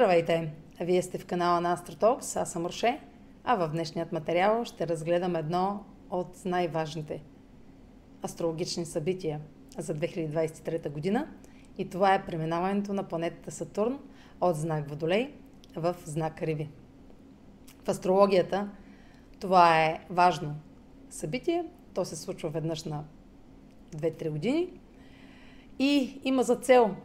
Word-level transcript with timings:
Здравейте! 0.00 0.52
Вие 0.80 1.02
сте 1.02 1.18
в 1.18 1.26
канала 1.26 1.60
на 1.60 1.72
Астротокс, 1.72 2.36
аз 2.36 2.52
съм 2.52 2.66
Роше, 2.66 3.00
а 3.44 3.56
в 3.56 3.68
днешният 3.68 4.12
материал 4.12 4.64
ще 4.64 4.88
разгледам 4.88 5.36
едно 5.36 5.84
от 6.10 6.44
най-важните 6.44 7.22
астрологични 8.24 8.86
събития 8.86 9.40
за 9.78 9.94
2023 9.94 10.90
година 10.90 11.28
и 11.78 11.90
това 11.90 12.14
е 12.14 12.26
преминаването 12.26 12.92
на 12.92 13.02
планетата 13.02 13.50
Сатурн 13.50 13.98
от 14.40 14.56
знак 14.56 14.88
Водолей 14.88 15.34
в 15.76 15.96
знак 16.04 16.42
Риви. 16.42 16.68
В 17.84 17.88
астрологията 17.88 18.68
това 19.40 19.84
е 19.84 20.00
важно 20.10 20.54
събитие, 21.10 21.64
то 21.94 22.04
се 22.04 22.16
случва 22.16 22.50
веднъж 22.50 22.84
на 22.84 23.04
2-3 23.96 24.30
години 24.30 24.68
и 25.78 26.20
има 26.24 26.42
за 26.42 26.56
цел 26.56 26.96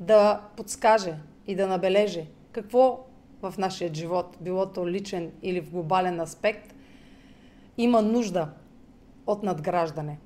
да 0.00 0.40
подскаже 0.56 1.14
и 1.50 1.54
да 1.54 1.66
набележи 1.66 2.28
какво 2.52 3.06
в 3.42 3.54
нашия 3.58 3.94
живот, 3.94 4.36
било 4.40 4.66
то 4.66 4.88
личен 4.88 5.32
или 5.42 5.60
в 5.60 5.70
глобален 5.70 6.20
аспект, 6.20 6.74
има 7.78 8.02
нужда 8.02 8.50
от 9.26 9.42
надграждане. 9.42 10.18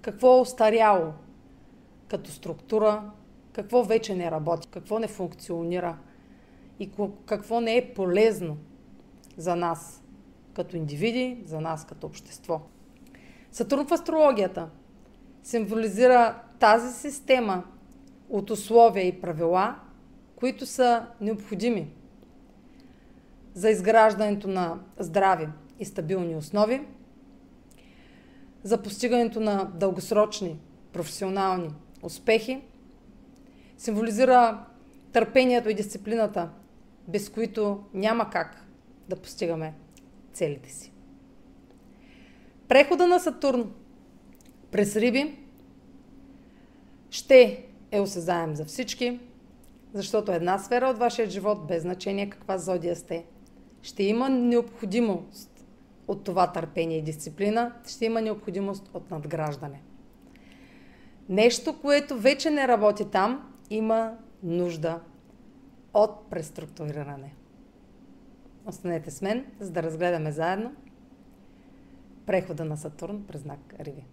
Какво 0.00 0.36
е 0.36 0.40
остаряло 0.40 1.12
като 2.08 2.30
структура, 2.30 3.10
какво 3.52 3.84
вече 3.84 4.14
не 4.14 4.30
работи, 4.30 4.68
какво 4.68 4.98
не 4.98 5.08
функционира 5.08 5.98
и 6.78 6.90
какво 7.26 7.60
не 7.60 7.76
е 7.76 7.94
полезно 7.94 8.56
за 9.36 9.56
нас 9.56 10.02
като 10.54 10.76
индивиди, 10.76 11.42
за 11.44 11.60
нас 11.60 11.86
като 11.86 12.06
общество. 12.06 12.60
Сатурн 13.52 13.86
в 13.86 13.92
астрологията 13.92 14.68
символизира 15.42 16.42
тази 16.58 16.92
система 16.92 17.64
от 18.28 18.50
условия 18.50 19.06
и 19.06 19.20
правила, 19.20 19.76
които 20.38 20.66
са 20.66 21.06
необходими 21.20 21.90
за 23.54 23.70
изграждането 23.70 24.48
на 24.48 24.78
здрави 24.98 25.48
и 25.78 25.84
стабилни 25.84 26.36
основи, 26.36 26.86
за 28.62 28.82
постигането 28.82 29.40
на 29.40 29.64
дългосрочни 29.64 30.58
професионални 30.92 31.70
успехи, 32.02 32.60
символизира 33.78 34.64
търпението 35.12 35.68
и 35.68 35.74
дисциплината, 35.74 36.50
без 37.08 37.28
които 37.28 37.84
няма 37.94 38.30
как 38.30 38.66
да 39.08 39.16
постигаме 39.16 39.74
целите 40.32 40.72
си. 40.72 40.92
Прехода 42.68 43.06
на 43.06 43.18
Сатурн 43.20 43.72
през 44.70 44.96
Риби 44.96 45.38
ще 47.10 47.64
е 47.90 48.00
осезаем 48.00 48.56
за 48.56 48.64
всички, 48.64 49.20
защото 49.94 50.32
една 50.32 50.58
сфера 50.58 50.86
от 50.86 50.98
вашия 50.98 51.30
живот, 51.30 51.66
без 51.66 51.82
значение 51.82 52.30
каква 52.30 52.58
зодия 52.58 52.96
сте, 52.96 53.26
ще 53.82 54.02
има 54.02 54.28
необходимост 54.28 55.64
от 56.08 56.24
това 56.24 56.52
търпение 56.52 56.98
и 56.98 57.02
дисциплина, 57.02 57.72
ще 57.86 58.04
има 58.04 58.22
необходимост 58.22 58.90
от 58.94 59.10
надграждане. 59.10 59.82
Нещо, 61.28 61.80
което 61.80 62.18
вече 62.18 62.50
не 62.50 62.68
работи 62.68 63.04
там, 63.10 63.52
има 63.70 64.16
нужда 64.42 65.00
от 65.94 66.30
преструктуриране. 66.30 67.34
Останете 68.66 69.10
с 69.10 69.22
мен, 69.22 69.46
за 69.60 69.70
да 69.70 69.82
разгледаме 69.82 70.32
заедно 70.32 70.72
прехода 72.26 72.64
на 72.64 72.76
Сатурн 72.76 73.24
през 73.28 73.40
знак 73.40 73.74
Риви. 73.80 74.04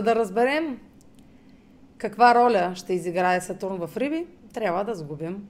За 0.00 0.04
да 0.04 0.14
разберем 0.14 0.80
каква 1.98 2.34
роля 2.34 2.72
ще 2.74 2.92
изиграе 2.92 3.40
Сатурн 3.40 3.86
в 3.86 3.96
Риби, 3.96 4.26
трябва 4.52 4.84
да 4.84 4.94
сгубим 4.94 5.48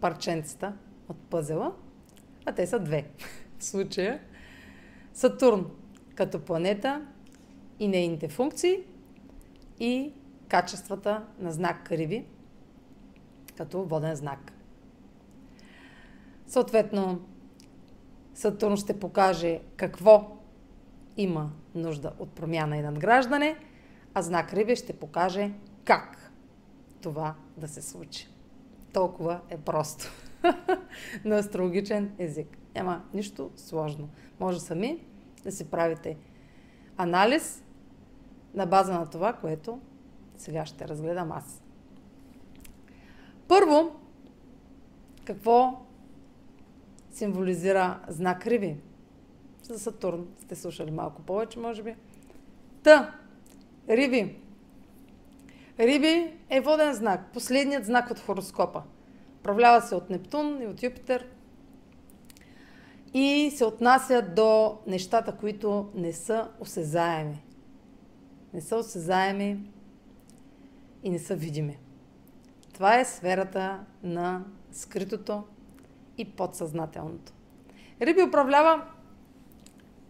парченцата 0.00 0.72
от 1.08 1.16
пъзела, 1.18 1.72
а 2.44 2.52
те 2.52 2.66
са 2.66 2.78
две. 2.78 3.04
В 3.58 3.64
случая 3.64 4.20
Сатурн 5.12 5.70
като 6.14 6.40
планета 6.40 7.06
и 7.78 7.88
нейните 7.88 8.28
функции 8.28 8.82
и 9.80 10.12
качествата 10.48 11.24
на 11.38 11.52
знак 11.52 11.92
Риви 11.92 12.24
като 13.56 13.84
воден 13.84 14.16
знак. 14.16 14.52
Съответно, 16.46 17.20
Сатурн 18.34 18.76
ще 18.76 19.00
покаже 19.00 19.60
какво 19.76 20.35
има 21.16 21.50
нужда 21.74 22.12
от 22.18 22.30
промяна 22.30 22.76
и 22.76 22.82
надграждане, 22.82 23.56
а 24.14 24.22
знак 24.22 24.52
Риби 24.52 24.76
ще 24.76 24.92
покаже 24.92 25.52
как 25.84 26.32
това 27.00 27.34
да 27.56 27.68
се 27.68 27.82
случи. 27.82 28.28
Толкова 28.92 29.40
е 29.48 29.58
просто. 29.58 30.12
на 31.24 31.36
астрологичен 31.36 32.14
език. 32.18 32.58
Няма 32.74 33.04
нищо 33.14 33.50
сложно. 33.56 34.08
Може 34.40 34.60
сами 34.60 35.04
да 35.44 35.52
си 35.52 35.70
правите 35.70 36.16
анализ 36.96 37.64
на 38.54 38.66
база 38.66 38.92
на 38.92 39.10
това, 39.10 39.32
което 39.32 39.80
сега 40.36 40.66
ще 40.66 40.88
разгледам 40.88 41.32
аз. 41.32 41.62
Първо, 43.48 44.00
какво 45.24 45.86
символизира 47.10 48.00
знак 48.08 48.46
Риби? 48.46 48.76
За 49.66 49.78
Сатурн 49.78 50.26
сте 50.38 50.56
слушали 50.56 50.90
малко 50.90 51.22
повече, 51.22 51.58
може 51.58 51.82
би. 51.82 51.94
Та, 52.82 53.14
Риби. 53.88 54.36
Риби 55.78 56.32
е 56.50 56.60
воден 56.60 56.94
знак, 56.94 57.32
последният 57.32 57.84
знак 57.84 58.10
от 58.10 58.18
хороскопа. 58.18 58.82
Управлява 59.38 59.82
се 59.82 59.94
от 59.94 60.10
Нептун 60.10 60.62
и 60.62 60.66
от 60.66 60.82
Юпитер 60.82 61.26
и 63.14 63.50
се 63.54 63.64
отнася 63.64 64.22
до 64.22 64.78
нещата, 64.86 65.36
които 65.36 65.90
не 65.94 66.12
са 66.12 66.48
осезаеми. 66.60 67.42
Не 68.54 68.60
са 68.60 68.76
осезаеми 68.76 69.70
и 71.02 71.10
не 71.10 71.18
са 71.18 71.36
видими. 71.36 71.78
Това 72.72 73.00
е 73.00 73.04
сферата 73.04 73.84
на 74.02 74.44
скритото 74.72 75.44
и 76.18 76.24
подсъзнателното. 76.24 77.32
Риби 78.00 78.22
управлява 78.22 78.82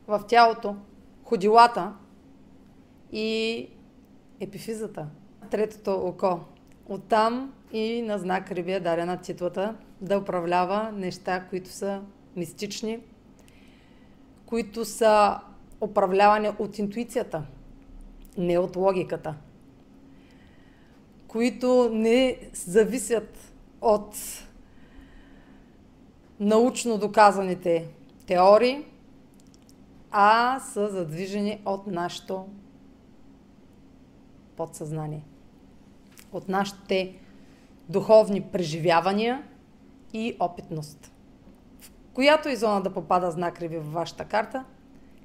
в 0.09 0.21
тялото 0.29 0.77
ходилата 1.25 1.93
и 3.13 3.69
епифизата, 4.41 5.07
третото 5.51 5.93
око. 5.93 6.41
Оттам 6.89 7.55
и 7.73 8.03
на 8.03 8.19
знак 8.19 8.51
Риби 8.51 8.73
е 8.73 8.81
дадена 8.81 9.21
титлата 9.21 9.77
да 10.01 10.19
управлява 10.19 10.93
неща, 10.93 11.45
които 11.51 11.71
са 11.71 12.03
мистични, 12.37 13.01
които 14.47 14.85
са 14.85 15.41
управлявани 15.81 16.51
от 16.59 16.79
интуицията, 16.79 17.43
не 18.39 18.59
от 18.59 18.77
логиката, 18.77 19.35
които 21.29 21.91
не 21.93 22.39
зависят 22.53 23.53
от 23.81 24.17
научно 26.41 26.99
доказаните 26.99 27.89
теории, 28.27 28.85
а 30.19 30.61
са 30.61 30.89
задвижени 30.89 31.63
от 31.65 31.87
нашето 31.87 32.49
подсъзнание. 34.57 35.25
От 36.33 36.49
нашите 36.49 37.19
духовни 37.89 38.43
преживявания 38.43 39.43
и 40.13 40.37
опитност. 40.41 41.13
В 41.81 41.91
която 42.13 42.49
и 42.49 42.57
зона 42.57 42.83
да 42.83 42.93
попада 42.93 43.31
знак 43.31 43.61
Риби 43.61 43.77
във 43.79 43.93
вашата 43.93 44.25
карта, 44.25 44.65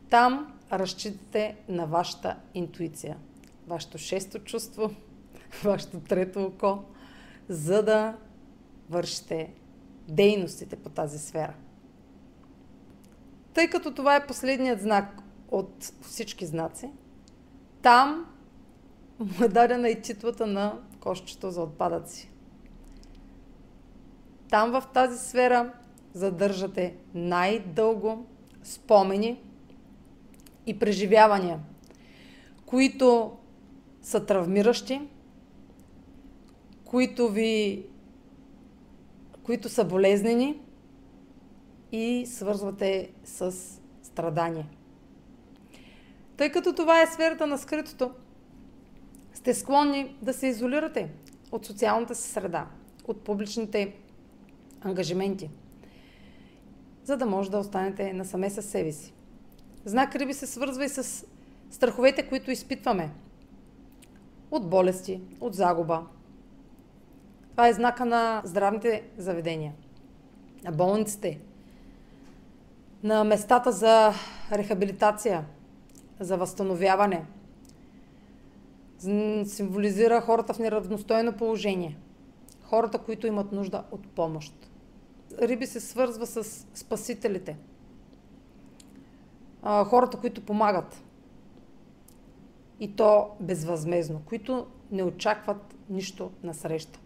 там 0.10 0.54
разчитате 0.72 1.56
на 1.68 1.86
вашата 1.86 2.36
интуиция, 2.54 3.18
вашето 3.68 3.98
шесто 3.98 4.40
чувство, 4.40 4.92
вашето 5.64 6.00
трето 6.00 6.44
око, 6.44 6.84
за 7.50 7.84
да 7.84 8.18
вършите 8.90 9.54
дейностите 10.08 10.76
по 10.76 10.90
тази 10.90 11.20
сфера. 11.20 11.54
Тъй 13.54 13.70
като 13.70 13.94
това 13.94 14.16
е 14.16 14.28
последният 14.28 14.82
знак 14.82 15.22
от 15.52 15.92
всички 16.02 16.46
знаци, 16.46 16.90
там 17.82 18.26
му 19.20 19.46
е 19.46 19.48
дадена 19.48 19.90
и 19.90 20.02
титлата 20.02 20.48
на 20.48 20.80
кошчето 21.00 21.52
за 21.52 21.62
отпадъци. 21.62 22.30
Там 24.50 24.72
в 24.72 24.84
тази 24.94 25.30
сфера 25.30 25.74
задържате 26.14 26.96
най-дълго 27.14 28.26
спомени 28.64 29.42
и 30.66 30.80
преживявания, 30.80 31.60
които 32.66 33.38
са 34.02 34.26
травмиращи, 34.26 35.02
които 36.86 37.30
ви 37.30 37.86
които 39.44 39.70
са 39.70 39.86
болезнени 39.86 40.60
и 41.92 42.26
свързвате 42.26 43.12
с 43.24 43.56
страдание. 44.04 44.68
Тъй 46.38 46.52
като 46.52 46.76
това 46.76 47.02
е 47.02 47.08
сферата 47.08 47.48
на 47.48 47.58
скритото, 47.58 48.12
сте 49.34 49.54
склонни 49.54 50.18
да 50.22 50.34
се 50.34 50.48
изолирате 50.48 51.10
от 51.52 51.66
социалната 51.66 52.16
си 52.16 52.32
среда, 52.32 52.68
от 53.08 53.22
публичните 53.22 53.96
ангажименти, 54.82 55.50
за 57.04 57.18
да 57.18 57.26
може 57.26 57.52
да 57.52 57.58
останете 57.58 58.14
насаме 58.14 58.50
с 58.50 58.62
себе 58.62 58.92
си. 58.92 59.14
Знак 59.86 60.16
Риби 60.16 60.34
се 60.34 60.48
свързва 60.48 60.86
и 60.86 60.90
с 60.90 61.26
страховете, 61.70 62.28
които 62.28 62.52
изпитваме. 62.52 63.12
От 64.52 64.70
болести, 64.70 65.22
от 65.40 65.56
загуба. 65.56 66.04
Това 67.52 67.68
е 67.68 67.74
знака 67.74 68.06
на 68.06 68.42
здравните 68.46 69.04
заведения, 69.18 69.74
на 70.64 70.72
болниците, 70.72 71.40
на 73.04 73.24
местата 73.24 73.72
за 73.72 74.14
рехабилитация, 74.52 75.46
за 76.20 76.38
възстановяване. 76.38 77.26
Символизира 79.46 80.22
хората 80.22 80.54
в 80.54 80.60
неравностойно 80.60 81.34
положение. 81.34 81.98
Хората, 82.64 82.98
които 82.98 83.28
имат 83.28 83.52
нужда 83.52 83.84
от 83.92 84.08
помощ. 84.08 84.54
Риби 85.42 85.66
се 85.66 85.80
свързва 85.80 86.26
с 86.26 86.68
спасителите. 86.74 87.58
Хората, 89.64 90.18
които 90.18 90.46
помагат. 90.46 91.04
И 92.80 92.96
то 92.96 93.30
безвъзмезно, 93.40 94.22
които 94.26 94.68
не 94.92 95.04
очакват 95.04 95.76
нищо 95.90 96.32
на 96.44 96.54
среща. 96.54 97.00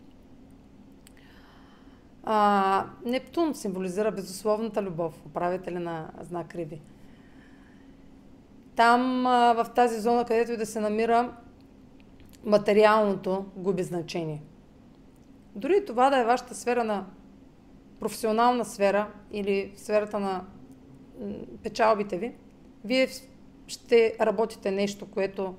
А, 2.25 2.85
Нептун 3.05 3.55
символизира 3.55 4.11
безусловната 4.11 4.83
любов, 4.83 5.25
управителя 5.25 5.79
на 5.79 6.09
знак 6.21 6.55
Риби. 6.55 6.81
Там, 8.75 9.27
а, 9.27 9.53
в 9.53 9.69
тази 9.75 9.99
зона, 9.99 10.25
където 10.25 10.51
и 10.51 10.57
да 10.57 10.65
се 10.65 10.79
намира, 10.79 11.33
материалното 12.45 13.45
губи 13.55 13.83
значение. 13.83 14.41
Дори 15.55 15.85
това 15.85 16.09
да 16.09 16.17
е 16.17 16.25
вашата 16.25 16.55
сфера 16.55 16.83
на 16.83 17.05
професионална 17.99 18.65
сфера 18.65 19.07
или 19.31 19.73
сферата 19.75 20.19
на 20.19 20.45
печалбите 21.63 22.17
ви, 22.17 22.35
вие 22.85 23.07
ще 23.67 24.15
работите 24.21 24.71
нещо, 24.71 25.05
което 25.05 25.55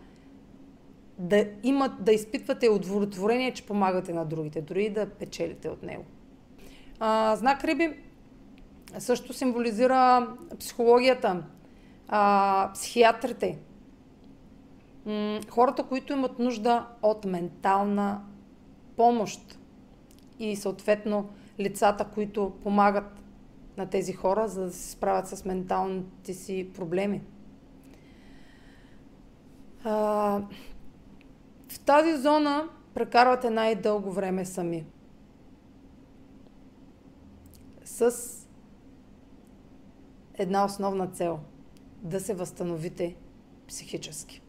да, 1.18 1.46
имат, 1.62 2.04
да 2.04 2.12
изпитвате 2.12 2.68
удовлетворение, 2.68 3.54
че 3.54 3.66
помагате 3.66 4.12
на 4.12 4.24
другите, 4.24 4.60
дори 4.60 4.90
да 4.90 5.06
печелите 5.06 5.68
от 5.68 5.82
него. 5.82 6.04
А, 7.00 7.36
знак 7.36 7.64
Риби 7.64 7.96
също 8.98 9.32
символизира 9.32 10.28
психологията, 10.58 11.42
а, 12.08 12.70
психиатрите, 12.74 13.58
м- 15.06 15.40
хората, 15.50 15.82
които 15.82 16.12
имат 16.12 16.38
нужда 16.38 16.86
от 17.02 17.24
ментална 17.24 18.20
помощ 18.96 19.58
и 20.38 20.56
съответно 20.56 21.28
лицата, 21.60 22.04
които 22.14 22.52
помагат 22.62 23.20
на 23.76 23.86
тези 23.86 24.12
хора, 24.12 24.48
за 24.48 24.64
да 24.64 24.72
се 24.72 24.90
справят 24.90 25.28
с 25.28 25.44
менталните 25.44 26.34
си 26.34 26.70
проблеми. 26.74 27.22
А, 29.84 29.92
в 31.68 31.80
тази 31.80 32.16
зона 32.16 32.68
прекарвате 32.94 33.50
най-дълго 33.50 34.12
време 34.12 34.44
сами 34.44 34.84
с 37.96 38.12
една 40.34 40.64
основна 40.64 41.06
цел 41.06 41.38
да 42.02 42.20
се 42.20 42.34
възстановите 42.34 43.16
психически. 43.68 44.42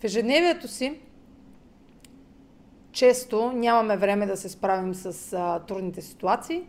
В 0.00 0.04
ежедневието 0.04 0.68
си 0.68 1.00
често 2.92 3.52
нямаме 3.52 3.96
време 3.96 4.26
да 4.26 4.36
се 4.36 4.48
справим 4.48 4.94
с 4.94 5.32
а, 5.32 5.60
трудните 5.60 6.02
ситуации 6.02 6.66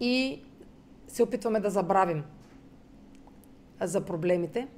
и 0.00 0.42
се 1.08 1.22
опитваме 1.22 1.60
да 1.60 1.70
забравим 1.70 2.24
за 3.80 4.04
проблемите, 4.04 4.68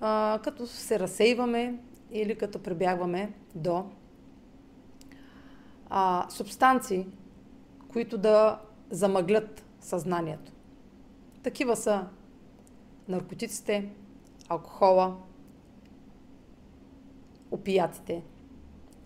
а, 0.00 0.40
като 0.44 0.66
се 0.66 0.98
разсейваме 0.98 1.78
или 2.10 2.38
като 2.38 2.62
прибягваме 2.62 3.32
до 3.54 3.84
а, 5.90 6.26
субстанции, 6.30 7.06
които 7.92 8.18
да 8.18 8.60
замъглят 8.90 9.64
съзнанието. 9.80 10.52
Такива 11.42 11.76
са 11.76 12.06
наркотиците, 13.08 13.90
алкохола, 14.48 15.16
опиятите. 17.50 18.22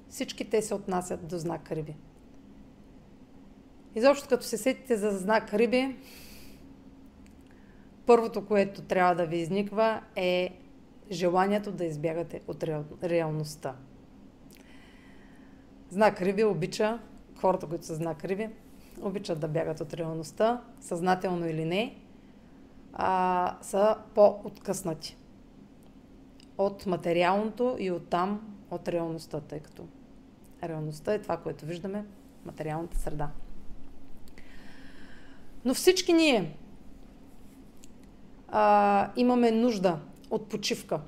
Всички 0.09 0.51
те 0.51 0.63
се 0.63 0.75
отнасят 0.75 1.27
до 1.27 1.39
знак 1.39 1.73
Риби. 1.73 1.97
Изобщо 3.95 4.29
като 4.29 4.45
се 4.45 4.57
сетите 4.57 4.97
за 4.97 5.11
знак 5.11 5.55
Риби, 5.55 5.97
първото, 8.07 8.47
което 8.47 8.83
трябва 8.83 9.15
да 9.15 9.27
ви 9.27 9.37
изниква 9.37 10.03
е 10.17 10.59
желанието 11.11 11.73
да 11.73 11.85
избягате 11.85 12.41
от 12.49 12.65
реалността. 13.03 13.77
Знак 15.91 16.23
Риби 16.23 16.45
обича 16.45 17.01
хората, 17.37 17.67
които 17.67 17.87
са 17.87 17.95
знак 17.95 18.25
Риби, 18.25 18.49
обичат 19.03 19.41
да 19.41 19.49
бягат 19.49 19.81
от 19.81 19.95
реалността, 19.95 20.63
съзнателно 20.81 21.49
или 21.49 21.65
не, 21.65 21.97
а, 22.93 23.57
са 23.63 23.97
по-откъснати 24.15 25.17
от 26.59 26.87
материалното 26.87 27.77
и 27.79 27.91
оттам 27.91 28.57
от 28.71 28.89
реалността, 28.89 29.41
тъй 29.41 29.61
като 29.61 29.87
реалността 30.63 31.15
е 31.15 31.23
това, 31.23 31.37
което 31.37 31.67
виждаме 31.67 32.05
материалната 32.45 32.99
среда. 32.99 33.31
Но 35.65 35.75
всички 35.75 36.13
ние 36.13 36.57
а, 38.49 39.11
имаме 39.17 39.51
нужда 39.51 39.99
от 40.31 40.49
почивка 40.49 41.01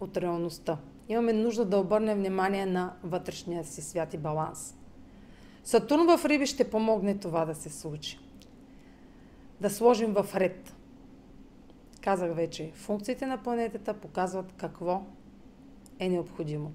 от 0.00 0.16
реалността. 0.16 0.78
Имаме 1.08 1.32
нужда 1.32 1.64
да 1.64 1.78
обърнем 1.78 2.18
внимание 2.18 2.66
на 2.66 2.92
вътрешния 3.02 3.64
си 3.64 3.82
свят 3.82 4.14
и 4.14 4.18
баланс– 4.18 4.76
Сатурн 5.64 6.18
в 6.18 6.24
Риби 6.24 6.46
ще 6.46 6.70
помогне 6.70 7.18
това 7.18 7.44
да 7.44 7.54
се 7.54 7.70
случи. 7.70 8.18
Да 9.60 9.70
сложим 9.70 10.12
в 10.12 10.26
ред. 10.34 10.74
Казах 12.00 12.34
вече, 12.34 12.70
функциите 12.74 13.26
на 13.26 13.42
планетата 13.42 13.94
показват 13.94 14.52
какво 14.56 15.02
е 15.98 16.08
необходимо. 16.08 16.72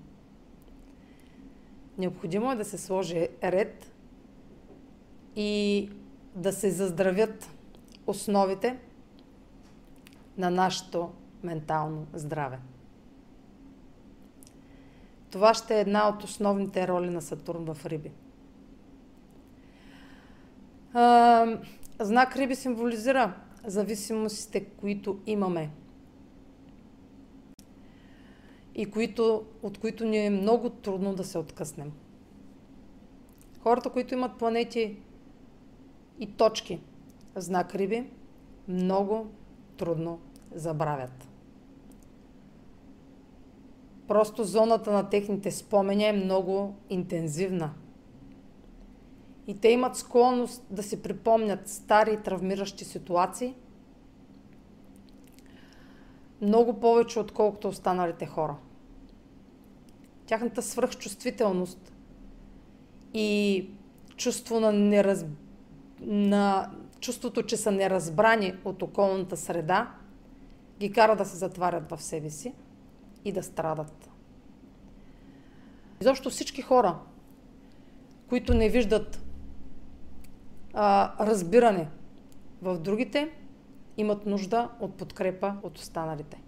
Необходимо 1.97 2.51
е 2.51 2.55
да 2.55 2.65
се 2.65 2.77
сложи 2.77 3.27
ред 3.43 3.91
и 5.35 5.89
да 6.35 6.53
се 6.53 6.71
заздравят 6.71 7.49
основите 8.07 8.77
на 10.37 10.49
нашето 10.49 11.11
ментално 11.43 12.07
здраве. 12.13 12.59
Това 15.31 15.53
ще 15.53 15.77
е 15.77 15.81
една 15.81 16.09
от 16.09 16.23
основните 16.23 16.87
роли 16.87 17.09
на 17.09 17.21
Сатурн 17.21 17.73
в 17.73 17.85
Риби– 17.85 18.11
знак 21.99 22.35
Риби 22.35 22.55
символизира 22.55 23.33
зависимостите, 23.65 24.65
които 24.65 25.19
имаме 25.25 25.69
и 28.75 28.85
които, 28.85 29.45
от 29.63 29.77
които 29.77 30.05
ни 30.05 30.25
е 30.25 30.29
много 30.29 30.69
трудно 30.69 31.15
да 31.15 31.23
се 31.23 31.37
откъснем. 31.37 31.91
Хората, 33.59 33.89
които 33.89 34.13
имат 34.13 34.37
планети 34.37 34.97
и 36.19 36.31
точки 36.31 36.81
знак 37.35 37.75
Риби, 37.75 38.09
много 38.67 39.27
трудно 39.77 40.19
забравят. 40.51 41.27
Просто 44.07 44.43
зоната 44.43 44.91
на 44.91 45.09
техните 45.09 45.51
спомени 45.51 46.05
е 46.05 46.13
много 46.13 46.75
интензивна– 46.89 47.73
и 49.47 49.59
те 49.59 49.67
имат 49.67 49.97
склонност 49.97 50.65
да 50.69 50.83
си 50.83 51.01
припомнят 51.01 51.69
стари 51.69 52.23
травмиращи 52.23 52.85
ситуации 52.85 53.55
много 56.41 56.79
повече, 56.79 57.19
отколкото 57.19 57.67
останалите 57.67 58.25
хора. 58.25 58.55
Тяхната 60.25 60.61
свръхчувствителност 60.61 61.93
и 63.13 63.69
чувство 64.17 64.59
на, 64.59 64.73
нераз... 64.73 65.25
на 66.01 66.71
чувството, 66.99 67.43
че 67.43 67.57
са 67.57 67.71
неразбрани 67.71 68.53
от 68.65 68.81
околната 68.81 69.37
среда, 69.37 69.91
ги 70.79 70.91
кара 70.91 71.15
да 71.15 71.25
се 71.25 71.37
затварят 71.37 71.91
в 71.91 72.01
себе 72.01 72.29
си 72.29 72.53
и 73.25 73.31
да 73.31 73.43
страдат. 73.43 74.09
Изобщо 76.01 76.29
всички 76.29 76.61
хора, 76.61 76.99
които 78.29 78.53
не 78.53 78.69
виждат 78.69 79.24
а, 80.75 81.25
разбиране 81.25 81.87
в 82.61 82.77
другите, 82.79 83.31
имат 83.97 84.25
нужда 84.25 84.69
от 84.79 84.95
подкрепа 84.95 85.55
от 85.63 85.77
останалите. 85.77 86.41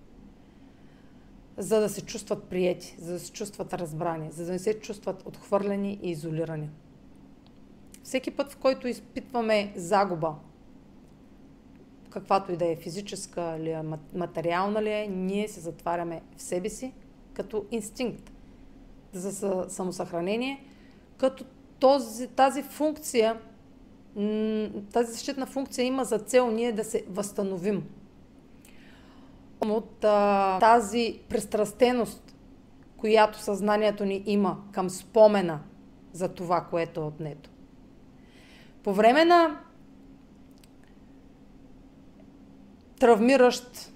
За 1.58 1.80
да 1.80 1.90
се 1.90 2.06
чувстват 2.06 2.44
приети, 2.44 2.96
за 3.00 3.14
да 3.14 3.20
се 3.20 3.32
чувстват 3.32 3.74
разбрани, 3.74 4.32
за 4.32 4.46
да 4.46 4.52
не 4.52 4.60
се 4.60 4.80
чувстват 4.80 5.24
отхвърлени 5.26 6.00
и 6.04 6.12
изолирани. 6.12 6.70
Всеки 8.04 8.32
път, 8.32 8.52
в 8.52 8.58
който 8.58 8.88
изпитваме 8.88 9.74
загуба, 9.76 10.36
каквато 12.10 12.52
и 12.52 12.58
да 12.58 12.72
е 12.72 12.76
физическа 12.76 13.56
или 13.60 13.78
материална 14.16 14.84
ли 14.84 14.92
е, 14.92 15.08
ние 15.08 15.48
се 15.48 15.60
затваряме 15.60 16.22
в 16.38 16.42
себе 16.42 16.70
си 16.70 16.94
като 17.34 17.66
инстинкт 17.72 18.32
за 19.14 19.66
самосъхранение, 19.70 20.64
като 21.18 21.46
този, 21.80 22.28
тази 22.28 22.64
функция, 22.64 23.40
тази 24.94 25.12
защитна 25.12 25.46
функция 25.46 25.86
има 25.86 26.04
за 26.04 26.20
цел 26.20 26.52
ние 26.52 26.72
да 26.72 26.84
се 26.84 27.06
възстановим 27.10 27.84
от 29.62 30.04
а, 30.04 30.58
тази 30.60 31.20
пристрастеност, 31.30 32.36
която 32.98 33.40
съзнанието 33.40 34.06
ни 34.06 34.24
има 34.26 34.58
към 34.72 34.90
спомена 34.90 35.60
за 36.14 36.30
това, 36.30 36.62
което 36.62 37.00
е 37.00 37.04
отнето. 37.04 37.50
По 38.84 38.94
време 38.94 39.26
на 39.26 39.60
травмиращ 43.00 43.92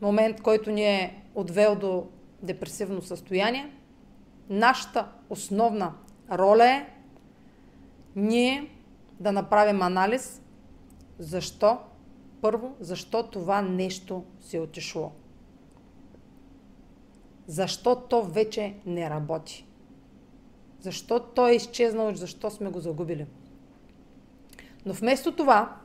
момент, 0.00 0.42
който 0.42 0.70
ни 0.70 0.84
е 0.84 1.22
отвел 1.34 1.76
до 1.76 2.06
депресивно 2.42 3.02
състояние, 3.02 3.72
нашата 4.50 5.08
основна 5.30 5.92
роля 6.32 6.66
е 6.66 6.86
ние 8.16 8.70
да 9.20 9.32
направим 9.32 9.82
анализ 9.82 10.42
защо, 11.18 11.78
първо, 12.40 12.76
защо 12.80 13.22
това 13.22 13.62
нещо 13.62 14.24
си 14.40 14.56
е 14.56 14.60
отишло. 14.60 15.12
Защо 17.46 17.96
то 17.96 18.22
вече 18.22 18.74
не 18.86 19.10
работи. 19.10 19.66
Защо 20.80 21.20
то 21.20 21.48
е 21.48 21.54
изчезнало 21.54 22.14
защо 22.14 22.50
сме 22.50 22.70
го 22.70 22.80
загубили. 22.80 23.26
Но 24.86 24.92
вместо 24.92 25.36
това, 25.36 25.76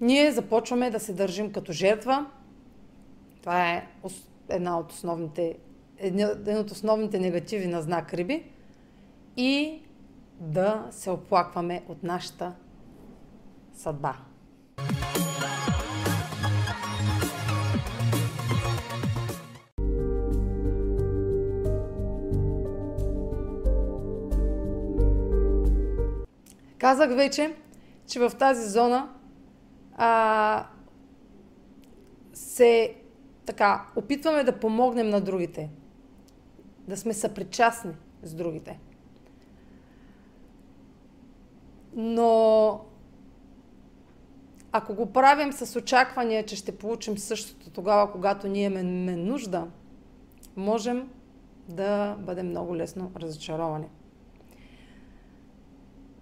ние 0.00 0.32
започваме 0.32 0.90
да 0.90 1.00
се 1.00 1.12
държим 1.12 1.52
като 1.52 1.72
жертва. 1.72 2.26
Това 3.40 3.70
е 3.70 3.88
една 4.48 4.78
от 4.78 4.92
основните, 4.92 5.58
един 5.98 6.58
от 6.58 6.70
основните 6.70 7.18
негативи 7.18 7.66
на 7.66 7.82
знак 7.82 8.14
Риби. 8.14 8.44
И 9.36 9.82
да 10.42 10.86
се 10.90 11.10
оплакваме 11.10 11.82
от 11.88 12.02
нашата 12.02 12.54
съдба. 13.74 14.16
Казах 26.78 27.14
вече, 27.14 27.56
че 28.06 28.20
в 28.20 28.30
тази 28.38 28.70
зона 28.70 29.14
а, 29.96 30.66
се 32.32 32.96
така, 33.46 33.86
опитваме 33.96 34.44
да 34.44 34.60
помогнем 34.60 35.08
на 35.08 35.20
другите. 35.20 35.70
Да 36.88 36.96
сме 36.96 37.14
съпричастни 37.14 37.92
с 38.22 38.34
другите. 38.34 38.78
Но 41.94 42.80
ако 44.72 44.94
го 44.94 45.12
правим 45.12 45.52
с 45.52 45.78
очакване, 45.78 46.46
че 46.46 46.56
ще 46.56 46.78
получим 46.78 47.18
същото 47.18 47.70
тогава, 47.70 48.12
когато 48.12 48.48
ние 48.48 48.64
имаме 48.64 49.16
нужда, 49.16 49.66
можем 50.56 51.10
да 51.68 52.16
бъдем 52.18 52.48
много 52.48 52.76
лесно 52.76 53.12
разочаровани. 53.16 53.88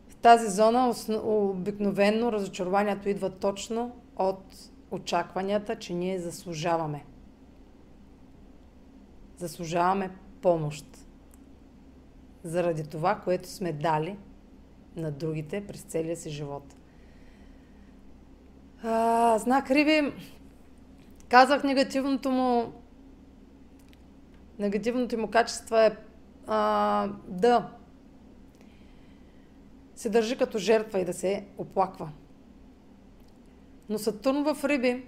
В 0.08 0.16
тази 0.16 0.50
зона 0.50 0.94
обикновено 1.24 2.32
разочарованието 2.32 3.08
идва 3.08 3.30
точно 3.30 3.96
от 4.16 4.44
очакванията, 4.90 5.76
че 5.76 5.94
ние 5.94 6.20
заслужаваме. 6.20 7.04
Заслужаваме 9.36 10.10
помощ. 10.42 10.86
Заради 12.44 12.86
това, 12.86 13.14
което 13.14 13.48
сме 13.48 13.72
дали 13.72 14.16
на 14.96 15.10
другите 15.10 15.66
през 15.66 15.82
целия 15.82 16.16
си 16.16 16.30
живот. 16.30 16.76
А, 18.82 19.38
знак 19.38 19.70
Риби, 19.70 20.12
казах 21.28 21.64
негативното 21.64 22.30
му 22.30 22.72
негативното 24.58 25.18
му 25.18 25.30
качество 25.30 25.76
е 25.76 25.96
а, 26.46 27.08
да 27.28 27.70
се 29.96 30.10
държи 30.10 30.38
като 30.38 30.58
жертва 30.58 31.00
и 31.00 31.04
да 31.04 31.12
се 31.12 31.46
оплаква. 31.58 32.10
Но 33.88 33.98
Сатурн 33.98 34.54
в 34.54 34.64
Риби 34.64 35.04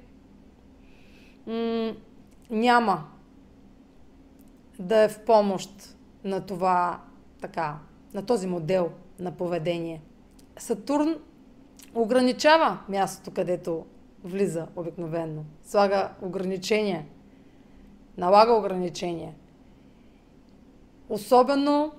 м- 1.46 1.94
няма 2.50 3.08
да 4.78 4.96
е 4.96 5.08
в 5.08 5.24
помощ 5.24 5.96
на 6.24 6.46
това 6.46 7.00
така, 7.40 7.78
на 8.14 8.26
този 8.26 8.46
модел 8.46 8.92
на 9.22 9.32
поведение. 9.32 10.02
Сатурн 10.58 11.14
ограничава 11.94 12.78
мястото, 12.88 13.30
където 13.30 13.86
влиза 14.24 14.66
обикновенно. 14.76 15.44
Слага 15.64 16.10
ограничения. 16.22 17.06
Налага 18.18 18.52
ограничения. 18.52 19.34
Особено 21.08 21.92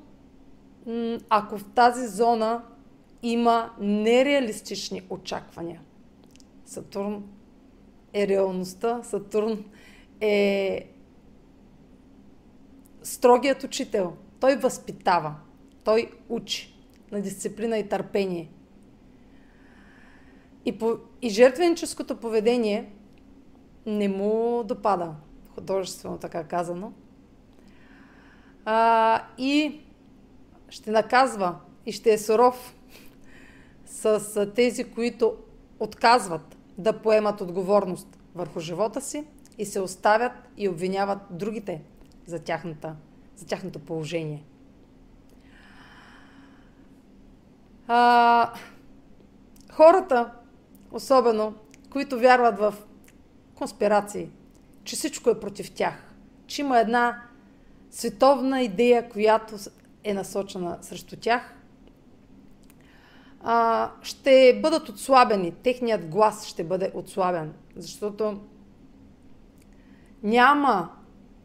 ако 1.30 1.58
в 1.58 1.66
тази 1.76 2.08
зона 2.08 2.64
има 3.24 3.72
нереалистични 3.80 5.02
очаквания. 5.10 5.82
Сатурн 6.66 7.24
е 8.14 8.28
реалността, 8.28 9.04
Сатурн 9.04 9.66
е 10.22 10.88
строгият 13.04 13.64
учител. 13.64 14.14
Той 14.40 14.56
възпитава, 14.56 15.36
той 15.84 16.12
учи 16.30 16.73
на 17.14 17.22
дисциплина 17.22 17.78
и 17.78 17.90
търпение. 17.90 18.50
И, 20.66 20.78
по, 20.78 20.98
и 21.22 21.30
жертвеническото 21.30 22.18
поведение 22.18 22.94
не 23.86 24.08
му 24.08 24.64
допада, 24.64 25.16
художествено 25.56 26.18
така 26.18 26.44
казано. 26.44 26.94
А, 28.66 29.22
и 29.38 29.82
ще 30.70 30.92
наказва 30.92 31.56
и 31.86 31.92
ще 31.92 32.14
е 32.14 32.18
суров 32.18 32.76
с, 33.86 34.20
с 34.20 34.52
тези, 34.56 34.84
които 34.84 35.38
отказват 35.80 36.58
да 36.78 37.02
поемат 37.02 37.42
отговорност 37.42 38.20
върху 38.36 38.60
живота 38.60 39.02
си 39.02 39.24
и 39.58 39.66
се 39.66 39.80
оставят 39.80 40.32
и 40.58 40.70
обвиняват 40.70 41.20
другите 41.30 41.82
за, 42.26 42.40
тяхната, 42.40 42.96
за 43.36 43.46
тяхното 43.46 43.80
положение. 43.80 44.44
А, 47.88 48.54
хората, 49.72 50.32
особено, 50.92 51.54
които 51.90 52.20
вярват 52.20 52.60
в 52.60 52.74
конспирации, 53.56 54.30
че 54.84 54.96
всичко 54.96 55.30
е 55.30 55.40
против 55.40 55.72
тях, 55.72 56.14
че 56.48 56.62
има 56.62 56.80
една 56.80 57.22
световна 57.92 58.62
идея, 58.62 59.10
която 59.10 59.56
е 60.04 60.14
насочена 60.14 60.78
срещу 60.82 61.16
тях, 61.16 61.56
а, 63.44 63.92
ще 64.02 64.60
бъдат 64.62 64.90
отслабени. 64.90 65.52
Техният 65.52 66.06
глас 66.06 66.46
ще 66.46 66.64
бъде 66.64 66.92
отслабен, 66.94 67.54
защото 67.76 68.42
няма 70.24 70.90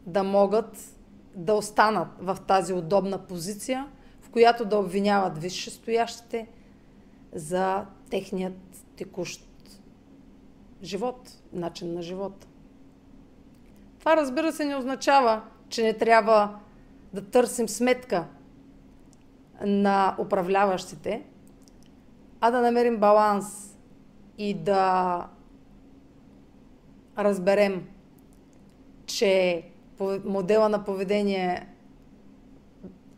да 0.05 0.23
могат 0.23 0.95
да 1.35 1.53
останат 1.53 2.07
в 2.19 2.37
тази 2.47 2.73
удобна 2.73 3.17
позиция, 3.17 3.87
която 4.31 4.65
да 4.65 4.77
обвиняват 4.77 5.37
висшестоящите 5.37 6.47
за 7.33 7.85
техният 8.09 8.85
текущ 8.95 9.49
живот, 10.83 11.31
начин 11.53 11.93
на 11.93 12.01
живот. 12.01 12.47
Това 13.99 14.17
разбира 14.17 14.51
се 14.51 14.65
не 14.65 14.75
означава, 14.75 15.41
че 15.69 15.83
не 15.83 15.93
трябва 15.93 16.59
да 17.13 17.21
търсим 17.25 17.69
сметка 17.69 18.27
на 19.65 20.15
управляващите, 20.19 21.23
а 22.41 22.51
да 22.51 22.61
намерим 22.61 22.97
баланс 22.97 23.77
и 24.37 24.53
да 24.53 25.27
разберем, 27.17 27.87
че 29.05 29.63
модела 30.25 30.69
на 30.69 30.85
поведение 30.85 31.67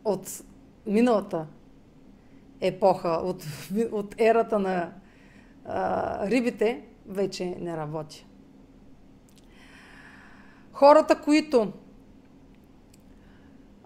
от 0.04 0.42
миналата 0.86 1.46
епоха, 2.60 3.08
от, 3.08 3.46
от 3.92 4.14
ерата 4.20 4.58
на 4.58 4.92
а, 5.64 6.30
рибите, 6.30 6.82
вече 7.06 7.56
не 7.60 7.76
работи. 7.76 8.26
Хората, 10.72 11.20
които 11.20 11.72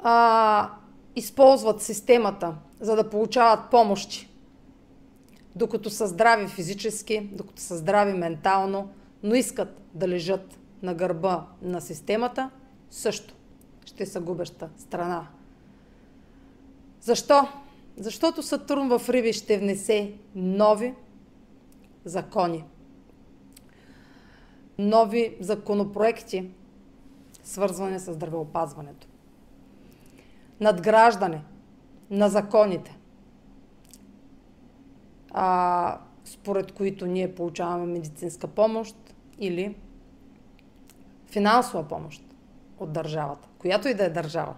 а, 0.03 0.71
използват 1.17 1.83
системата, 1.83 2.55
за 2.81 2.97
да 2.97 3.11
получават 3.11 3.71
помощи, 3.71 4.31
докато 5.57 5.91
са 5.91 6.07
здрави 6.07 6.49
физически, 6.49 7.21
докато 7.33 7.63
са 7.63 7.77
здрави 7.77 8.13
ментално, 8.13 8.91
но 9.23 9.35
искат 9.35 9.83
да 9.95 10.09
лежат 10.09 10.59
на 10.83 10.95
гърба 10.95 11.47
на 11.63 11.81
системата, 11.81 12.51
също 12.91 13.35
ще 13.85 14.07
са 14.07 14.21
губеща 14.21 14.69
страна. 14.79 15.27
Защо? 17.07 17.49
Защото 17.97 18.43
Сатурн 18.43 18.99
в 18.99 19.09
Риби 19.09 19.33
ще 19.33 19.59
внесе 19.59 20.13
нови 20.35 20.95
закони. 22.05 22.65
Нови 24.79 25.37
законопроекти, 25.41 26.51
свързване 27.45 27.99
с 27.99 28.13
здравеопазването. 28.13 29.07
Надграждане 30.61 31.43
на 32.11 32.29
законите, 32.29 32.99
а, 35.31 35.99
според 36.25 36.73
които 36.73 37.07
ние 37.07 37.35
получаваме 37.35 37.87
медицинска 37.87 38.47
помощ 38.49 38.97
или 39.39 39.77
финансова 41.27 41.89
помощ 41.89 42.23
от 42.79 42.93
държавата, 42.93 43.49
която 43.59 43.89
и 43.89 43.95
да 43.95 44.05
е 44.05 44.11
държава. 44.11 44.55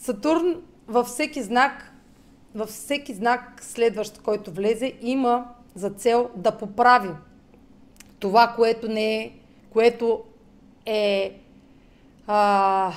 Сатурн 0.00 0.62
във 0.88 1.06
всеки 1.06 1.42
знак, 1.42 1.92
във 2.54 2.68
всеки 2.68 3.14
знак 3.14 3.58
следващ, 3.60 4.22
който 4.22 4.50
влезе, 4.50 4.92
има 5.00 5.54
за 5.74 5.90
цел 5.90 6.30
да 6.36 6.58
поправи 6.58 7.10
това, 8.18 8.52
което 8.56 8.88
не 8.88 9.16
е, 9.16 9.32
което 9.72 10.22
е 10.86 11.40
а, 12.26 12.92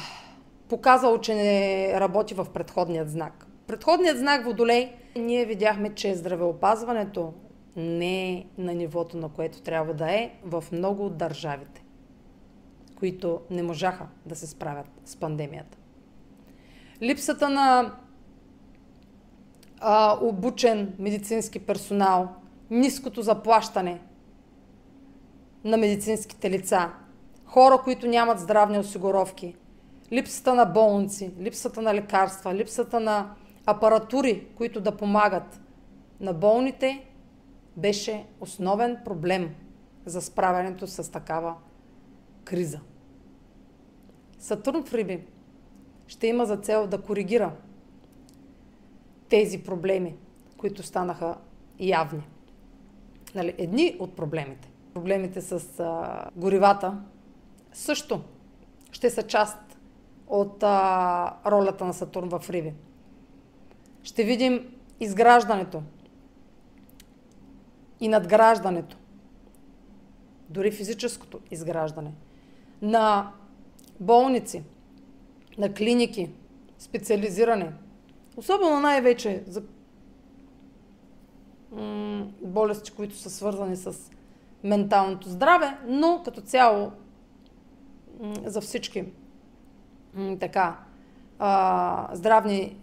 показало, 0.69 1.17
че 1.17 1.36
не 1.36 2.00
работи 2.00 2.33
в 2.33 2.48
предходният 2.53 3.10
знак. 3.10 3.48
Предходният 3.67 4.17
знак 4.17 4.45
Водолей, 4.45 4.91
ние 5.15 5.45
видяхме, 5.45 5.95
че 5.95 6.15
здравеопазването 6.15 7.33
не 7.75 8.33
е 8.33 8.45
на 8.57 8.74
нивото, 8.74 9.17
на 9.17 9.29
което 9.29 9.62
трябва 9.62 9.93
да 9.93 10.12
е 10.12 10.31
в 10.43 10.63
много 10.72 11.05
от 11.05 11.17
държавите, 11.17 11.83
които 13.00 13.41
не 13.50 13.63
можаха 13.63 14.07
да 14.25 14.36
се 14.36 14.48
справят 14.48 14.88
с 15.05 15.15
пандемията. 15.15 15.77
Липсата 17.03 17.50
на 17.50 17.95
а, 19.79 20.17
обучен 20.22 20.95
медицински 21.00 21.60
персонал, 21.60 22.29
ниското 22.69 23.22
заплащане 23.22 24.01
на 25.63 25.77
медицинските 25.77 26.50
лица, 26.50 26.91
хора, 27.45 27.77
които 27.83 28.07
нямат 28.07 28.39
здравни 28.39 28.79
осигуровки, 28.79 29.55
липсата 30.12 30.53
на 30.55 30.65
болници, 30.65 31.33
липсата 31.39 31.81
на 31.81 31.93
лекарства, 31.93 32.55
липсата 32.55 33.00
на 33.00 33.36
апаратури, 33.65 34.48
които 34.55 34.81
да 34.81 34.98
помагат 34.98 35.62
на 36.19 36.33
болните, 36.33 37.05
беше 37.77 38.25
основен 38.39 38.98
проблем 39.05 39.55
за 40.05 40.22
справянето 40.22 40.88
с 40.88 41.12
такава 41.12 41.55
криза. 42.44 42.79
Сатурн 44.39 44.83
в 44.83 44.94
Риби 44.94 45.25
ще 46.07 46.27
има 46.27 46.46
за 46.46 46.57
цел 46.57 46.87
да 46.87 47.01
коригира 47.01 47.51
тези 49.29 49.63
проблеми, 49.63 50.16
които 50.57 50.83
станаха 50.83 51.35
явни. 51.79 52.24
Нали, 53.35 53.53
едни 53.57 53.96
от 54.00 54.16
проблемите, 54.16 54.70
проблемите 54.94 55.42
с 55.42 55.79
а, 55.79 56.25
горивата, 56.35 56.98
също 57.74 58.22
ще 58.92 59.09
са 59.09 59.24
част 59.24 59.57
от 60.27 60.63
а, 60.63 61.37
ролята 61.46 61.85
на 61.85 61.94
Сатурн 61.94 62.29
в 62.29 62.50
Риби. 62.50 62.74
Ще 64.03 64.24
видим 64.24 64.75
изграждането 65.00 65.83
и 68.00 68.07
надграждането, 68.07 68.98
дори 70.50 70.72
физическото 70.72 71.39
изграждане 71.51 72.11
на 72.81 73.31
болници, 74.00 74.63
на 75.57 75.74
клиники, 75.74 76.29
специализиране, 76.79 77.74
особено 78.37 78.79
най-вече 78.79 79.44
за 79.48 79.63
болести, 82.42 82.92
които 82.92 83.16
са 83.16 83.29
свързани 83.29 83.75
с 83.75 83.96
менталното 84.63 85.29
здраве, 85.29 85.77
но 85.87 86.22
като 86.25 86.42
цяло 86.42 86.92
за 88.46 88.61
всички 88.61 89.05
така 90.39 90.79
а, 91.39 92.09
здравни 92.13 92.77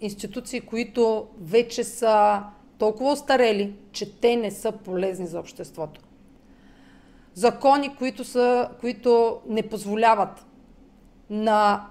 институции, 0.00 0.60
които 0.60 1.26
вече 1.40 1.84
са 1.84 2.42
толкова 2.78 3.12
остарели, 3.12 3.76
че 3.92 4.20
те 4.20 4.36
не 4.36 4.50
са 4.50 4.72
полезни 4.72 5.26
за 5.26 5.40
обществото. 5.40 6.00
Закони, 7.34 7.96
които, 7.96 8.24
са, 8.24 8.70
които 8.80 9.40
не 9.48 9.68
позволяват 9.68 10.45
на 11.30 11.86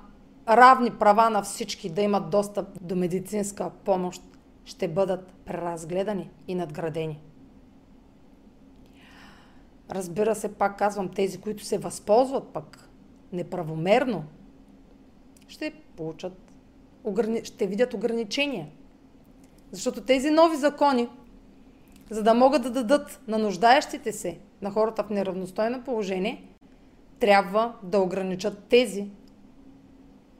равни 0.50 0.92
права 0.92 1.30
на 1.30 1.42
всички 1.42 1.90
да 1.90 2.02
имат 2.02 2.30
достъп 2.30 2.68
до 2.82 2.96
медицинска 2.96 3.70
помощ, 3.70 4.22
ще 4.66 4.88
бъдат 4.88 5.34
преразгледани 5.46 6.30
и 6.48 6.56
надградени. 6.56 7.20
Разбира 9.92 10.36
се, 10.36 10.54
пак 10.54 10.78
казвам, 10.78 11.10
тези, 11.10 11.42
които 11.42 11.64
се 11.66 11.78
възползват 11.78 12.48
пък 12.48 12.90
неправомерно, 13.34 14.24
ще 15.48 15.74
получат, 15.96 16.52
ще 17.44 17.68
видят 17.68 17.94
ограничения– 17.94 18.68
защото 19.76 20.02
тези 20.02 20.32
нови 20.32 20.58
закони, 20.58 21.08
за 22.10 22.24
да 22.24 22.34
могат 22.34 22.64
да 22.64 22.70
дадат 22.70 23.22
на 23.28 23.38
нуждаещите 23.38 24.12
се, 24.12 24.38
на 24.62 24.72
хората 24.72 25.04
в 25.04 25.10
неравностойно 25.10 25.84
положение, 25.84 26.44
трябва 27.20 27.74
да 27.84 28.00
ограничат 28.00 28.64
тези, 28.70 29.10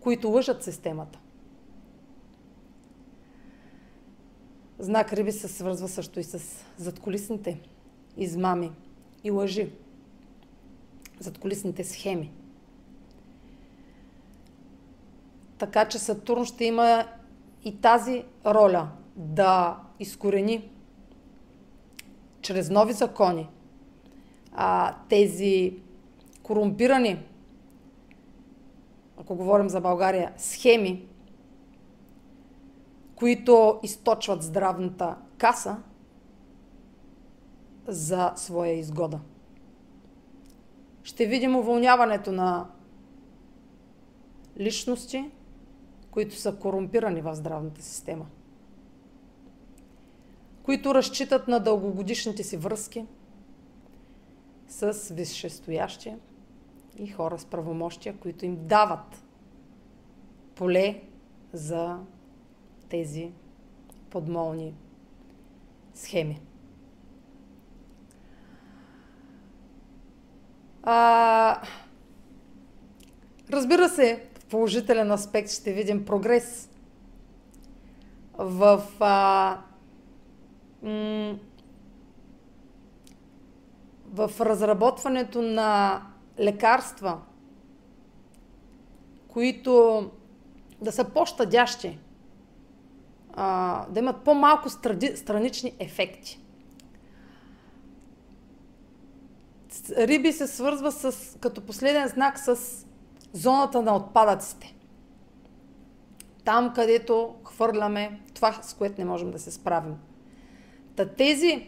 които 0.06 0.30
лъжат 0.30 0.64
системата. 0.64 1.20
Знак 4.80 5.14
Риби 5.14 5.32
се 5.32 5.48
свързва 5.48 5.88
също 5.88 6.20
и 6.20 6.24
с 6.24 6.66
задколисните 6.78 7.62
измами 8.18 8.72
и 9.24 9.32
лъжи. 9.32 9.72
Задколисните 11.20 11.84
схеми. 11.84 12.32
Така 15.58 15.88
че 15.88 16.00
Сатурн 16.00 16.46
ще 16.46 16.66
има 16.66 17.06
и 17.64 17.82
тази 17.82 18.24
роля 18.46 18.90
да 19.16 19.80
изкорени 20.00 20.72
чрез 22.42 22.70
нови 22.70 22.94
закони 22.94 23.50
тези 25.10 25.80
корумпирани, 26.44 27.20
ако 29.26 29.36
говорим 29.36 29.70
за 29.70 29.82
България, 29.82 30.34
схеми, 30.38 31.08
които 33.16 33.80
източват 33.84 34.44
здравната 34.44 35.18
каса 35.38 35.78
за 37.88 38.34
своя 38.36 38.74
изгода. 38.74 39.20
Ще 41.04 41.26
видим 41.26 41.56
уволняването 41.56 42.32
на 42.32 42.70
личности, 44.60 45.32
които 46.12 46.36
са 46.36 46.56
корумпирани 46.56 47.22
в 47.22 47.36
здравната 47.36 47.82
система 47.82 48.26
които 50.66 50.96
разчитат 50.96 51.48
на 51.48 51.60
дългогодишните 51.60 52.44
си 52.44 52.58
връзки 52.58 53.06
с 54.68 55.14
висшестоящи 55.14 56.14
и 56.98 57.08
хора 57.08 57.40
с 57.40 57.46
правомощия, 57.46 58.18
които 58.18 58.46
им 58.46 58.68
дават 58.68 59.24
поле 60.56 61.02
за 61.54 62.00
тези 62.90 63.32
подмолни 64.10 64.74
схеми. 65.94 66.42
А, 70.84 71.62
разбира 73.52 73.90
се, 73.90 74.30
в 74.40 74.46
положителен 74.46 75.12
аспект 75.12 75.50
ще 75.50 75.74
видим 75.74 76.06
прогрес 76.06 76.70
в 78.38 78.84
а, 79.00 79.58
в 84.06 84.32
разработването 84.42 85.42
на 85.42 86.02
лекарства 86.40 87.22
които 89.36 90.12
да 90.82 90.92
са 90.92 91.04
по-щадящи, 91.04 92.00
да 93.90 93.96
имат 93.98 94.24
по-малко 94.24 94.70
странични 95.16 95.74
ефекти. 95.80 96.40
Риби 99.98 100.32
се 100.32 100.48
свързва 100.48 100.92
с, 100.92 101.38
като 101.40 101.62
последен 101.62 102.08
знак 102.08 102.40
с 102.40 102.86
зоната 103.34 103.82
на 103.82 103.96
отпадъците. 103.96 104.76
Там, 106.46 106.74
където 106.74 107.36
хвърляме 107.44 108.22
това, 108.34 108.54
с 108.62 108.74
което 108.74 108.96
не 108.98 109.06
можем 109.06 109.32
да 109.32 109.40
се 109.40 109.52
справим. 109.52 109.96
Та 110.96 111.10
тези 111.10 111.68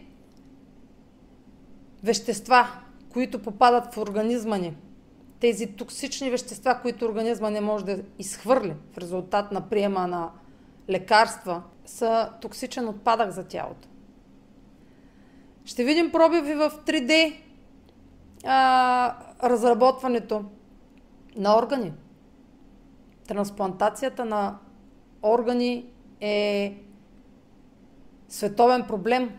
вещества, 2.03 2.67
които 3.13 3.41
попадат 3.41 3.93
в 3.93 3.97
организма 3.97 4.57
ни, 4.57 4.75
тези 5.39 5.67
токсични 5.67 6.29
вещества, 6.29 6.79
които 6.81 7.05
организма 7.05 7.49
не 7.49 7.61
може 7.61 7.85
да 7.85 7.99
изхвърли 8.19 8.73
в 8.93 8.97
резултат 8.97 9.51
на 9.51 9.69
приема 9.69 10.07
на 10.07 10.31
лекарства, 10.89 11.61
са 11.85 12.29
токсичен 12.41 12.87
отпадък 12.87 13.31
за 13.31 13.43
тялото. 13.43 13.87
Ще 15.65 15.83
видим 15.83 16.11
пробиви 16.11 16.53
в 16.53 16.71
3D 16.85 17.35
а, 18.45 19.15
разработването 19.43 20.45
на 21.35 21.57
органи. 21.57 21.93
Трансплантацията 23.27 24.25
на 24.25 24.57
органи 25.23 25.85
е 26.21 26.77
световен 28.29 28.83
проблем. 28.87 29.31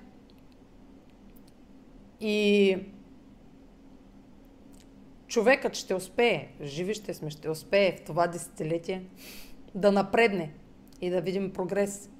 И 2.20 2.76
човекът 5.28 5.74
ще 5.74 5.94
успее, 5.94 6.48
живи 6.62 6.94
ще 6.94 7.14
сме, 7.14 7.30
ще 7.30 7.50
успее 7.50 7.96
в 7.96 8.00
това 8.00 8.26
десетилетие 8.26 9.04
да 9.74 9.92
напредне 9.92 10.52
и 11.00 11.10
да 11.10 11.20
видим 11.20 11.52
прогрес 11.52 12.10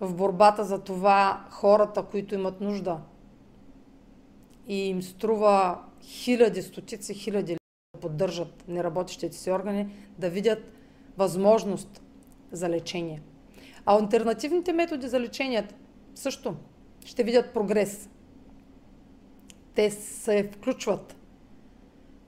в 0.00 0.14
борбата 0.14 0.64
за 0.64 0.84
това 0.84 1.46
хората, 1.50 2.02
които 2.02 2.34
имат 2.34 2.60
нужда 2.60 3.00
и 4.68 4.88
им 4.88 5.02
струва 5.02 5.82
хиляди, 6.02 6.62
стотици 6.62 7.14
хиляди 7.14 7.56
да 7.94 8.00
поддържат 8.00 8.64
неработещите 8.68 9.36
си 9.36 9.50
органи, 9.50 9.88
да 10.18 10.30
видят 10.30 10.72
възможност 11.16 12.02
за 12.52 12.68
лечение. 12.68 13.22
А 13.86 13.98
альтернативните 13.98 14.72
методи 14.72 15.08
за 15.08 15.20
лечение 15.20 15.68
също 16.14 16.56
ще 17.04 17.24
видят 17.24 17.54
прогрес. 17.54 18.10
Те 19.74 19.90
се 19.90 20.50
включват 20.52 21.17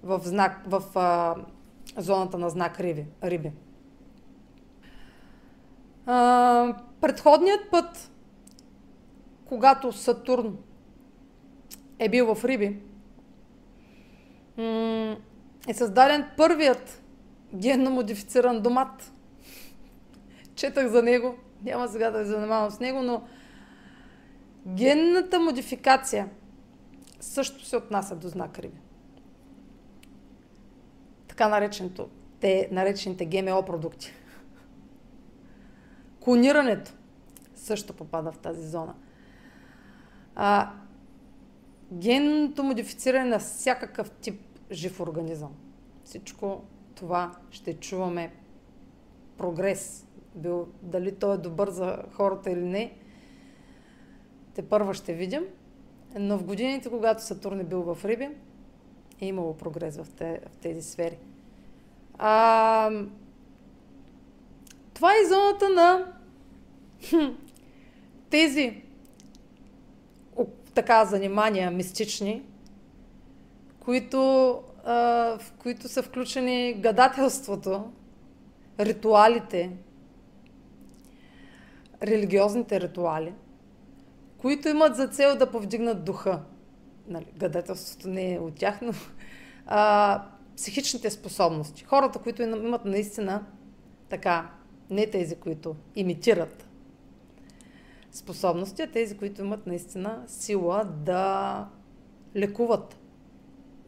в, 0.02 0.20
знак, 0.24 0.62
в 0.66 0.82
а, 0.94 1.34
зоната 1.96 2.38
на 2.38 2.50
знак 2.50 2.80
риби. 2.80 3.06
риби. 3.22 3.52
А, 6.06 6.74
предходният 7.00 7.70
път, 7.70 8.10
когато 9.44 9.92
Сатурн 9.92 10.56
е 11.98 12.08
бил 12.08 12.34
в 12.34 12.44
Риби, 12.44 12.80
е 15.68 15.74
създаден 15.74 16.26
първият 16.36 17.02
генно 17.54 17.90
модифициран 17.90 18.62
домат. 18.62 19.12
Четах 20.54 20.88
за 20.88 21.02
него, 21.02 21.34
няма 21.62 21.88
сега 21.88 22.10
да 22.10 22.18
ви 22.18 22.24
занимавам 22.24 22.70
с 22.70 22.80
него, 22.80 23.02
но 23.02 23.22
генната 24.66 25.40
модификация 25.40 26.28
също 27.20 27.64
се 27.64 27.76
отнася 27.76 28.16
до 28.16 28.28
знак 28.28 28.58
Риби. 28.58 28.78
Така 31.40 31.48
нареченото, 31.48 32.08
те 32.40 32.68
наречените 32.72 33.24
ГМО 33.24 33.62
продукти. 33.62 34.12
Клонирането 36.20 36.92
също 37.54 37.92
попада 37.92 38.32
в 38.32 38.38
тази 38.38 38.68
зона. 38.68 38.94
А, 40.34 40.70
генното 41.92 42.62
модифициране 42.62 43.24
на 43.24 43.38
всякакъв 43.38 44.10
тип 44.10 44.40
жив 44.72 45.00
организъм. 45.00 45.54
Всичко 46.04 46.62
това 46.94 47.36
ще 47.50 47.74
чуваме 47.74 48.32
прогрес. 49.38 50.06
Бил, 50.34 50.68
дали 50.82 51.14
той 51.14 51.34
е 51.34 51.38
добър 51.38 51.70
за 51.70 52.02
хората 52.12 52.50
или 52.50 52.64
не, 52.64 52.96
те 54.54 54.68
първа 54.68 54.94
ще 54.94 55.14
видим. 55.14 55.44
Но 56.18 56.38
в 56.38 56.44
годините, 56.44 56.90
когато 56.90 57.24
Сатурн 57.24 57.60
е 57.60 57.64
бил 57.64 57.82
в 57.82 58.04
Риби, 58.04 58.28
е 59.20 59.26
имало 59.26 59.56
прогрес 59.56 59.96
в, 59.96 60.06
те, 60.16 60.40
в 60.52 60.56
тези 60.56 60.82
сфери. 60.82 61.18
А, 62.22 62.90
това 64.94 65.12
е 65.12 65.28
зоната 65.28 65.68
на 65.68 66.12
тези 68.30 68.82
така 70.74 71.04
занимания 71.04 71.70
мистични, 71.70 72.42
които, 73.80 74.52
а, 74.84 74.94
в 75.38 75.52
които 75.58 75.88
са 75.88 76.02
включени 76.02 76.74
гадателството, 76.74 77.92
ритуалите, 78.80 79.70
религиозните 82.02 82.80
ритуали, 82.80 83.34
които 84.38 84.68
имат 84.68 84.96
за 84.96 85.08
цел 85.08 85.36
да 85.36 85.50
повдигнат 85.50 86.04
духа. 86.04 86.40
Нали, 87.08 87.26
гадателството 87.36 88.08
не 88.08 88.34
е 88.34 88.38
от 88.38 88.54
тях, 88.54 88.78
но 88.82 88.92
а, 89.66 90.22
психичните 90.60 91.10
способности. 91.10 91.84
Хората, 91.84 92.18
които 92.18 92.42
имат 92.42 92.84
наистина 92.84 93.46
така, 94.08 94.50
не 94.90 95.06
тези, 95.06 95.36
които 95.36 95.76
имитират 95.96 96.68
способности, 98.12 98.82
а 98.82 98.90
тези, 98.90 99.16
които 99.16 99.42
имат 99.42 99.66
наистина 99.66 100.22
сила 100.26 100.84
да 100.84 101.68
лекуват 102.36 102.98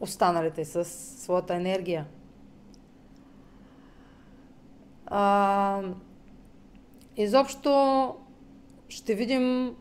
останалите 0.00 0.64
с 0.64 0.84
своята 1.24 1.54
енергия. 1.54 2.06
А, 5.06 5.82
изобщо 7.16 8.14
ще 8.88 9.14
видим 9.14 9.76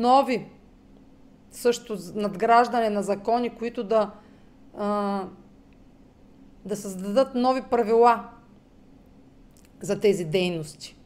нови 0.00 0.46
също 1.50 1.98
надграждане 2.14 2.90
на 2.90 3.02
закони, 3.02 3.50
които 3.50 3.84
да, 3.84 4.10
а, 4.78 5.24
да 6.64 6.76
създадат 6.76 7.34
нови 7.34 7.62
правила 7.62 8.28
за 9.80 10.00
тези 10.00 10.24
дейности 10.24 10.96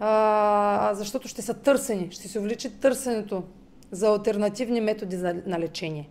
а, 0.00 0.94
защото 0.94 1.28
ще 1.28 1.42
са 1.42 1.54
търсени, 1.54 2.10
ще 2.10 2.28
се 2.28 2.38
увеличи 2.38 2.80
търсенето 2.80 3.42
за 3.90 4.08
альтернативни 4.08 4.80
методи 4.80 5.16
за, 5.16 5.42
на 5.46 5.58
лечение. 5.58 6.08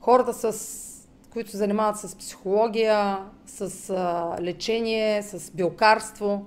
Хората, 0.00 0.52
с, 0.52 1.08
които 1.30 1.50
се 1.50 1.56
занимават 1.56 1.96
с 1.98 2.16
психология, 2.16 3.18
с 3.46 3.90
а, 3.90 4.36
лечение, 4.42 5.22
с 5.22 5.50
билкарство, 5.50 6.46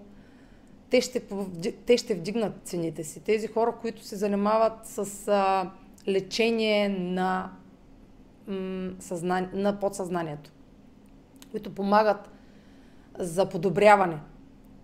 те 0.89 1.01
ще, 1.01 1.21
те 1.85 1.97
ще 1.97 2.15
вдигнат 2.15 2.53
цените 2.63 3.03
си. 3.03 3.19
Тези 3.19 3.47
хора, 3.47 3.73
които 3.81 4.03
се 4.03 4.15
занимават 4.15 4.73
с 4.83 5.27
а, 5.27 5.71
лечение 6.07 6.89
на, 6.89 7.51
м, 8.47 8.91
съзнание, 8.99 9.49
на 9.53 9.79
подсъзнанието, 9.79 10.51
които 11.51 11.75
помагат 11.75 12.29
за 13.19 13.49
подобряване 13.49 14.19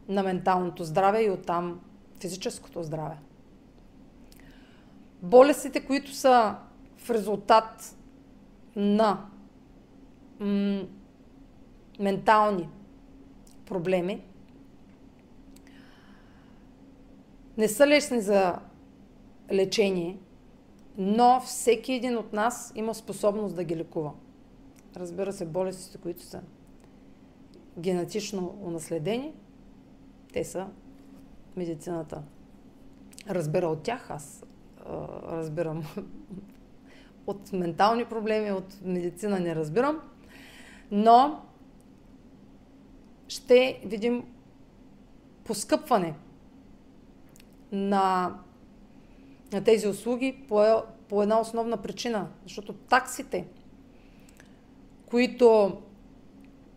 на 0.09 0.23
менталното 0.23 0.83
здраве 0.83 1.23
и 1.23 1.29
оттам 1.29 1.79
физическото 2.19 2.83
здраве. 2.83 3.17
Болестите, 5.21 5.85
които 5.85 6.13
са 6.13 6.55
в 6.97 7.09
резултат 7.09 7.95
на 8.75 9.25
м- 10.39 10.83
ментални 11.99 12.69
проблеми, 13.65 14.21
не 17.57 17.67
са 17.67 17.87
лесни 17.87 18.21
за 18.21 18.59
лечение, 19.51 20.17
но 20.97 21.41
всеки 21.45 21.93
един 21.93 22.17
от 22.17 22.33
нас 22.33 22.71
има 22.75 22.95
способност 22.95 23.55
да 23.55 23.63
ги 23.63 23.75
лекува. 23.75 24.11
Разбира 24.95 25.33
се, 25.33 25.45
болестите, 25.45 25.97
които 25.97 26.21
са 26.21 26.41
генетично 27.79 28.57
унаследени, 28.61 29.33
те 30.33 30.43
са 30.43 30.67
медицината. 31.55 32.23
Разбира 33.29 33.67
от 33.67 33.83
тях, 33.83 34.11
аз 34.11 34.43
разбирам 35.31 35.83
от 37.27 37.53
ментални 37.53 38.05
проблеми, 38.05 38.51
от 38.51 38.81
медицина 38.83 39.39
не 39.39 39.55
разбирам, 39.55 39.99
но 40.91 41.41
ще 43.27 43.81
видим 43.85 44.23
поскъпване 45.43 46.15
на, 47.71 48.35
на 49.53 49.63
тези 49.63 49.87
услуги 49.87 50.43
по, 50.47 50.83
по 51.07 51.23
една 51.23 51.39
основна 51.39 51.77
причина, 51.77 52.27
защото 52.43 52.73
таксите 52.73 53.45
които 55.11 55.77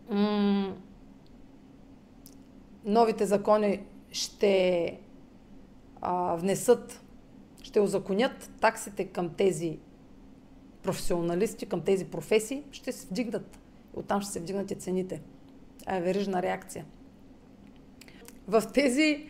м- 0.09 0.75
новите 2.85 3.25
закони 3.25 3.79
ще 4.11 4.97
а, 6.01 6.35
внесат, 6.35 7.01
ще 7.63 7.79
озаконят 7.79 8.51
таксите 8.61 9.05
към 9.05 9.29
тези 9.29 9.79
професионалисти, 10.83 11.65
към 11.65 11.81
тези 11.81 12.05
професии, 12.05 12.63
ще 12.71 12.91
се 12.91 13.07
вдигнат. 13.07 13.59
Оттам 13.93 14.21
ще 14.21 14.31
се 14.31 14.39
вдигнат 14.39 14.71
и 14.71 14.75
цените. 14.75 15.21
А 15.85 15.95
е 15.95 16.01
верижна 16.01 16.41
реакция. 16.41 16.85
В 18.47 18.63
тези 18.73 19.29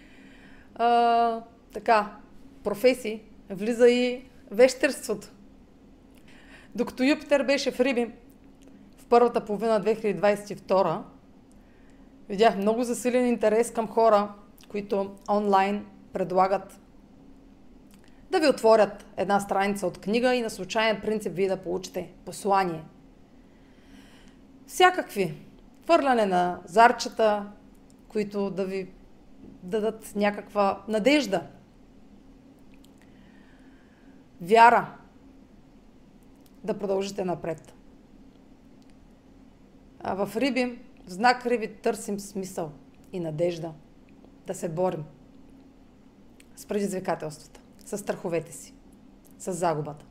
а, 0.76 1.42
така, 1.74 2.18
професии 2.64 3.22
влиза 3.50 3.90
и 3.90 4.24
вещерството. 4.52 5.28
Докато 6.76 7.04
Юпитер 7.04 7.44
беше 7.44 7.72
в 7.72 7.80
Риби 7.80 8.12
в 8.98 9.06
първата 9.06 9.46
половина 9.46 9.82
2022, 9.82 11.02
видях 12.30 12.58
много 12.58 12.84
засилен 12.84 13.28
интерес 13.28 13.72
към 13.72 13.88
хора, 13.88 14.34
които 14.70 15.16
онлайн 15.30 15.86
предлагат 16.14 16.80
да 18.32 18.40
ви 18.40 18.48
отворят 18.48 19.06
една 19.18 19.40
страница 19.40 19.88
от 19.88 19.98
книга 19.98 20.36
и 20.36 20.42
на 20.42 20.50
случайен 20.50 21.02
принцип 21.02 21.34
вие 21.36 21.48
да 21.48 21.58
получите 21.58 22.10
послание. 22.26 22.84
Всякакви. 24.68 25.34
Хвърляне 25.84 26.26
на 26.26 26.60
зарчета, 26.66 27.46
които 28.08 28.50
да 28.50 28.66
ви 28.66 28.90
дадат 29.64 30.12
някаква 30.16 30.84
надежда. 30.88 31.42
Вяра. 34.46 34.98
Да 36.64 36.80
продължите 36.80 37.26
напред. 37.26 37.74
А 40.00 40.26
в 40.26 40.38
Риби, 40.38 40.80
в 41.06 41.10
знак 41.10 41.46
Риби 41.46 41.68
търсим 41.68 42.20
смисъл 42.20 42.72
и 43.14 43.20
надежда. 43.20 43.74
Да 44.48 44.54
се 44.54 44.70
борим 44.70 45.04
с 46.56 46.66
предизвикателствата, 46.66 47.60
с 47.86 47.98
страховете 47.98 48.52
си, 48.52 48.74
с 49.40 49.54
загубата. 49.54 50.06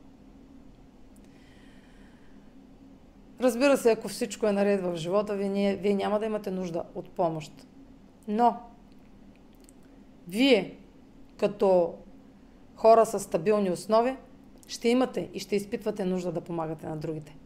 Разбира 3.41 3.77
се, 3.77 3.91
ако 3.91 4.07
всичко 4.07 4.47
е 4.47 4.51
наред 4.51 4.81
в 4.81 4.95
живота 4.95 5.35
ви, 5.35 5.49
вие, 5.49 5.75
вие 5.75 5.93
няма 5.93 6.19
да 6.19 6.25
имате 6.25 6.51
нужда 6.51 6.83
от 6.95 7.09
помощ. 7.09 7.67
Но, 8.27 8.57
вие, 10.27 10.77
като 11.37 11.95
хора 12.75 13.05
с 13.05 13.19
стабилни 13.19 13.71
основи, 13.71 14.17
ще 14.67 14.89
имате 14.89 15.29
и 15.33 15.39
ще 15.39 15.55
изпитвате 15.55 16.05
нужда 16.05 16.31
да 16.31 16.41
помагате 16.41 16.87
на 16.87 16.97
другите. 16.97 17.37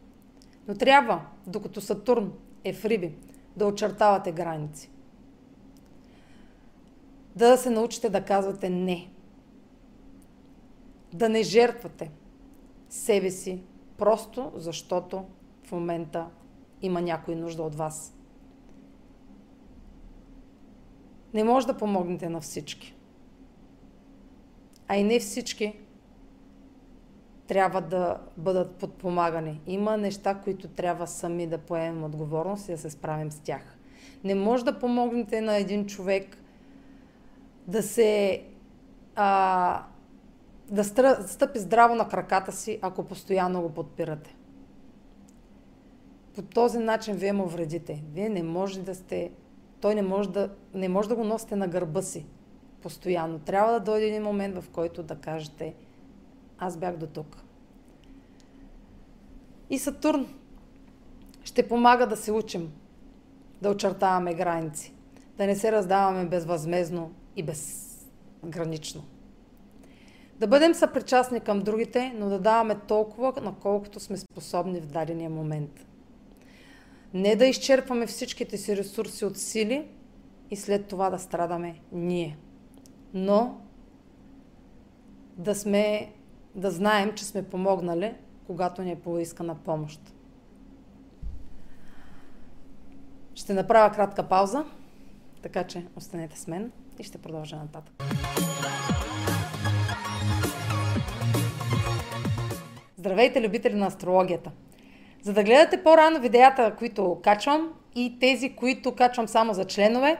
Но 0.68 0.74
трябва, 0.74 1.22
докато 1.46 1.80
Сатурн 1.80 2.32
е 2.64 2.72
в 2.72 2.84
Риби, 2.84 3.14
да 3.56 3.66
очертавате 3.66 4.32
граници. 4.32 4.90
Да 7.36 7.56
се 7.56 7.70
научите 7.70 8.10
да 8.10 8.24
казвате 8.24 8.70
не. 8.70 9.10
Да 11.12 11.28
не 11.28 11.42
жертвате 11.42 12.10
себе 12.88 13.30
си, 13.30 13.62
просто 13.98 14.52
защото 14.54 15.24
в 15.64 15.72
момента 15.72 16.26
има 16.82 17.00
някой 17.00 17.34
нужда 17.34 17.62
от 17.62 17.74
вас. 17.74 18.16
Не 21.34 21.44
може 21.44 21.66
да 21.66 21.76
помогнете 21.76 22.28
на 22.28 22.40
всички. 22.40 22.94
А 24.92 24.96
и 24.96 25.04
не 25.04 25.20
всички 25.20 25.74
трябва 27.46 27.80
да 27.80 28.20
бъдат 28.36 28.74
подпомагани. 28.74 29.60
Има 29.66 29.96
неща, 29.96 30.34
които 30.34 30.68
трябва 30.68 31.06
сами 31.06 31.46
да 31.46 31.58
поемем 31.58 32.04
отговорност 32.04 32.68
и 32.68 32.72
да 32.72 32.78
се 32.78 32.90
справим 32.90 33.32
с 33.32 33.40
тях. 33.40 33.78
Не 34.24 34.34
може 34.34 34.64
да 34.64 34.78
помогнете 34.78 35.40
на 35.40 35.56
един 35.56 35.86
човек 35.86 36.36
да 37.66 37.82
се 37.82 38.42
а, 39.16 39.82
да 40.70 40.84
стъпи 41.26 41.58
здраво 41.58 41.94
на 41.94 42.08
краката 42.08 42.52
си, 42.52 42.78
ако 42.82 43.04
постоянно 43.04 43.62
го 43.62 43.70
подпирате. 43.70 44.36
По 46.34 46.42
този 46.42 46.78
начин 46.78 47.14
вие 47.14 47.32
му 47.32 47.46
вредите. 47.46 48.02
Вие 48.12 48.28
не 48.28 48.42
може 48.42 48.80
да 48.80 48.94
сте... 48.94 49.30
Той 49.80 49.94
не 49.94 50.02
може 50.02 50.30
да, 50.30 50.50
не 50.74 50.88
може 50.88 51.08
да 51.08 51.16
го 51.16 51.24
носите 51.24 51.56
на 51.56 51.68
гърба 51.68 52.02
си 52.02 52.26
постоянно. 52.82 53.38
Трябва 53.38 53.72
да 53.72 53.80
дойде 53.80 54.06
един 54.06 54.22
момент, 54.22 54.62
в 54.62 54.70
който 54.70 55.02
да 55.02 55.16
кажете 55.16 55.74
аз 56.58 56.76
бях 56.76 56.96
до 56.96 57.06
тук. 57.06 57.36
И 59.70 59.78
Сатурн 59.78 60.26
ще 61.44 61.68
помага 61.68 62.06
да 62.06 62.16
се 62.16 62.32
учим, 62.32 62.72
да 63.62 63.70
очертаваме 63.70 64.34
граници, 64.34 64.94
да 65.38 65.46
не 65.46 65.56
се 65.56 65.72
раздаваме 65.72 66.26
безвъзмезно 66.26 67.12
и 67.36 67.42
безгранично. 67.42 69.04
Да 70.38 70.46
бъдем 70.46 70.74
съпричастни 70.74 71.40
към 71.40 71.60
другите, 71.60 72.14
но 72.16 72.28
да 72.28 72.38
даваме 72.38 72.74
толкова, 72.88 73.32
наколкото 73.42 74.00
сме 74.00 74.16
способни 74.16 74.80
в 74.80 74.86
дадения 74.86 75.30
момент. 75.30 75.86
Не 77.14 77.36
да 77.36 77.46
изчерпваме 77.46 78.06
всичките 78.06 78.56
си 78.56 78.76
ресурси 78.76 79.24
от 79.24 79.38
сили 79.38 79.88
и 80.50 80.56
след 80.56 80.86
това 80.86 81.10
да 81.10 81.18
страдаме 81.18 81.80
ние. 81.92 82.36
Но 83.14 83.60
да 85.36 85.54
сме, 85.54 86.12
да 86.54 86.70
знаем, 86.70 87.12
че 87.14 87.24
сме 87.24 87.42
помогнали, 87.42 88.14
когато 88.46 88.82
ни 88.82 88.90
е 88.90 89.00
поискана 89.00 89.54
помощ. 89.54 90.00
Ще 93.34 93.54
направя 93.54 93.94
кратка 93.94 94.28
пауза, 94.28 94.64
така 95.42 95.64
че 95.64 95.86
останете 95.96 96.38
с 96.38 96.46
мен 96.46 96.72
и 96.98 97.04
ще 97.04 97.18
продължа 97.18 97.56
нататък. 97.56 97.94
Здравейте, 102.96 103.42
любители 103.42 103.74
на 103.74 103.86
астрологията! 103.86 104.50
За 105.22 105.32
да 105.32 105.44
гледате 105.44 105.82
по-рано 105.82 106.20
видеята, 106.20 106.74
които 106.78 107.20
качвам 107.24 107.72
и 107.94 108.18
тези, 108.20 108.56
които 108.56 108.94
качвам 108.94 109.28
само 109.28 109.54
за 109.54 109.64
членове, 109.64 110.18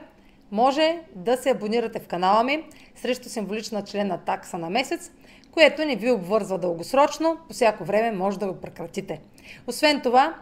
може 0.51 0.99
да 1.15 1.37
се 1.37 1.49
абонирате 1.49 1.99
в 1.99 2.07
канала 2.07 2.43
ми 2.43 2.63
срещу 2.95 3.29
символична 3.29 3.83
члена 3.83 4.17
такса 4.17 4.57
на 4.57 4.69
месец, 4.69 5.11
което 5.51 5.85
не 5.85 5.95
ви 5.95 6.11
обвързва 6.11 6.57
дългосрочно, 6.57 7.37
по 7.47 7.53
всяко 7.53 7.83
време 7.83 8.17
може 8.17 8.39
да 8.39 8.47
го 8.47 8.59
прекратите. 8.61 9.21
Освен 9.67 10.01
това, 10.01 10.35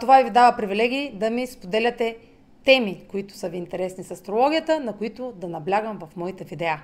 това 0.00 0.22
ви 0.22 0.30
дава 0.30 0.56
привилегии 0.56 1.12
да 1.14 1.30
ми 1.30 1.46
споделяте 1.46 2.16
теми, 2.64 3.04
които 3.10 3.34
са 3.34 3.48
ви 3.48 3.56
интересни 3.56 4.04
с 4.04 4.10
астрологията, 4.10 4.80
на 4.80 4.92
които 4.92 5.32
да 5.32 5.48
наблягам 5.48 5.98
в 5.98 6.16
моите 6.16 6.44
видеа. 6.44 6.82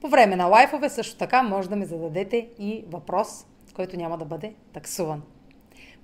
По 0.00 0.08
време 0.08 0.36
на 0.36 0.46
лайфове 0.46 0.88
също 0.88 1.16
така 1.16 1.42
може 1.42 1.68
да 1.68 1.76
ми 1.76 1.86
зададете 1.86 2.48
и 2.58 2.84
въпрос, 2.90 3.46
който 3.74 3.96
няма 3.96 4.18
да 4.18 4.24
бъде 4.24 4.52
таксуван. 4.72 5.22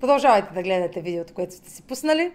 Продължавайте 0.01 0.55
да 0.55 0.63
гледате 0.63 1.01
видеото, 1.01 1.35
което 1.35 1.55
сте 1.55 1.71
си 1.71 1.83
пуснали. 1.83 2.33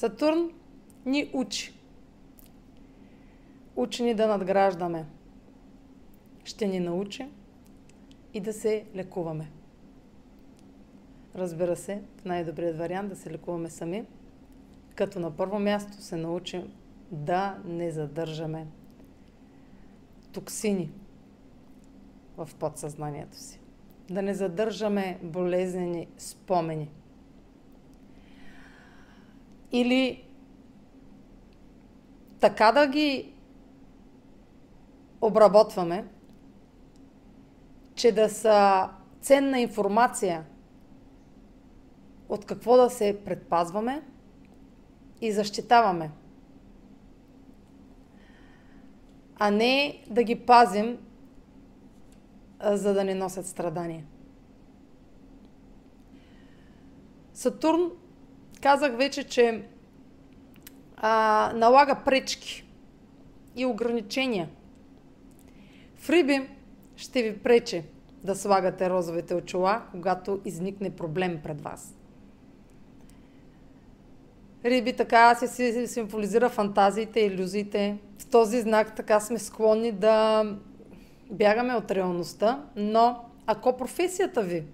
Сатурн 0.00 0.50
ни 1.06 1.30
учи. 1.32 1.74
Учи 3.76 4.02
ни 4.02 4.14
да 4.14 4.26
надграждаме. 4.26 5.06
Ще 6.44 6.66
ни 6.66 6.80
научи 6.80 7.28
и 8.34 8.40
да 8.40 8.52
се 8.52 8.84
лекуваме. 8.94 9.50
Разбира 11.34 11.76
се, 11.76 12.02
най-добрият 12.24 12.78
вариант 12.78 13.08
да 13.08 13.16
се 13.16 13.30
лекуваме 13.30 13.70
сами, 13.70 14.04
като 14.94 15.20
на 15.20 15.36
първо 15.36 15.58
място 15.58 16.02
се 16.02 16.16
научим 16.16 16.72
да 17.10 17.58
не 17.64 17.90
задържаме 17.90 18.66
токсини 20.32 20.90
в 22.36 22.48
подсъзнанието 22.58 23.36
си. 23.36 23.60
Да 24.10 24.22
не 24.22 24.34
задържаме 24.34 25.18
болезнени 25.22 26.08
спомени. 26.18 26.88
Или 29.72 30.24
така 32.40 32.72
да 32.72 32.86
ги 32.86 33.32
обработваме, 35.20 36.08
че 37.94 38.12
да 38.12 38.28
са 38.28 38.88
ценна 39.20 39.60
информация 39.60 40.44
от 42.28 42.44
какво 42.44 42.76
да 42.76 42.90
се 42.90 43.20
предпазваме 43.24 44.02
и 45.20 45.32
защитаваме. 45.32 46.10
а 49.42 49.50
не 49.50 50.04
да 50.10 50.22
ги 50.22 50.46
пазим, 50.46 50.98
за 52.62 52.94
да 52.94 53.04
не 53.04 53.14
носят 53.14 53.46
страдания. 53.46 54.04
Сатурн, 57.34 57.90
казах 58.60 58.96
вече, 58.96 59.24
че 59.24 59.62
а, 60.96 61.52
налага 61.56 61.96
пречки 62.04 62.64
и 63.56 63.66
ограничения 63.66 64.48
В 65.96 66.10
Риби 66.10 66.48
ще 66.96 67.22
ви 67.22 67.38
пречи 67.38 67.82
да 68.24 68.36
слагате 68.36 68.90
розовите 68.90 69.34
очила, 69.34 69.82
когато 69.90 70.40
изникне 70.44 70.90
проблем 70.90 71.40
пред 71.42 71.60
вас. 71.60 71.94
Риби 74.64 74.92
така 74.92 75.34
се 75.34 75.86
символизира 75.86 76.48
фантазиите, 76.48 77.20
иллюзиите. 77.20 77.98
В 78.18 78.26
този 78.26 78.60
знак 78.60 78.96
така 78.96 79.20
сме 79.20 79.38
склонни 79.38 79.92
да 79.92 80.44
бягаме 81.30 81.74
от 81.74 81.90
реалността, 81.90 82.64
но 82.76 83.24
ако 83.46 83.76
професията 83.76 84.42
ви 84.42 84.64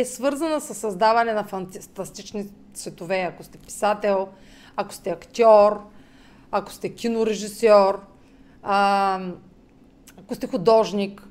е 0.00 0.04
свързана 0.04 0.60
с 0.60 0.74
създаване 0.74 1.32
на 1.32 1.44
фантастични 1.44 2.46
светове, 2.74 3.20
ако 3.20 3.44
сте 3.44 3.58
писател, 3.58 4.28
ако 4.76 4.94
сте 4.94 5.10
актьор, 5.10 5.82
ако 6.50 6.72
сте 6.72 6.94
кинорежисьор, 6.94 8.00
а, 8.62 9.20
ако 10.16 10.34
сте 10.34 10.46
художник, 10.46 11.28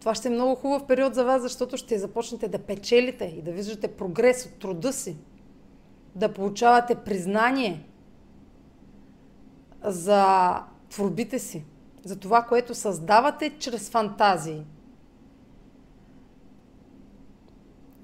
това 0.00 0.14
ще 0.14 0.28
е 0.28 0.30
много 0.30 0.54
хубав 0.54 0.86
период 0.86 1.14
за 1.14 1.24
вас, 1.24 1.42
защото 1.42 1.76
ще 1.76 1.98
започнете 1.98 2.48
да 2.48 2.58
печелите 2.58 3.24
и 3.24 3.42
да 3.42 3.52
виждате 3.52 3.88
прогрес 3.88 4.46
от 4.46 4.58
труда 4.58 4.92
си, 4.92 5.16
да 6.14 6.32
получавате 6.32 6.94
признание 6.94 7.86
за 9.84 10.54
творбите 10.90 11.38
си, 11.38 11.64
за 12.04 12.16
това, 12.16 12.42
което 12.42 12.74
създавате 12.74 13.50
чрез 13.58 13.90
фантазии. 13.90 14.62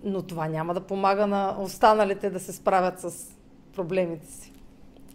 Но 0.09 0.23
това 0.23 0.49
няма 0.49 0.75
да 0.75 0.81
помага 0.81 1.27
на 1.27 1.57
останалите 1.61 2.31
да 2.31 2.41
се 2.41 2.53
справят 2.53 3.01
с 3.01 3.37
проблемите 3.73 4.33
си. 4.33 4.53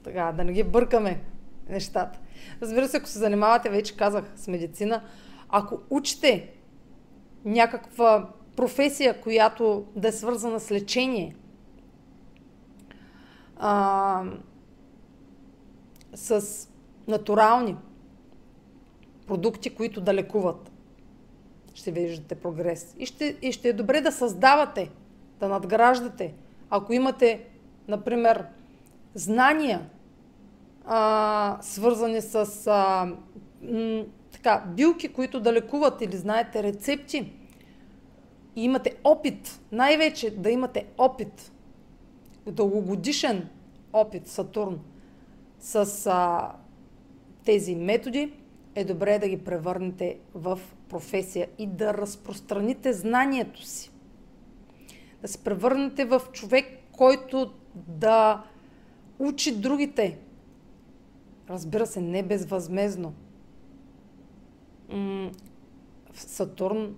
Така, 0.04 0.32
да 0.32 0.44
не 0.44 0.54
ги 0.54 0.64
бъркаме 0.64 1.24
нещата. 1.70 2.20
Разбира 2.62 2.88
се, 2.88 2.98
ако 2.98 3.08
се 3.08 3.20
занимавате, 3.20 3.70
вече 3.70 3.98
казах, 3.98 4.32
с 4.36 4.48
медицина, 4.48 5.04
ако 5.50 5.80
учите 5.90 6.50
някаква 7.46 8.30
професия, 8.56 9.22
която 9.22 9.86
да 9.96 10.08
е 10.08 10.12
свързана 10.12 10.60
с 10.60 10.72
лечение, 10.72 11.36
а, 13.58 14.24
с 16.14 16.68
натурални 17.08 17.76
продукти, 19.28 19.70
които 19.70 20.02
да 20.02 20.14
лекуват, 20.14 20.72
ще 21.74 21.92
виждате 21.92 22.36
прогрес. 22.36 22.96
И 23.00 23.06
ще, 23.06 23.38
и 23.42 23.52
ще 23.52 23.70
е 23.70 23.74
добре 23.74 24.02
да 24.02 24.12
създавате, 24.12 24.90
да 25.40 25.48
надграждате. 25.48 26.34
Ако 26.70 26.94
имате, 26.94 27.46
например, 27.88 28.46
знания, 29.14 29.90
а, 30.86 31.58
свързани 31.62 32.22
с 32.22 32.68
а, 32.68 33.12
м- 33.62 34.04
така, 34.32 34.64
билки, 34.76 35.08
които 35.08 35.40
да 35.40 35.54
лекуват 35.54 36.02
или 36.02 36.18
знаете 36.18 36.64
рецепти 36.64 37.34
и 38.56 38.64
имате 38.64 38.96
опит, 39.04 39.62
най-вече 39.72 40.38
да 40.38 40.50
имате 40.50 40.86
опит, 40.98 41.52
дългогодишен 42.46 43.50
опит 43.94 44.28
Сатурн 44.28 44.80
с 45.60 46.08
а, 46.12 46.52
тези 47.46 47.76
методи, 47.76 48.34
е 48.76 48.84
добре 48.84 49.20
да 49.20 49.28
ги 49.28 49.44
превърнете 49.44 50.20
в 50.34 50.60
професия 50.90 51.48
и 51.58 51.68
да 51.68 51.94
разпространите 51.94 52.94
знанието 52.94 53.66
си. 53.66 53.92
Да 55.22 55.28
се 55.28 55.44
превърнете 55.44 56.06
в 56.06 56.22
човек, 56.32 56.66
който 56.92 57.54
да 57.76 58.44
учи 59.20 59.56
другите. 59.56 60.20
Разбира 61.50 61.88
се, 61.88 62.02
не 62.02 62.24
безвъзмезно. 62.24 63.14
Сатурн 66.14 66.96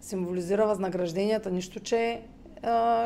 символизира 0.00 0.66
възнагражденията, 0.66 1.50
нищо, 1.50 1.80
че 1.80 2.22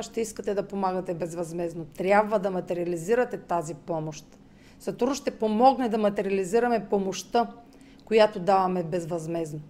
ще 0.00 0.20
искате 0.20 0.54
да 0.54 0.68
помагате 0.68 1.14
безвъзмезно. 1.14 1.84
Трябва 1.84 2.38
да 2.38 2.50
материализирате 2.50 3.38
тази 3.38 3.74
помощ. 3.74 4.38
Сатурн 4.82 5.14
ще 5.14 5.30
помогне 5.30 5.88
да 5.88 5.98
материализираме 5.98 6.86
помощта, 6.90 7.50
която 8.04 8.40
даваме 8.40 8.82
безвъзмезно. 8.82 9.60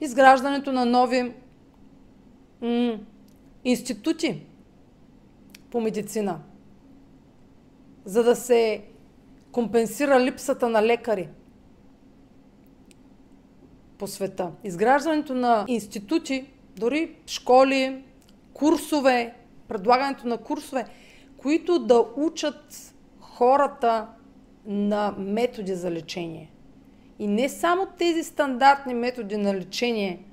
Изграждането 0.00 0.72
на 0.72 0.86
нови 0.86 1.34
м- 2.62 2.98
институти 3.64 4.46
по 5.70 5.80
медицина, 5.80 6.40
за 8.04 8.22
да 8.22 8.36
се 8.36 8.84
компенсира 9.52 10.20
липсата 10.20 10.68
на 10.68 10.82
лекари 10.82 11.28
по 13.98 14.06
света. 14.06 14.50
Изграждането 14.64 15.34
на 15.34 15.64
институти, 15.68 16.46
дори 16.76 17.16
школи, 17.26 18.04
курсове, 18.52 19.34
предлагането 19.68 20.28
на 20.28 20.38
курсове, 20.38 20.86
които 21.42 21.78
да 21.78 22.06
учат 22.16 22.94
хората 23.20 24.08
на 24.66 25.14
методи 25.18 25.74
за 25.74 25.90
лечение. 25.90 26.50
И 27.18 27.26
не 27.26 27.48
само 27.48 27.86
тези 27.98 28.24
стандартни 28.24 28.94
методи 28.94 29.36
на 29.36 29.54
лечение 29.54 30.24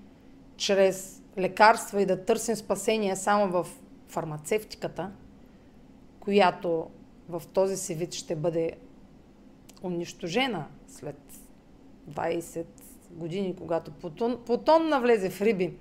чрез 0.58 1.24
лекарства 1.38 2.02
и 2.02 2.06
да 2.06 2.26
търсим 2.26 2.56
спасение 2.56 3.16
само 3.16 3.52
в 3.52 3.68
фармацевтиката, 4.08 5.12
която 6.20 6.88
в 7.30 7.44
този 7.54 7.78
си 7.78 7.96
вид 7.96 8.14
ще 8.14 8.36
бъде 8.36 8.72
унищожена 9.84 10.66
след 10.88 11.20
20 12.10 12.66
години, 13.12 13.56
когато 13.56 13.92
Плутон, 13.92 14.38
Плутон 14.46 14.90
навлезе 14.90 15.30
в 15.30 15.42
Риби 15.42 15.74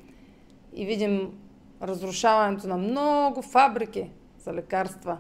и 0.74 0.86
видим 0.86 1.38
разрушаването 1.82 2.68
на 2.68 2.76
много 2.76 3.42
фабрики 3.42 4.10
за 4.46 4.54
лекарства, 4.54 5.18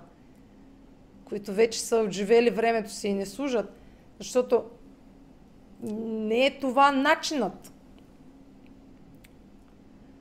които 1.24 1.52
вече 1.52 1.80
са 1.80 1.96
отживели 1.96 2.50
времето 2.50 2.90
си 2.90 3.08
и 3.08 3.14
не 3.14 3.26
служат, 3.26 3.72
защото 4.18 4.64
не 5.82 6.46
е 6.46 6.58
това 6.58 6.92
начинът 6.92 7.72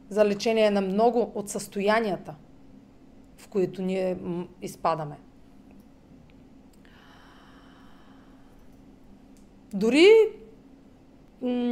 за 0.09 0.25
лечение 0.25 0.71
на 0.71 0.81
много 0.81 1.31
от 1.35 1.49
състоянията, 1.49 2.35
в 3.37 3.47
които 3.47 3.81
ние 3.81 4.17
изпадаме. 4.61 5.19
Дори, 9.73 10.07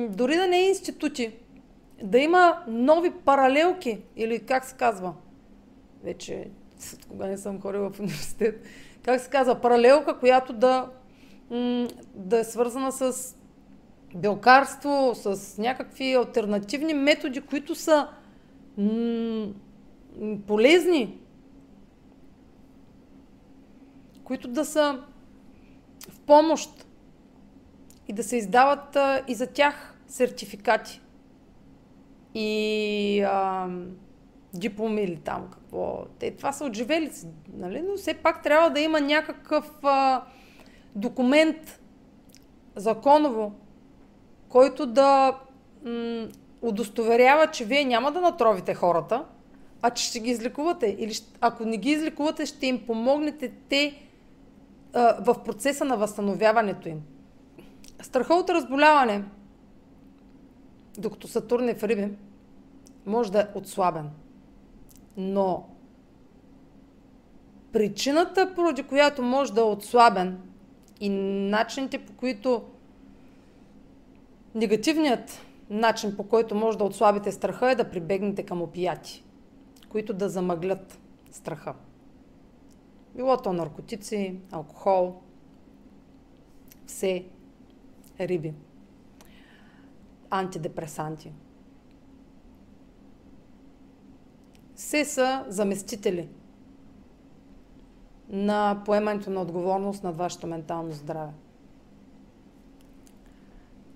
дори 0.10 0.36
да 0.36 0.48
не 0.48 0.58
е 0.58 0.68
институти, 0.68 1.34
да 2.04 2.20
има 2.20 2.64
нови 2.68 3.12
паралелки, 3.12 4.02
или 4.16 4.46
как 4.46 4.66
се 4.66 4.76
казва, 4.76 5.14
вече 6.04 6.52
кога 7.10 7.28
не 7.28 7.38
съм 7.38 7.62
ходила 7.62 7.90
в 7.90 8.00
университет, 8.00 8.66
как 9.06 9.22
се 9.22 9.30
казва, 9.30 9.62
паралелка, 9.62 10.20
която 10.20 10.54
да, 10.54 10.90
да 12.16 12.40
е 12.40 12.44
свързана 12.44 12.92
с 12.92 13.36
белкарство, 14.16 15.12
с 15.16 15.58
някакви 15.58 16.14
альтернативни 16.14 16.94
методи, 16.94 17.42
които 17.42 17.76
са 17.76 18.08
м- 18.78 19.48
полезни, 20.48 21.20
които 24.24 24.48
да 24.48 24.66
са 24.66 25.00
в 26.10 26.20
помощ 26.20 26.88
и 28.08 28.14
да 28.14 28.24
се 28.24 28.38
издават 28.38 28.96
а, 28.96 29.24
и 29.28 29.36
за 29.36 29.48
тях 29.48 29.96
сертификати. 30.08 31.02
И 32.36 33.22
а, 33.22 33.68
дипломи 34.54 35.02
или 35.02 35.18
там 35.18 35.48
какво. 35.52 36.06
Те 36.20 36.32
това 36.32 36.52
са 36.52 36.66
отживелици, 36.66 37.28
нали? 37.54 37.82
но 37.82 37.98
все 37.98 38.14
пак 38.14 38.44
трябва 38.44 38.70
да 38.70 38.80
има 38.80 39.02
някакъв 39.02 39.72
а, 39.84 40.24
документ 40.96 41.80
законово, 42.76 43.54
който 44.50 44.86
да 44.86 45.40
м- 45.86 46.28
удостоверява, 46.62 47.48
че 47.48 47.66
вие 47.66 47.86
няма 47.86 48.12
да 48.12 48.22
натровите 48.22 48.74
хората, 48.74 49.26
а 49.82 49.90
че 49.90 50.06
ще 50.06 50.20
ги 50.20 50.30
излекувате. 50.30 50.96
Или 51.00 51.14
ако 51.42 51.66
не 51.66 51.78
ги 51.78 51.92
излекувате, 51.92 52.46
ще 52.46 52.66
им 52.66 52.86
помогнете 52.86 53.52
те 53.70 54.08
а, 54.94 55.24
в 55.24 55.44
процеса 55.44 55.86
на 55.86 55.98
възстановяването 55.98 56.90
им. 56.90 57.02
Страха 58.02 58.34
от 58.34 58.50
разболяване, 58.50 59.24
докато 60.98 61.28
Сатурн 61.28 61.70
е 61.70 61.76
в 61.76 61.84
Риби, 61.84 62.12
може 63.06 63.32
да 63.32 63.40
е 63.42 63.48
отслабен. 63.56 64.10
Но 65.18 65.70
причината, 67.72 68.56
поради 68.56 68.84
която 68.84 69.22
може 69.22 69.54
да 69.54 69.62
е 69.62 69.64
отслабен 69.64 70.42
и 71.00 71.10
начините, 71.50 72.06
по 72.06 72.14
които 72.14 72.64
негативният 74.56 75.46
начин, 75.70 76.18
по 76.18 76.24
който 76.24 76.56
може 76.56 76.78
да 76.78 76.84
отслабите 76.84 77.32
страха 77.32 77.72
е 77.72 77.76
да 77.76 77.90
прибегнете 77.90 78.44
към 78.44 78.62
опияти, 78.62 79.24
които 79.90 80.14
да 80.14 80.30
замъглят 80.30 81.00
страха. 81.32 81.74
Било 83.16 83.38
то 83.38 83.54
наркотици, 83.54 84.40
алкохол, 84.52 85.16
все 86.86 87.26
риби. 88.20 88.54
Антидепресанти. 90.30 91.32
Все 94.84 95.06
са 95.06 95.46
заместители 95.48 96.30
на 98.30 98.82
поемането 98.86 99.30
на 99.30 99.42
отговорност 99.42 100.04
над 100.04 100.18
вашето 100.18 100.48
ментално 100.48 100.92
здраве. 100.92 101.32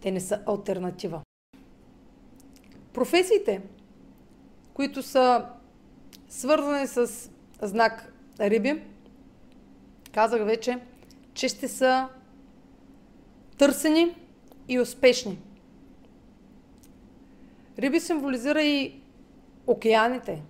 Те 0.01 0.11
не 0.11 0.19
са 0.19 0.41
альтернатива. 0.45 1.21
Професиите, 2.93 3.61
които 4.73 5.03
са 5.03 5.45
свързани 6.29 6.87
с 6.87 7.29
знак 7.61 8.13
Риби, 8.39 8.83
казах 10.13 10.45
вече, 10.45 10.79
че 11.33 11.47
ще 11.47 11.67
са 11.67 12.09
търсени 13.57 14.15
и 14.67 14.79
успешни. 14.79 15.39
Риби 17.79 17.99
символизира 17.99 18.63
и 18.63 19.01
океаните. 19.67 20.43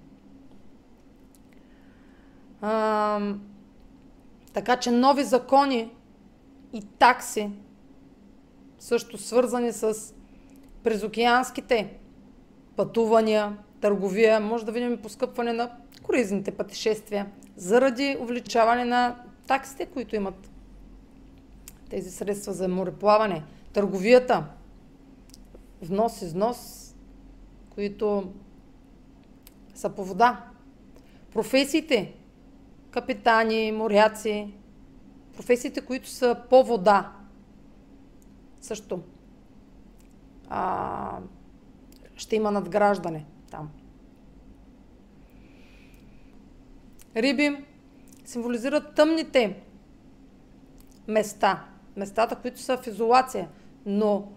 А, 2.62 3.20
така 4.54 4.78
че 4.78 4.92
нови 4.92 5.24
закони 5.24 5.92
и 6.74 6.82
такси, 7.00 7.52
също 8.80 9.18
свързани 9.18 9.74
с 9.74 10.14
презокеанските 10.84 11.98
пътувания, 12.76 13.58
търговия, 13.82 14.40
може 14.40 14.66
да 14.66 14.72
видим 14.72 14.98
поскъпване 15.02 15.54
на 15.54 15.72
круизните 16.08 16.52
пътешествия, 16.52 17.32
заради 17.56 18.18
увеличаване 18.20 18.86
на 18.86 19.16
таксите, 19.48 19.86
които 19.86 20.16
имат 20.16 20.50
тези 21.90 22.12
средства 22.12 22.54
за 22.54 22.68
мореплаване, 22.68 23.44
търговията, 23.74 24.46
внос, 25.82 26.22
износ, 26.22 26.94
които 27.70 28.32
са 29.76 29.90
по 29.90 30.06
вода. 30.06 30.46
Професиите, 31.34 32.14
капитани, 32.98 33.72
моряци, 33.72 34.54
професиите, 35.36 35.82
които 35.82 36.10
са 36.10 36.42
по 36.50 36.64
вода, 36.64 37.12
също 38.62 39.02
а, 40.50 41.20
ще 42.16 42.36
има 42.36 42.52
надграждане 42.52 43.26
там. 43.52 43.70
Риби 47.16 47.66
символизират 48.26 48.96
тъмните 48.96 49.62
места, 51.08 51.66
местата, 51.96 52.36
които 52.36 52.60
са 52.60 52.78
в 52.78 52.88
изолация. 52.88 53.50
Но, 53.86 54.32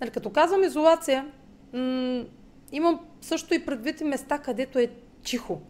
нали, 0.00 0.10
като 0.10 0.30
казвам 0.30 0.62
изолация, 0.62 1.32
м- 1.72 2.24
имам 2.72 3.00
също 3.20 3.54
и 3.54 3.66
предвид 3.66 4.00
места, 4.00 4.38
където 4.38 4.78
е 4.78 4.90
тихо, 5.22 5.60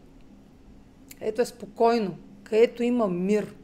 където 1.18 1.42
е 1.42 1.44
спокойно, 1.44 2.16
където 2.44 2.82
има 2.82 3.08
мир. 3.08 3.54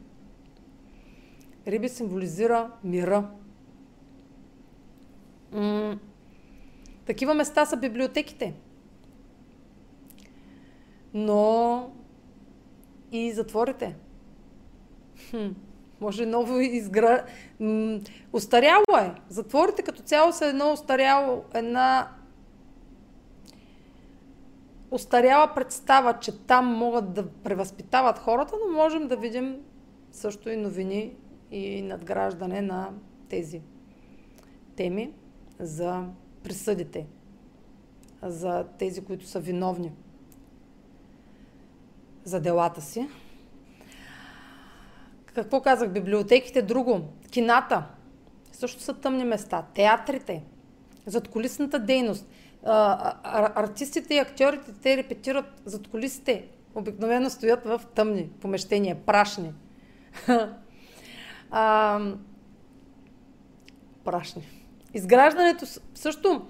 Риби 1.67 1.89
символизира 1.89 2.71
мира. 2.83 3.29
М- 5.51 5.99
такива 7.05 7.33
места 7.33 7.65
са 7.65 7.77
библиотеките. 7.77 8.53
Но 11.13 11.89
и 13.11 13.31
затворите. 13.31 13.95
Хм, 15.29 15.47
може 16.01 16.25
ново 16.25 16.59
изгра... 16.59 17.25
М- 17.59 17.99
устаряло 18.33 18.97
е. 18.99 19.11
Затворите 19.29 19.81
като 19.81 20.01
цяло 20.01 20.31
са 20.31 20.45
едно 20.45 20.73
устаряло, 20.73 21.43
една 21.53 22.09
устаряла 24.91 25.53
представа, 25.55 26.19
че 26.19 26.39
там 26.39 26.65
могат 26.65 27.13
да 27.13 27.29
превъзпитават 27.29 28.19
хората, 28.19 28.55
но 28.67 28.73
можем 28.73 29.07
да 29.07 29.17
видим 29.17 29.61
също 30.11 30.49
и 30.49 30.57
новини 30.57 31.15
и 31.51 31.81
надграждане 31.81 32.61
на 32.61 32.89
тези 33.29 33.61
теми 34.75 35.13
за 35.59 36.03
присъдите, 36.43 37.07
за 38.21 38.65
тези, 38.77 39.05
които 39.05 39.27
са 39.27 39.39
виновни 39.39 39.91
за 42.23 42.39
делата 42.39 42.81
си. 42.81 43.09
Какво 45.25 45.61
казах? 45.61 45.89
Библиотеките, 45.89 46.61
друго. 46.61 47.01
Кината. 47.31 47.83
Също 48.51 48.81
са 48.81 48.93
тъмни 48.93 49.23
места. 49.23 49.65
Театрите. 49.73 50.43
Задколисната 51.05 51.79
дейност. 51.79 52.27
Артистите 52.65 54.15
и 54.15 54.19
актьорите, 54.19 54.71
те 54.81 54.97
репетират 54.97 55.61
зад 55.65 55.87
колисите. 55.87 56.47
Обикновено 56.75 57.29
стоят 57.29 57.65
в 57.65 57.81
тъмни 57.95 58.29
помещения, 58.41 58.95
прашни. 59.05 59.53
а, 61.51 61.99
прашни. 64.03 64.47
Изграждането 64.93 65.65
също 65.95 66.47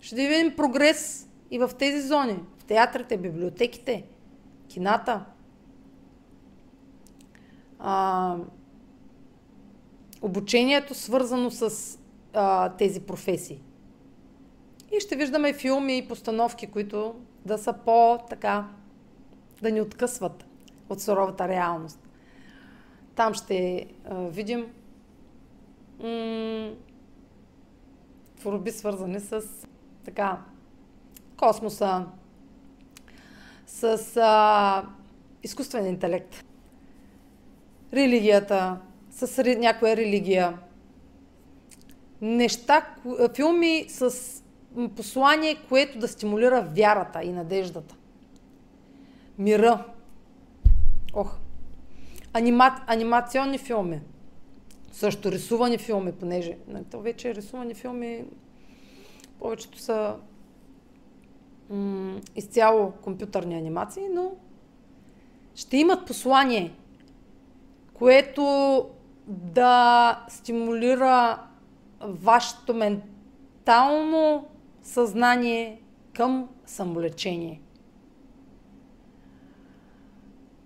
ще 0.00 0.28
видим 0.28 0.56
прогрес 0.56 1.28
и 1.50 1.58
в 1.58 1.70
тези 1.78 2.00
зони. 2.00 2.38
В 2.58 2.64
театрите, 2.64 3.16
библиотеките, 3.16 4.04
кината. 4.68 5.24
А, 7.78 8.36
обучението 10.22 10.94
свързано 10.94 11.50
с 11.50 11.98
а, 12.34 12.68
тези 12.68 13.00
професии. 13.00 13.62
И 14.96 15.00
ще 15.00 15.16
виждаме 15.16 15.52
филми 15.52 15.98
и 15.98 16.08
постановки, 16.08 16.66
които 16.66 17.14
да 17.44 17.58
са 17.58 17.72
по-така, 17.72 18.68
да 19.62 19.70
ни 19.70 19.80
откъсват 19.80 20.46
от 20.88 21.00
суровата 21.00 21.48
реалност. 21.48 22.08
Там 23.14 23.34
ще 23.34 23.86
а, 24.04 24.14
видим 24.14 24.66
м- 26.02 26.70
творби 28.40 28.70
свързани 28.70 29.20
с 29.20 29.42
така 30.04 30.38
космоса, 31.36 32.06
с 33.66 34.16
а, 34.16 34.84
изкуствен 35.42 35.86
интелект, 35.86 36.44
религията, 37.92 38.78
с 39.10 39.44
някоя 39.58 39.96
религия, 39.96 40.58
неща, 42.20 42.94
филми 43.34 43.86
с 43.88 44.12
послание, 44.96 45.56
което 45.68 45.98
да 45.98 46.08
стимулира 46.08 46.68
вярата 46.76 47.22
и 47.22 47.32
надеждата. 47.32 47.94
Мира. 49.38 49.84
Ох. 51.14 51.38
Анима... 52.32 52.84
Анимационни 52.86 53.58
филми. 53.58 54.00
Също 54.92 55.32
рисувани 55.32 55.78
филми, 55.78 56.12
понеже 56.12 56.56
то 56.90 57.00
вече 57.00 57.34
рисувани 57.34 57.74
филми 57.74 58.24
повечето 59.38 59.78
са 59.78 60.14
м- 61.70 62.20
изцяло 62.36 62.92
компютърни 63.02 63.54
анимации, 63.54 64.08
но 64.12 64.32
ще 65.54 65.76
имат 65.76 66.06
послание, 66.06 66.72
което 67.94 68.84
да 69.26 70.24
стимулира 70.28 71.42
вашето 72.00 72.74
ментално 72.74 74.46
съзнание 74.88 75.80
към 76.14 76.48
самолечение. 76.66 77.60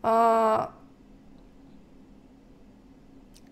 А, 0.03 0.69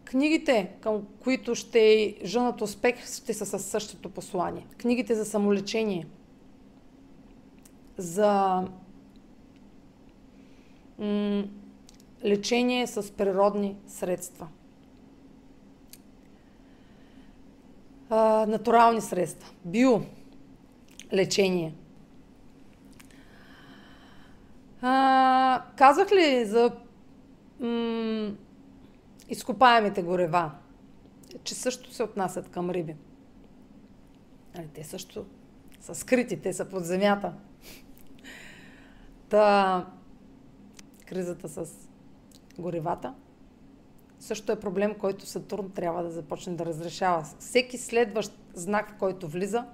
книгите, 0.04 0.72
към 0.80 1.06
които 1.22 1.54
ще 1.54 2.16
жънат 2.24 2.60
успех, 2.60 3.06
ще 3.06 3.34
са 3.34 3.46
със 3.46 3.64
същото 3.64 4.10
послание. 4.10 4.66
Книгите 4.78 5.14
за 5.14 5.24
самолечение, 5.24 6.06
за 7.96 8.62
м- 10.98 11.44
лечение 12.24 12.86
с 12.86 13.16
природни 13.16 13.76
средства. 13.86 14.48
А, 18.10 18.46
натурални 18.46 19.00
средства. 19.00 19.50
Био 19.64 20.00
лечение. 21.12 21.74
А, 24.82 25.64
казах 25.76 26.12
ли 26.12 26.44
за 26.44 26.72
м- 27.61 28.32
изкопаемите 29.28 30.02
горева, 30.02 30.50
че 31.44 31.54
също 31.54 31.94
се 31.94 32.02
отнасят 32.02 32.48
към 32.48 32.70
риби? 32.70 32.96
Нали, 34.56 34.68
те 34.74 34.84
също 34.84 35.26
са 35.80 35.94
скрити, 35.94 36.40
те 36.40 36.52
са 36.52 36.64
под 36.64 36.84
земята. 36.84 37.32
Та 39.28 39.86
кризата 41.06 41.48
с 41.48 41.88
горевата 42.58 43.14
също 44.20 44.52
е 44.52 44.61
проблем, 44.61 44.94
който 44.94 45.26
Сатурн 45.26 45.70
трябва 45.70 46.02
да 46.02 46.11
започне 46.11 46.54
да 46.54 46.66
разрешава. 46.66 47.26
Всеки 47.38 47.78
следващ 47.78 48.32
знак, 48.54 48.98
който 48.98 49.28
влиза, 49.28 49.64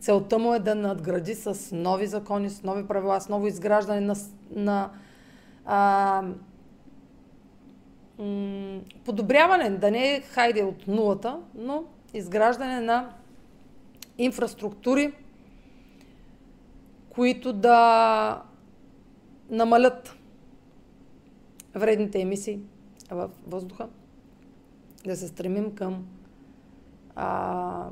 целта 0.00 0.38
му 0.38 0.54
е 0.54 0.58
да 0.58 0.74
надгради 0.74 1.34
с 1.34 1.76
нови 1.76 2.06
закони, 2.06 2.50
с 2.50 2.62
нови 2.62 2.86
правила, 2.86 3.20
с 3.20 3.28
ново 3.28 3.46
изграждане 3.46 4.00
на, 4.00 4.14
на 4.50 4.90
а, 5.64 6.22
м- 8.18 8.80
подобряване, 9.04 9.70
да 9.70 9.90
не 9.90 10.14
е 10.14 10.20
хайде 10.20 10.62
от 10.62 10.86
нулата, 10.86 11.40
но 11.54 11.84
изграждане 12.14 12.80
на 12.80 13.10
инфраструктури, 14.18 15.12
които 17.10 17.52
да 17.52 18.42
намалят 19.50 20.16
вредните 21.74 22.20
емисии 22.20 22.60
в 23.10 23.30
въздуха, 23.46 23.88
да 25.04 25.16
се 25.16 25.28
стремим 25.28 25.74
към 25.74 26.06
а, 27.16 27.88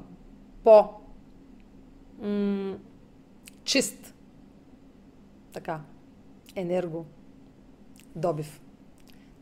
по 0.65 0.89
м- 2.23 2.79
чист 3.64 4.14
така, 5.53 5.81
енерго 6.55 7.07
добив. 8.17 8.61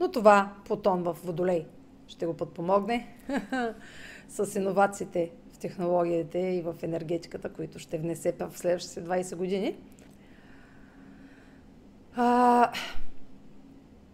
Но 0.01 0.11
това 0.11 0.53
Плутон 0.65 1.03
в 1.03 1.17
Водолей 1.25 1.67
ще 2.07 2.27
го 2.27 2.35
подпомогне 2.37 3.17
с 4.29 4.59
иновациите 4.59 5.31
в 5.53 5.59
технологиите 5.59 6.39
и 6.39 6.63
в 6.63 6.75
енергетиката, 6.83 7.53
които 7.53 7.79
ще 7.79 7.99
внесе 7.99 8.35
в 8.41 8.59
следващите 8.59 9.05
20 9.05 9.37
години. 9.37 9.77
А, 12.17 12.73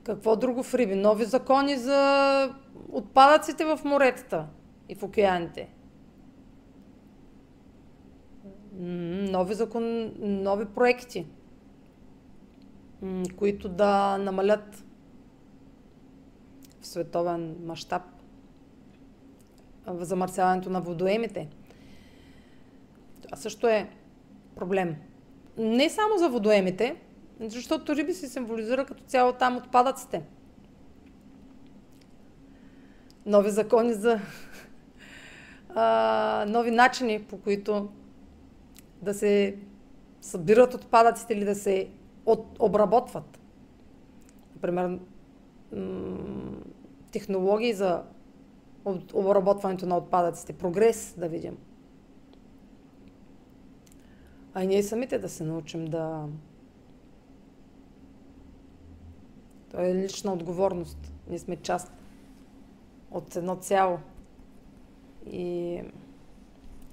какво 0.05 0.37
друго 0.37 0.63
в 0.63 0.75
Риби? 0.75 0.95
Нови 0.95 1.25
закони 1.25 1.77
за 1.77 2.55
отпадъците 2.93 3.65
в 3.65 3.81
моретата 3.85 4.47
и 4.89 4.95
в 4.95 5.03
океаните. 5.03 5.69
Нови 8.81 9.55
закон, 9.55 10.13
нови 10.19 10.65
проекти, 10.65 11.27
които 13.37 13.69
да 13.69 14.19
намалят 14.19 14.85
в 16.81 16.87
световен 16.87 17.57
мащаб 17.65 18.03
замърсяването 19.87 20.71
на 20.71 20.81
водоемите. 20.81 21.49
Това 23.23 23.37
също 23.37 23.67
е 23.67 23.91
проблем. 24.57 24.97
Не 25.59 25.91
само 25.91 26.19
за 26.19 26.29
водоемите, 26.29 26.97
защото 27.41 27.97
риби 27.97 28.13
се 28.13 28.29
символизира 28.29 28.85
като 28.85 29.05
цяло 29.05 29.33
там 29.33 29.57
отпадъците. 29.57 30.23
Нови 33.27 33.51
закони 33.51 33.93
за 33.93 34.21
а, 35.75 36.45
нови 36.49 36.71
начини, 36.71 37.23
по 37.23 37.41
които 37.41 37.89
да 39.03 39.15
се 39.15 39.57
събират 40.21 40.75
отпадъците 40.75 41.33
или 41.33 41.45
да 41.45 41.55
се 41.55 41.89
от, 42.27 42.47
обработват. 42.59 43.41
Например, 44.55 44.99
технологии 47.13 47.73
за 47.73 48.03
обработването 49.15 49.87
на 49.87 49.97
отпадъците. 49.97 50.53
Прогрес 50.53 51.15
да 51.19 51.29
видим. 51.29 51.59
А 54.55 54.65
и 54.65 54.67
ние 54.67 54.83
самите 54.83 55.19
да 55.19 55.29
се 55.29 55.45
научим 55.45 55.85
да 55.85 56.27
Това 59.71 59.85
е 59.85 59.95
лична 59.95 60.33
отговорност. 60.33 61.13
Ние 61.29 61.39
сме 61.39 61.57
част 61.57 61.93
от 63.11 63.37
едно 63.37 63.57
цяло. 63.57 63.99
И 65.27 65.81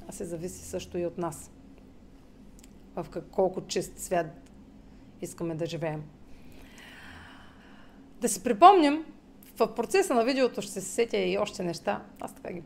а 0.08 0.12
се 0.12 0.26
зависи 0.26 0.66
също 0.66 0.97
и 0.97 1.05
от 1.05 1.18
нас. 1.18 1.51
В 2.97 3.21
колко 3.31 3.67
чист 3.67 3.99
свят 3.99 4.51
искаме 5.21 5.55
да 5.55 5.65
живеем. 5.65 6.03
Да 8.21 8.29
си 8.29 8.43
припомним, 8.43 9.05
в 9.55 9.75
процеса 9.75 10.13
на 10.13 10.23
видеото 10.23 10.61
ще 10.61 10.71
се 10.71 10.81
сетя 10.81 11.17
и 11.17 11.37
още 11.37 11.63
неща. 11.63 12.03
Аз 12.19 12.35
така 12.35 12.53
ги... 12.53 12.63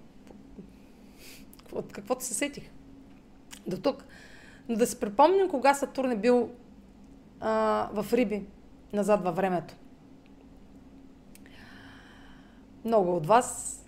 От 1.71 1.93
каквото 1.93 2.23
се 2.23 2.33
сетих. 2.33 2.71
До 3.67 3.77
тук. 3.77 4.05
Но 4.69 4.75
да 4.75 4.87
си 4.87 4.99
припомним 4.99 5.49
кога 5.49 5.73
Сатурн 5.73 6.11
е 6.11 6.17
бил 6.17 6.49
а, 7.39 7.89
в 7.93 8.13
Риби, 8.13 8.45
назад 8.93 9.23
във 9.23 9.35
времето. 9.35 9.75
Много 12.85 13.15
от 13.15 13.25
вас 13.25 13.79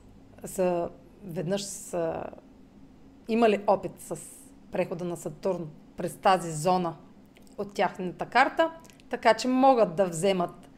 са 0.46 0.90
веднъж 1.24 1.64
са 1.64 2.24
имали 3.28 3.64
опит 3.68 3.92
с 4.00 4.20
прехода 4.72 5.06
на 5.06 5.18
Сатурн 5.18 5.70
през 6.04 6.16
тази 6.16 6.52
зона 6.52 6.96
от 7.58 7.74
тяхната 7.74 8.26
карта, 8.26 8.72
така 9.10 9.34
че 9.34 9.48
могат 9.48 9.96
да 9.96 10.06
вземат 10.06 10.70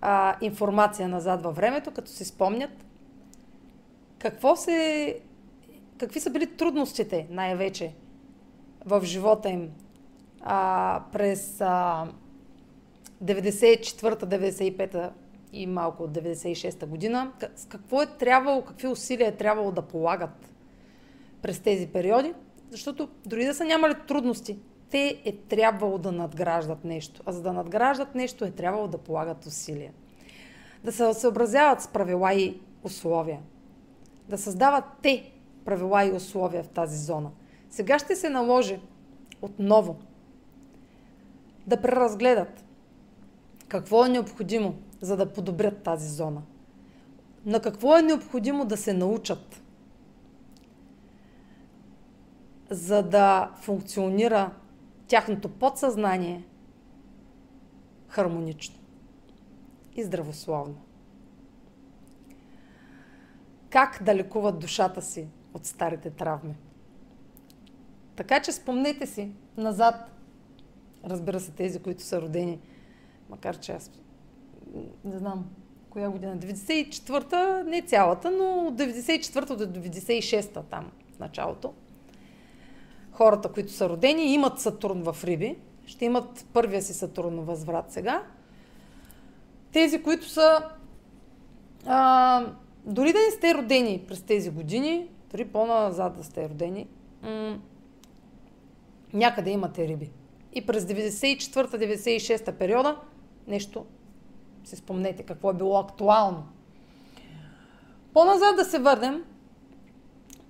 а, 0.00 0.36
информация 0.40 1.08
назад 1.08 1.42
във 1.42 1.56
времето, 1.56 1.90
като 1.90 2.10
си 2.10 2.24
спомнят 2.24 2.70
какво 4.18 4.56
се, 4.56 5.18
какви 5.98 6.20
са 6.20 6.30
били 6.30 6.46
трудностите 6.46 7.26
най-вече 7.30 7.94
в 8.84 9.04
живота 9.04 9.50
им 9.50 9.70
а, 10.40 11.02
през 11.12 11.60
а, 11.60 12.06
94-95 13.24 15.10
и 15.52 15.66
малко 15.66 16.02
от 16.02 16.10
96-та 16.10 16.86
година, 16.86 17.32
с 17.56 17.66
какво 17.66 18.02
е 18.02 18.06
трябвало, 18.06 18.62
какви 18.62 18.88
усилия 18.88 19.28
е 19.28 19.36
трябвало 19.36 19.72
да 19.72 19.82
полагат 19.82 20.54
през 21.42 21.60
тези 21.60 21.86
периоди, 21.86 22.34
защото 22.72 23.08
дори 23.26 23.44
да 23.44 23.54
са 23.54 23.64
нямали 23.64 23.94
трудности, 24.08 24.58
те 24.90 25.22
е 25.24 25.36
трябвало 25.36 25.98
да 25.98 26.12
надграждат 26.12 26.84
нещо. 26.84 27.22
А 27.26 27.32
за 27.32 27.42
да 27.42 27.52
надграждат 27.52 28.14
нещо 28.14 28.44
е 28.44 28.50
трябвало 28.50 28.88
да 28.88 28.98
полагат 28.98 29.46
усилия. 29.46 29.92
Да 30.84 30.92
се 30.92 31.14
съобразяват 31.14 31.80
с 31.80 31.88
правила 31.88 32.34
и 32.34 32.60
условия. 32.82 33.40
Да 34.28 34.38
създават 34.38 34.84
те 35.02 35.32
правила 35.64 36.04
и 36.04 36.12
условия 36.12 36.62
в 36.62 36.68
тази 36.68 36.98
зона. 36.98 37.30
Сега 37.70 37.98
ще 37.98 38.16
се 38.16 38.28
наложи 38.28 38.80
отново 39.42 39.96
да 41.66 41.80
преразгледат 41.80 42.64
какво 43.68 44.04
е 44.04 44.08
необходимо 44.08 44.74
за 45.00 45.16
да 45.16 45.32
подобрят 45.32 45.82
тази 45.82 46.08
зона. 46.08 46.42
На 47.46 47.60
какво 47.60 47.96
е 47.96 48.02
необходимо 48.02 48.64
да 48.64 48.76
се 48.76 48.92
научат, 48.92 49.61
за 52.72 53.02
да 53.02 53.50
функционира 53.60 54.50
тяхното 55.06 55.48
подсъзнание 55.48 56.44
хармонично 58.08 58.78
и 59.94 60.04
здравословно. 60.04 60.76
Как 63.70 64.02
да 64.02 64.14
лекуват 64.14 64.58
душата 64.58 65.02
си 65.02 65.28
от 65.54 65.66
старите 65.66 66.10
травми. 66.10 66.54
Така 68.16 68.42
че 68.42 68.52
спомнете 68.52 69.06
си 69.06 69.32
назад, 69.56 70.10
разбира 71.04 71.40
се, 71.40 71.52
тези, 71.52 71.82
които 71.82 72.02
са 72.02 72.22
родени, 72.22 72.60
макар 73.30 73.58
че 73.58 73.72
аз 73.72 73.90
не 75.04 75.18
знам 75.18 75.50
коя 75.90 76.10
година, 76.10 76.38
94-та, 76.38 77.62
не 77.62 77.82
цялата, 77.82 78.30
но 78.30 78.66
от 78.66 78.74
94-та 78.74 79.56
до 79.56 79.80
96-та 79.80 80.62
там 80.62 80.92
началото. 81.20 81.74
Хората, 83.12 83.52
които 83.52 83.72
са 83.72 83.88
родени, 83.88 84.34
имат 84.34 84.60
Сатурн 84.60 85.02
в 85.02 85.24
Риби, 85.24 85.56
ще 85.86 86.04
имат 86.04 86.46
първия 86.52 86.82
си 86.82 86.94
Сатурн 86.94 87.40
възврат 87.40 87.92
сега. 87.92 88.22
Тези, 89.72 90.02
които 90.02 90.28
са 90.28 90.68
а, 91.86 92.46
дори 92.84 93.12
да 93.12 93.18
не 93.18 93.30
сте 93.30 93.54
родени 93.54 94.04
през 94.08 94.22
тези 94.22 94.50
години, 94.50 95.10
дори 95.30 95.44
по-назад 95.44 96.16
да 96.16 96.24
сте 96.24 96.48
родени, 96.48 96.88
м- 97.22 97.58
някъде 99.12 99.50
имате 99.50 99.88
риби. 99.88 100.10
И 100.54 100.66
през 100.66 100.84
94-96 100.84 102.52
периода 102.52 102.96
нещо 103.46 103.86
си 104.64 104.76
спомнете 104.76 105.22
какво 105.22 105.50
е 105.50 105.54
било 105.54 105.78
актуално. 105.78 106.46
По-назад 108.12 108.56
да 108.56 108.64
се 108.64 108.78
върнем, 108.78 109.24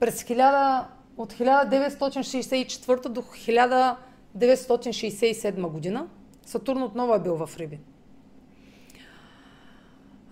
през 0.00 0.22
1000, 0.22 0.84
от 1.16 1.32
1964 1.32 3.08
до 3.08 3.22
1967 3.22 5.68
година 5.68 6.08
Сатурн 6.46 6.82
отново 6.82 7.14
е 7.14 7.20
бил 7.20 7.46
в 7.46 7.50
Риби. 7.58 7.78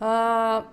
А, 0.00 0.64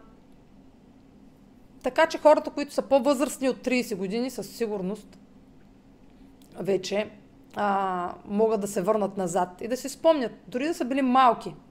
така 1.84 2.08
че 2.08 2.18
хората, 2.18 2.50
които 2.50 2.74
са 2.74 2.82
по-възрастни 2.82 3.50
от 3.50 3.58
30 3.58 3.96
години, 3.96 4.30
със 4.30 4.50
сигурност 4.50 5.20
вече 6.60 7.10
а, 7.56 8.14
могат 8.26 8.62
да 8.62 8.68
се 8.68 8.82
върнат 8.82 9.18
назад 9.18 9.50
и 9.62 9.68
да 9.68 9.78
си 9.78 9.90
спомнят, 9.90 10.32
дори 10.48 10.68
да 10.68 10.74
са 10.74 10.86
били 10.86 11.02
малки– 11.02 11.56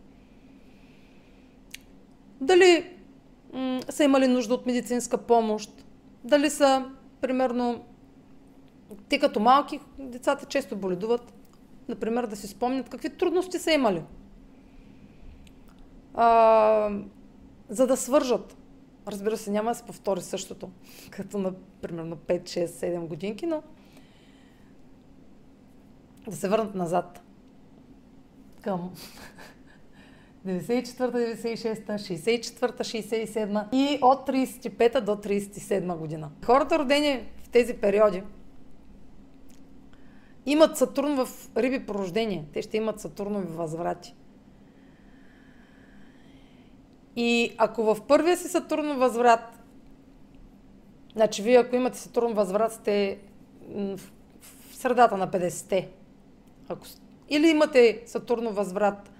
дали 2.41 2.87
м- 3.53 3.81
са 3.89 4.05
имали 4.05 4.29
нужда 4.29 4.55
от 4.55 4.67
медицинска 4.67 5.19
помощ, 5.19 5.85
дали 6.25 6.51
са, 6.51 6.85
примерно, 7.21 7.85
те 9.09 9.19
като 9.19 9.41
малки, 9.41 9.81
децата 9.99 10.47
често 10.47 10.77
боледуват, 10.77 11.35
например, 11.89 12.27
да 12.27 12.37
си 12.37 12.47
спомнят 12.47 12.89
какви 12.89 13.11
трудности 13.11 13.59
са 13.59 13.73
имали. 13.73 14.03
А, 16.15 16.91
за 17.69 17.87
да 17.87 17.97
свържат. 17.97 18.57
Разбира 19.09 19.37
се, 19.37 19.51
няма 19.51 19.71
да 19.71 19.75
се 19.75 19.83
повтори 19.83 20.21
същото, 20.21 20.71
като 21.11 21.39
на 21.39 21.53
примерно 21.81 22.17
5, 22.17 22.43
6, 22.43 22.67
7 22.67 23.07
годинки, 23.07 23.47
но 23.47 23.63
да 26.29 26.37
се 26.37 26.49
върнат 26.49 26.75
назад 26.75 27.23
към 28.63 28.91
94-та, 30.47 31.11
96-та, 31.11 31.99
64-та, 31.99 32.85
67 32.85 33.75
и 33.75 33.99
от 34.03 34.29
35-та 34.29 35.01
до 35.01 35.13
37 35.13 35.97
година. 35.97 36.31
Хората 36.45 36.79
родени 36.79 37.27
в 37.43 37.49
тези 37.49 37.75
периоди 37.75 38.23
имат 40.47 40.77
Сатурн 40.77 41.25
в 41.25 41.29
риби 41.57 41.87
по 41.87 41.95
рождение. 41.95 42.45
Те 42.53 42.63
ще 42.63 42.77
имат 42.77 43.01
Сатурнови 43.01 43.47
възврати. 43.47 44.15
И 47.17 47.55
ако 47.59 47.83
в 47.83 47.97
първия 48.09 48.37
си 48.37 48.49
Сатурн 48.49 48.99
възврат, 48.99 49.59
значи 51.13 51.43
вие 51.43 51.57
ако 51.57 51.77
имате 51.77 51.99
Сатурн 51.99 52.33
възврат, 52.33 52.73
сте 52.73 53.19
в 53.67 54.01
средата 54.73 55.17
на 55.17 55.29
50-те. 55.29 55.89
Ако... 56.69 56.87
Или 57.29 57.49
имате 57.49 58.03
Сатурно 58.07 58.53
възврат 58.53 59.11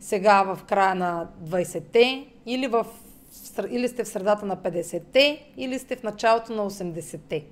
сега 0.00 0.42
в 0.42 0.64
края 0.64 0.94
на 0.94 1.28
20-те, 1.44 2.26
или, 2.46 2.66
в... 2.66 2.86
или 3.70 3.88
сте 3.88 4.04
в 4.04 4.08
средата 4.08 4.46
на 4.46 4.56
50-те, 4.56 5.52
или 5.56 5.78
сте 5.78 5.96
в 5.96 6.02
началото 6.02 6.52
на 6.52 6.70
80-те. 6.70 7.44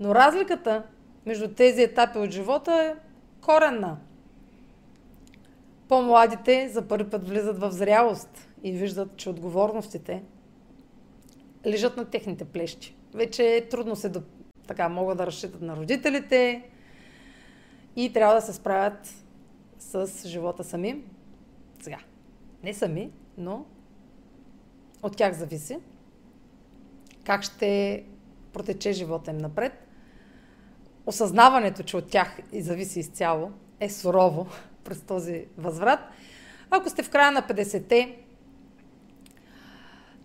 Но 0.00 0.14
разликата 0.14 0.82
между 1.28 1.48
тези 1.48 1.82
етапи 1.82 2.18
от 2.18 2.30
живота 2.30 2.72
е 2.72 2.94
коренна. 3.44 3.96
По-младите 5.88 6.68
за 6.68 6.88
първи 6.88 7.10
път 7.10 7.28
влизат 7.28 7.60
в 7.60 7.70
зрялост 7.70 8.48
и 8.62 8.72
виждат, 8.72 9.16
че 9.16 9.30
отговорностите 9.30 10.22
лежат 11.66 11.96
на 11.96 12.04
техните 12.04 12.44
плещи. 12.44 12.96
Вече 13.14 13.56
е 13.56 13.68
трудно 13.68 13.96
се 13.96 14.08
да, 14.08 14.22
така, 14.66 14.88
могат 14.88 15.18
да 15.18 15.26
разчитат 15.26 15.62
на 15.62 15.76
родителите 15.76 16.62
и 17.96 18.12
трябва 18.12 18.34
да 18.34 18.40
се 18.40 18.52
справят 18.52 19.14
с 19.78 20.10
живота 20.26 20.64
сами. 20.64 21.02
Сега, 21.80 21.98
не 22.62 22.74
сами, 22.74 23.10
но 23.38 23.64
от 25.02 25.16
тях 25.16 25.34
зависи 25.34 25.78
как 27.24 27.42
ще 27.42 28.04
протече 28.52 28.92
живота 28.92 29.30
им 29.30 29.38
напред. 29.38 29.87
Осъзнаването, 31.08 31.82
че 31.82 31.96
от 31.96 32.10
тях 32.10 32.38
и 32.52 32.62
зависи 32.62 33.00
изцяло, 33.00 33.50
е 33.80 33.90
сурово 33.90 34.46
през 34.84 35.00
този 35.00 35.44
възврат. 35.58 36.00
Ако 36.70 36.90
сте 36.90 37.02
в 37.02 37.10
края 37.10 37.32
на 37.32 37.42
50-те, 37.42 38.16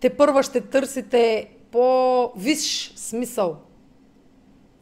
те 0.00 0.16
първа 0.16 0.42
ще 0.42 0.60
търсите 0.60 1.50
по-висш 1.70 2.92
смисъл 2.96 3.56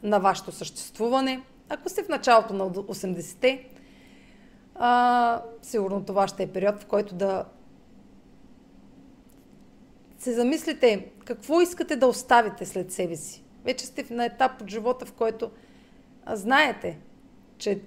на 0.03 0.19
вашето 0.19 0.51
съществуване. 0.51 1.43
Ако 1.69 1.89
сте 1.89 2.03
в 2.03 2.09
началото 2.09 2.53
на 2.53 2.69
80-те, 2.69 3.69
а, 4.75 5.41
сигурно 5.61 6.05
това 6.05 6.27
ще 6.27 6.43
е 6.43 6.47
период, 6.47 6.79
в 6.79 6.85
който 6.85 7.15
да 7.15 7.45
се 10.17 10.33
замислите 10.33 11.11
какво 11.25 11.61
искате 11.61 11.95
да 11.95 12.07
оставите 12.07 12.65
след 12.65 12.91
себе 12.91 13.15
си. 13.15 13.43
Вече 13.65 13.85
сте 13.85 14.13
на 14.13 14.25
етап 14.25 14.61
от 14.61 14.69
живота, 14.69 15.05
в 15.05 15.13
който 15.13 15.51
знаете, 16.27 16.99
че 17.57 17.81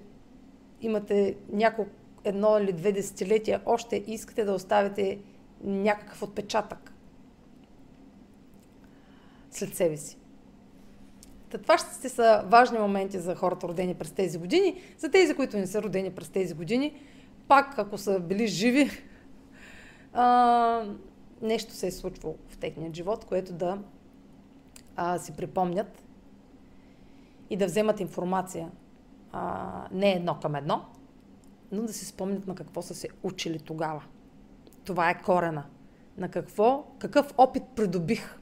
имате 0.81 1.37
няколко, 1.51 1.91
едно 2.23 2.57
или 2.57 2.73
две 2.73 2.91
десетилетия 2.91 3.61
още 3.65 4.03
искате 4.07 4.43
да 4.43 4.53
оставите 4.53 5.19
някакъв 5.63 6.23
отпечатък 6.23 6.93
след 9.51 9.75
себе 9.75 9.97
си. 9.97 10.17
Та 11.49 11.57
това 11.57 11.77
ще 11.77 12.09
са 12.09 12.43
важни 12.45 12.79
моменти 12.79 13.19
за 13.19 13.35
хората 13.35 13.67
родени 13.67 13.95
през 13.95 14.11
тези 14.11 14.37
години. 14.37 14.81
За 14.97 15.11
тези, 15.11 15.33
които 15.33 15.57
не 15.57 15.67
са 15.67 15.81
родени 15.81 16.11
през 16.11 16.29
тези 16.29 16.53
години, 16.53 17.01
пак 17.47 17.79
ако 17.79 17.97
са 17.97 18.19
били 18.19 18.47
живи, 18.47 18.89
а, 20.13 20.85
нещо 21.41 21.73
се 21.73 21.87
е 21.87 21.91
случвало 21.91 22.35
в 22.49 22.57
техния 22.57 22.93
живот, 22.93 23.25
което 23.25 23.53
да 23.53 23.79
а, 24.95 25.17
си 25.17 25.31
припомнят 25.31 26.03
и 27.49 27.57
да 27.57 27.65
вземат 27.65 27.99
информация 27.99 28.71
а, 29.31 29.87
не 29.91 30.11
едно 30.11 30.39
към 30.39 30.55
едно, 30.55 30.85
но 31.71 31.81
да 31.81 31.93
си 31.93 32.05
спомнят 32.05 32.47
на 32.47 32.55
какво 32.55 32.81
са 32.81 32.95
се 32.95 33.09
учили 33.23 33.59
тогава. 33.59 34.03
Това 34.83 35.09
е 35.09 35.21
корена. 35.21 35.63
На 36.17 36.29
какво, 36.29 36.83
какъв 36.99 37.33
опит 37.37 37.63
придобих 37.75 38.39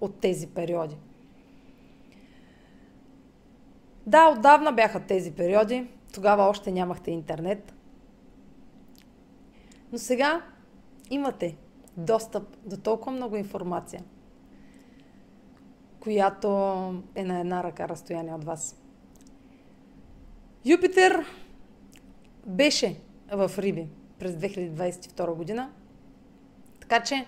от 0.00 0.20
тези 0.20 0.46
периоди. 0.46 0.96
Да, 4.06 4.28
отдавна 4.28 4.72
бяха 4.72 5.00
тези 5.00 5.32
периоди. 5.32 5.88
Тогава 6.14 6.42
още 6.42 6.72
нямахте 6.72 7.10
интернет. 7.10 7.74
Но 9.92 9.98
сега 9.98 10.42
имате 11.10 11.56
достъп 11.96 12.56
до 12.64 12.76
толкова 12.76 13.12
много 13.12 13.36
информация, 13.36 14.02
която 16.06 16.48
е 17.14 17.24
на 17.24 17.40
една 17.40 17.64
ръка 17.64 17.88
разстояние 17.88 18.34
от 18.34 18.44
вас. 18.44 18.76
Юпитер 20.64 21.24
беше 22.46 23.00
в 23.32 23.50
Риби 23.58 23.86
през 24.18 24.32
2022 24.32 25.34
година. 25.34 25.70
Така 26.80 27.02
че 27.02 27.26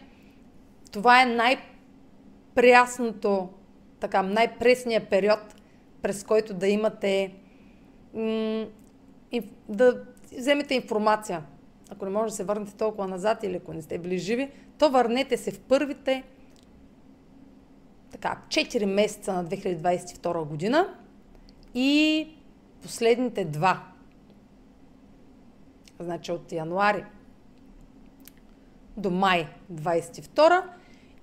това 0.92 1.22
е 1.22 1.26
най-прясното, 1.26 1.68
така, 4.00 4.22
най-пресният 4.22 5.08
период, 5.10 5.40
през 6.02 6.24
който 6.24 6.54
да 6.54 6.68
имате 6.68 7.34
м- 8.14 8.66
да 9.68 10.04
вземете 10.38 10.74
информация. 10.74 11.42
Ако 11.90 12.04
не 12.04 12.10
може 12.10 12.30
да 12.30 12.36
се 12.36 12.44
върнете 12.44 12.76
толкова 12.76 13.08
назад 13.08 13.42
или 13.42 13.56
ако 13.56 13.72
не 13.72 13.82
сте 13.82 13.98
били 13.98 14.18
живи, 14.18 14.50
то 14.78 14.90
върнете 14.90 15.36
се 15.36 15.50
в 15.50 15.60
първите 15.60 16.24
така, 18.10 18.42
4 18.48 18.84
месеца 18.84 19.32
на 19.32 19.44
2022 19.44 20.44
година 20.44 20.94
и 21.74 22.28
последните 22.82 23.44
два. 23.44 23.82
Значи 26.00 26.32
от 26.32 26.52
януари 26.52 27.04
до 28.96 29.10
май 29.10 29.48
22 29.72 30.62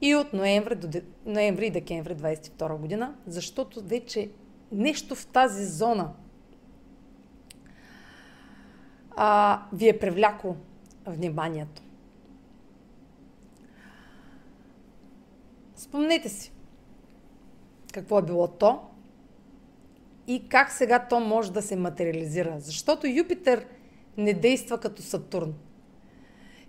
и 0.02 0.16
от 0.16 0.34
ноември, 0.34 0.76
до, 0.76 1.02
ноември 1.26 1.68
и 1.68 1.72
декември 1.72 2.16
22 2.16 2.78
година, 2.78 3.16
защото 3.28 3.82
вече 3.82 4.30
нещо 4.72 5.16
в 5.16 5.28
тази 5.28 5.66
зона 5.66 6.14
а, 9.16 9.62
ви 9.74 9.90
е 9.90 10.00
привлякло 10.00 10.56
вниманието. 11.06 11.82
Спомнете 15.76 16.30
си 16.30 16.52
какво 17.96 18.20
е 18.20 18.22
било 18.22 18.48
то 18.48 18.80
и 20.28 20.50
как 20.50 20.72
сега 20.72 21.08
то 21.10 21.20
може 21.20 21.52
да 21.52 21.62
се 21.62 21.76
материализира. 21.76 22.56
Защото 22.60 23.08
Юпитер 23.08 23.66
не 24.18 24.34
действа 24.34 24.78
като 24.78 25.02
Сатурн. 25.02 25.54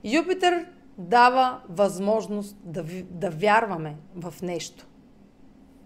Юпитер 0.05 0.67
дава 0.99 1.61
възможност 1.69 2.57
да, 2.65 2.85
да 3.11 3.31
вярваме 3.31 3.97
в 4.15 4.35
нещо 4.43 4.87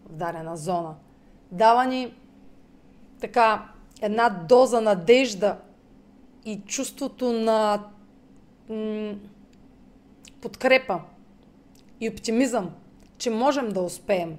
в 0.07 0.15
дадена 0.15 0.57
зона. 0.57 0.95
Дава 1.53 1.87
ни 1.87 2.15
така 3.21 3.73
една 4.03 4.29
доза 4.49 4.81
надежда 4.81 5.59
и 6.45 6.61
чувството 6.67 7.33
на 7.33 7.85
м- 8.69 9.15
подкрепа 10.41 11.01
и 12.01 12.09
оптимизъм, 12.09 12.71
че 13.19 13.31
можем 13.31 13.69
да 13.69 13.81
успеем 13.81 14.39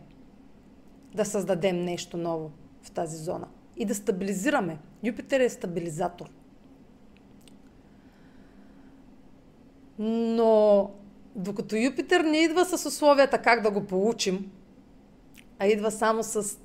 да 1.16 1.26
създадем 1.26 1.82
нещо 1.82 2.18
ново 2.18 2.52
в 2.82 2.92
тази 2.92 3.18
зона 3.18 3.48
и 3.78 3.86
да 3.86 3.96
стабилизираме. 3.96 4.80
Юпитер 5.04 5.40
е 5.40 5.50
стабилизатор. 5.50 6.30
Но 10.00 10.92
докато 11.36 11.76
Юпитер 11.76 12.22
не 12.22 12.38
идва 12.38 12.66
с 12.66 12.86
условията 12.86 13.42
как 13.42 13.62
да 13.62 13.72
го 13.72 13.88
получим, 13.88 14.52
а 15.60 15.68
идва 15.68 15.92
само 15.92 16.24
с 16.24 16.58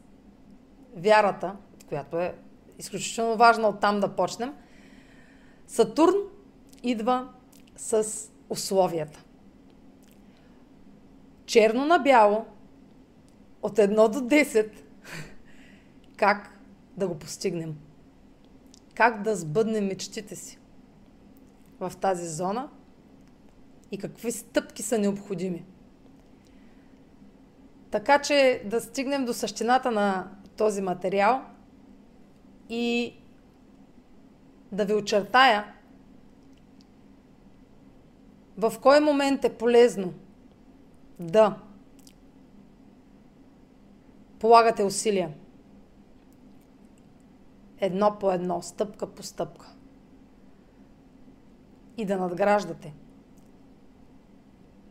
вярата, 0.97 1.57
която 1.89 2.19
е 2.21 2.35
изключително 2.79 3.37
важна 3.37 3.69
оттам 3.69 4.01
да 4.01 4.17
почнем, 4.17 4.55
Сатурн 5.67 6.15
идва 6.83 7.29
с 7.77 8.07
условията. 8.51 9.23
черно 11.47 11.87
на 11.87 11.99
бяло, 11.99 12.45
от 13.63 13.77
1 13.77 14.09
до 14.09 14.21
10, 14.21 14.71
как 16.17 16.61
да 16.97 17.09
го 17.09 17.19
постигнем. 17.19 17.77
Как 18.95 19.23
да 19.23 19.37
сбъднем 19.37 19.87
мечтите 19.87 20.37
си 20.37 20.59
в 21.81 21.93
тази 22.01 22.29
зона 22.29 22.69
и 23.93 23.99
какви 23.99 24.33
стъпки 24.33 24.83
са 24.83 24.99
необходими. 24.99 25.65
Така 27.91 28.19
че 28.19 28.63
да 28.65 28.81
стигнем 28.81 29.25
до 29.25 29.33
същината 29.33 29.91
на 29.91 30.31
този 30.57 30.83
материал 30.83 31.43
и 32.69 33.15
да 34.73 34.85
ви 34.85 34.95
очертая 34.95 35.77
в 38.57 38.75
кой 38.83 39.01
момент 39.01 39.45
е 39.45 39.57
полезно 39.57 40.15
да 41.21 41.59
полагате 44.39 44.85
усилия. 44.85 45.35
Едно 47.79 48.17
по 48.21 48.33
едно, 48.33 48.63
стъпка 48.63 49.07
по 49.07 49.23
стъпка. 49.23 49.75
И 51.97 52.05
да 52.05 52.19
надграждате 52.19 52.95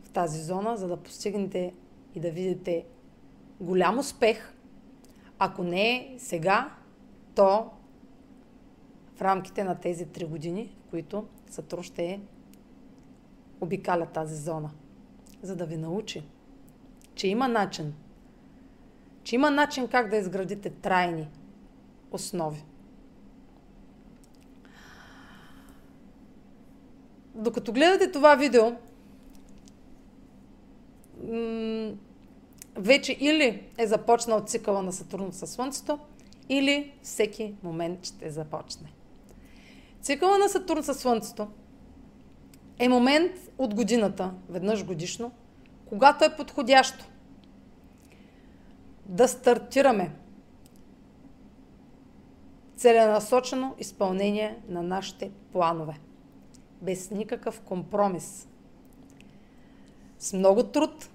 в 0.02 0.10
тази 0.10 0.42
зона, 0.42 0.76
за 0.76 0.88
да 0.88 0.96
постигнете 0.96 1.74
и 2.14 2.20
да 2.20 2.30
видите 2.30 2.86
голям 3.60 3.98
успех. 3.98 4.54
Ако 5.38 5.64
не 5.64 5.90
е 5.90 6.18
сега, 6.18 6.74
то 7.34 7.70
в 9.16 9.22
рамките 9.22 9.64
на 9.64 9.74
тези 9.74 10.06
три 10.06 10.24
години, 10.24 10.76
в 10.80 10.90
които 10.90 11.26
Сатур 11.50 11.82
ще 11.82 12.20
обикаля 13.60 14.06
тази 14.06 14.36
зона, 14.36 14.70
за 15.42 15.56
да 15.56 15.66
ви 15.66 15.76
научи, 15.76 16.24
че 17.14 17.28
има 17.28 17.48
начин, 17.48 17.94
че 19.26 19.34
има 19.34 19.50
начин 19.50 19.88
как 19.88 20.10
да 20.10 20.16
изградите 20.16 20.70
трайни 20.70 21.28
основи. 22.10 22.64
Докато 27.34 27.72
гледате 27.72 28.12
това 28.12 28.34
видео, 28.34 28.72
вече 32.76 33.16
или 33.20 33.62
е 33.78 33.86
започнал 33.86 34.40
цикъла 34.40 34.82
на 34.82 34.92
Сатурн 34.92 35.32
със 35.32 35.50
Слънцето, 35.50 35.98
или 36.48 36.92
всеки 37.02 37.54
момент 37.62 38.06
ще 38.06 38.30
започне. 38.30 38.92
Цикъла 40.00 40.38
на 40.38 40.48
Сатурн 40.48 40.82
със 40.82 40.98
Слънцето 40.98 41.48
е 42.78 42.88
момент 42.88 43.32
от 43.58 43.74
годината, 43.74 44.30
веднъж 44.48 44.84
годишно, 44.84 45.32
когато 45.88 46.24
е 46.24 46.36
подходящо 46.36 47.04
да 49.08 49.28
стартираме 49.28 50.12
целенасочено 52.76 53.74
изпълнение 53.78 54.62
на 54.68 54.82
нашите 54.82 55.30
планове. 55.52 56.00
Без 56.82 57.10
никакъв 57.10 57.60
компромис. 57.60 58.48
С 60.18 60.32
много 60.32 60.62
труд, 60.62 61.08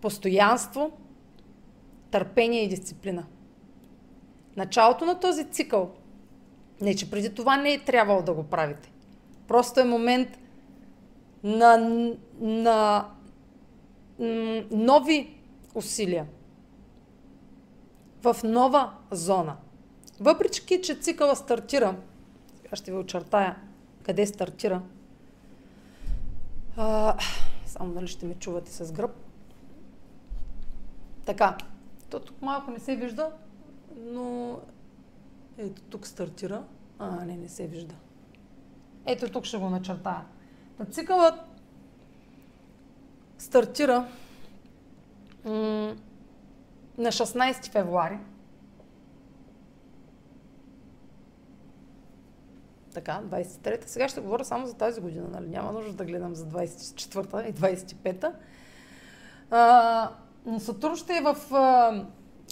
постоянство, 0.00 0.92
търпение 2.10 2.62
и 2.62 2.68
дисциплина. 2.68 3.26
Началото 4.56 5.04
на 5.04 5.20
този 5.20 5.50
цикъл, 5.50 5.90
не 6.80 6.94
че 6.94 7.10
преди 7.10 7.34
това 7.34 7.56
не 7.56 7.72
е 7.72 7.84
трябвало 7.84 8.22
да 8.22 8.34
го 8.34 8.42
правите. 8.42 8.92
Просто 9.48 9.80
е 9.80 9.84
момент 9.84 10.38
на, 11.42 11.90
на 12.40 13.08
нови 14.70 15.38
усилия 15.74 16.26
в 18.24 18.36
нова 18.44 18.92
зона. 19.10 19.56
Въпреки, 20.20 20.82
че 20.82 20.94
цикъла 20.94 21.36
стартира, 21.36 21.96
сега 22.62 22.76
ще 22.76 22.90
ви 22.90 22.96
очертая 22.96 23.56
къде 24.02 24.26
стартира. 24.26 24.82
А, 26.76 27.16
само 27.66 27.92
нали 27.94 28.08
ще 28.08 28.26
ме 28.26 28.34
чувате 28.34 28.72
с 28.72 28.92
гръб. 28.92 29.10
Така, 31.24 31.58
то 32.10 32.20
тук 32.20 32.42
малко 32.42 32.70
не 32.70 32.78
се 32.78 32.96
вижда, 32.96 33.30
но 33.96 34.58
ето 35.58 35.82
тук 35.82 36.06
стартира. 36.06 36.64
А, 36.98 37.24
не, 37.24 37.36
не 37.36 37.48
се 37.48 37.66
вижда. 37.66 37.94
Ето 39.06 39.30
тук 39.30 39.44
ще 39.44 39.58
го 39.58 39.70
начертая. 39.70 40.24
Та 40.78 40.84
цикълът 40.84 41.34
стартира 43.38 44.08
м- 45.44 45.96
на 46.98 47.12
16 47.12 47.70
февруари. 47.70 48.18
Така, 52.94 53.20
23-та. 53.24 53.88
Сега 53.88 54.08
ще 54.08 54.20
говоря 54.20 54.44
само 54.44 54.66
за 54.66 54.74
тази 54.74 55.00
година, 55.00 55.28
нали? 55.32 55.48
Няма 55.48 55.72
нужда 55.72 55.92
да 55.92 56.04
гледам 56.04 56.34
за 56.34 56.46
24-та 56.46 57.42
и 57.48 57.54
25-та. 57.54 58.32
А, 59.50 60.10
Сатурн 60.58 60.96
ще 60.96 61.16
е 61.16 61.20
в... 61.20 61.36
А, 61.54 62.04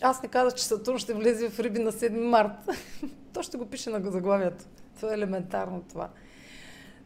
аз 0.02 0.22
не 0.22 0.28
казах, 0.28 0.54
че 0.54 0.64
Сатурн 0.64 0.98
ще 0.98 1.14
влезе 1.14 1.50
в 1.50 1.60
Риби 1.60 1.78
на 1.78 1.92
7 1.92 2.28
март. 2.28 2.68
То 3.32 3.42
ще 3.42 3.56
го 3.56 3.66
пише 3.66 3.90
на 3.90 4.10
заглавието. 4.10 4.64
Това 4.96 5.10
е 5.10 5.14
елементарно 5.14 5.82
това. 5.88 6.08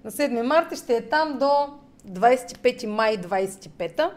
На 0.05 0.11
7 0.11 0.43
марта 0.43 0.77
ще 0.77 0.97
е 0.97 1.09
там 1.09 1.39
до 1.39 1.79
25 2.09 2.87
май 2.87 3.19
25 3.19 4.11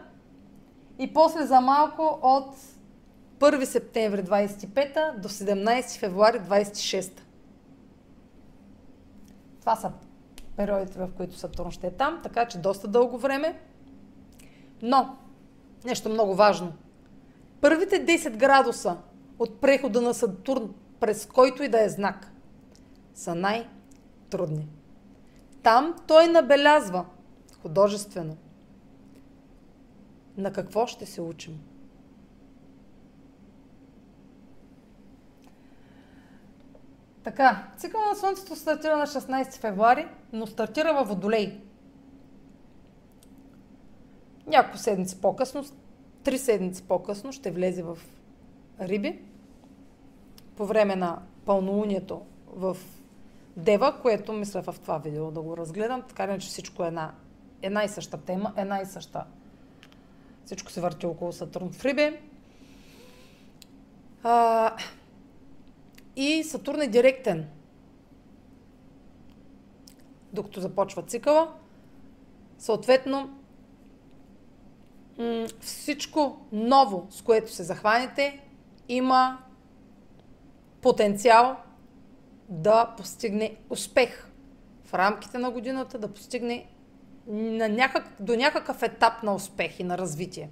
и 0.98 1.12
после 1.12 1.46
за 1.46 1.60
малко 1.60 2.18
от 2.22 2.56
1 3.40 3.64
септември 3.64 4.24
25 4.24 5.18
до 5.18 5.28
17 5.28 5.98
февруари 5.98 6.40
26. 6.40 7.20
Това 9.60 9.76
са 9.76 9.92
периодите, 10.56 10.98
в 10.98 11.10
които 11.16 11.36
Сатурн 11.36 11.70
ще 11.70 11.86
е 11.86 11.90
там, 11.90 12.20
така 12.22 12.48
че 12.48 12.58
доста 12.58 12.88
дълго 12.88 13.18
време. 13.18 13.60
Но, 14.82 15.16
нещо 15.84 16.08
много 16.08 16.34
важно. 16.34 16.72
Първите 17.60 18.06
10 18.06 18.36
градуса 18.36 18.96
от 19.38 19.60
прехода 19.60 20.00
на 20.00 20.14
Сатурн, 20.14 20.74
през 21.00 21.26
който 21.26 21.62
и 21.62 21.68
да 21.68 21.84
е 21.84 21.88
знак, 21.88 22.32
са 23.14 23.34
най-трудни. 23.34 24.68
Там 25.62 25.94
той 26.06 26.28
набелязва 26.28 27.04
художествено 27.62 28.36
на 30.36 30.52
какво 30.52 30.86
ще 30.86 31.06
се 31.06 31.20
учим. 31.20 31.69
Така, 37.24 37.68
цикъл 37.76 38.00
на 38.00 38.16
Слънцето 38.16 38.56
стартира 38.56 38.96
на 38.96 39.06
16 39.06 39.52
февруари, 39.60 40.08
но 40.32 40.46
стартира 40.46 40.94
във 40.94 41.08
Водолей. 41.08 41.60
Няколко 44.46 44.78
седмици 44.78 45.20
по-късно, 45.20 45.64
три 46.24 46.38
седмици 46.38 46.82
по-късно 46.82 47.32
ще 47.32 47.50
влезе 47.50 47.82
в 47.82 47.98
Риби 48.80 49.22
по 50.56 50.66
време 50.66 50.96
на 50.96 51.22
пълнолунието 51.44 52.22
в 52.46 52.76
Дева, 53.56 54.00
което 54.02 54.32
мисля 54.32 54.62
в 54.62 54.74
това 54.82 54.98
видео 54.98 55.30
да 55.30 55.40
го 55.40 55.56
разгледам, 55.56 56.02
така 56.02 56.38
че 56.38 56.48
всичко 56.48 56.84
е 56.84 56.86
една, 56.86 57.14
една 57.62 57.84
и 57.84 57.88
съща 57.88 58.18
тема, 58.18 58.52
една 58.56 58.80
и 58.80 58.86
съща. 58.86 59.24
Всичко 60.44 60.70
се 60.70 60.80
върти 60.80 61.06
около 61.06 61.32
Сатурн 61.32 61.70
в 61.72 61.84
Риби. 61.84 62.18
А, 64.22 64.76
и 66.16 66.44
Сатурн 66.44 66.80
е 66.80 66.86
директен. 66.86 67.48
Докато 70.32 70.60
започва 70.60 71.02
цикъла. 71.02 71.54
Съответно, 72.58 73.38
всичко 75.60 76.46
ново, 76.52 77.06
с 77.10 77.22
което 77.22 77.52
се 77.52 77.62
захванете, 77.62 78.40
има 78.88 79.38
потенциал 80.80 81.56
да 82.48 82.94
постигне 82.96 83.56
успех 83.70 84.30
в 84.84 84.94
рамките 84.94 85.38
на 85.38 85.50
годината, 85.50 85.98
да 85.98 86.12
постигне 86.12 86.66
на 87.26 87.68
някак, 87.68 88.16
до 88.20 88.36
някакъв 88.36 88.82
етап 88.82 89.22
на 89.22 89.34
успех 89.34 89.80
и 89.80 89.84
на 89.84 89.98
развитие 89.98 90.50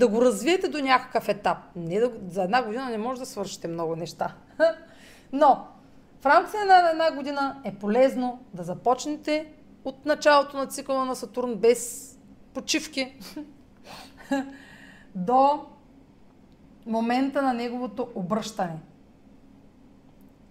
да 0.00 0.08
го 0.08 0.22
развиете 0.22 0.68
до 0.68 0.78
някакъв 0.78 1.28
етап. 1.28 1.58
Не 1.76 2.00
да, 2.00 2.12
за 2.28 2.42
една 2.42 2.62
година 2.62 2.90
не 2.90 2.98
може 2.98 3.20
да 3.20 3.26
свършите 3.26 3.68
много 3.68 3.96
неща. 3.96 4.34
Но 5.32 5.66
в 6.20 6.26
рамките 6.26 6.64
на 6.64 6.90
една 6.90 7.16
година 7.16 7.60
е 7.64 7.74
полезно 7.74 8.44
да 8.54 8.62
започнете 8.64 9.52
от 9.84 10.06
началото 10.06 10.56
на 10.56 10.66
цикъла 10.66 11.04
на 11.04 11.16
Сатурн 11.16 11.54
без 11.54 12.10
почивки 12.54 13.18
до 15.14 15.66
момента 16.86 17.42
на 17.42 17.54
неговото 17.54 18.08
обръщане 18.14 18.78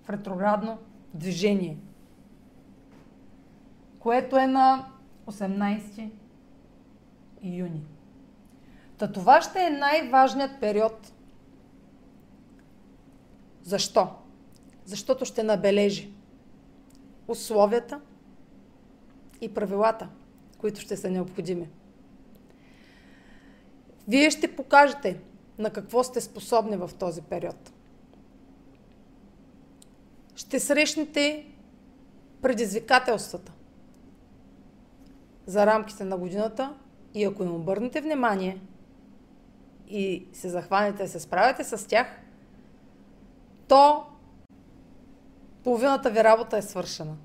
в 0.04 0.10
ретроградно 0.10 0.78
движение, 1.14 1.78
което 4.00 4.38
е 4.38 4.48
на 4.48 4.86
18 5.28 6.10
юни. 7.44 7.84
Та 9.00 9.12
това 9.12 9.42
ще 9.42 9.60
е 9.64 9.70
най-важният 9.70 10.60
период. 10.60 11.12
Защо? 13.64 14.08
Защото 14.86 15.26
ще 15.26 15.44
набележи 15.44 16.14
условията 17.28 18.02
и 19.42 19.54
правилата, 19.54 20.10
които 20.58 20.82
ще 20.82 20.98
са 20.98 21.10
необходими. 21.10 21.70
Вие 24.08 24.32
ще 24.32 24.56
покажете 24.56 25.20
на 25.58 25.70
какво 25.70 26.04
сте 26.04 26.22
способни 26.22 26.78
в 26.78 26.92
този 27.00 27.22
период. 27.22 27.72
Ще 30.36 30.60
срещнете 30.60 31.46
предизвикателствата 32.42 33.52
за 35.46 35.66
рамките 35.66 36.04
на 36.04 36.18
годината 36.18 36.76
и 37.14 37.24
ако 37.24 37.44
им 37.44 37.56
обърнете 37.56 38.02
внимание 38.02 38.62
и 39.90 40.28
се 40.34 40.50
захванете, 40.50 41.08
се 41.08 41.20
справяте 41.20 41.64
с 41.64 41.88
тях, 41.88 42.08
то 43.68 44.06
половината 45.64 46.10
ви 46.10 46.24
работа 46.24 46.58
е 46.58 46.62
свършена. 46.62 47.18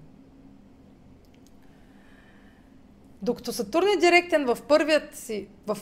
Докато 3.22 3.52
Сатурн 3.52 3.86
е 3.96 4.00
директен 4.00 4.46
в 4.46 4.58
първият 4.68 5.14
си, 5.14 5.48
в, 5.66 5.78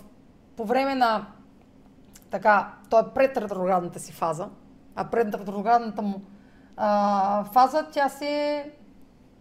по 0.57 0.65
време 0.65 0.95
на 0.95 1.27
така, 2.31 2.75
той 2.91 3.01
е 3.01 3.15
пред 3.15 3.37
ретроградната 3.37 4.01
си 4.01 4.13
фаза, 4.13 4.49
а 4.95 5.11
пред 5.11 5.35
ретроградната 5.35 6.03
му 6.03 6.23
а, 6.77 7.45
фаза 7.45 7.89
тя 7.93 8.09
си 8.09 8.27
е, 8.27 8.73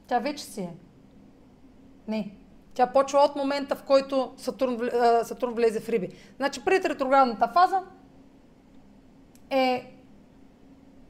тя 0.08 0.20
вече 0.20 0.44
си 0.44 0.62
е. 0.62 0.76
Не, 2.08 2.36
тя 2.74 2.88
почва 2.88 3.20
от 3.20 3.36
момента, 3.36 3.76
в 3.76 3.84
който 3.84 4.34
Сатурн, 4.38 4.90
Сатурн 5.24 5.54
влезе 5.54 5.80
в 5.80 5.90
Риби. 5.90 6.10
Значи 6.38 6.66
пред 6.66 6.86
ретроградната 6.86 7.48
фаза 7.48 7.84
е... 9.50 9.96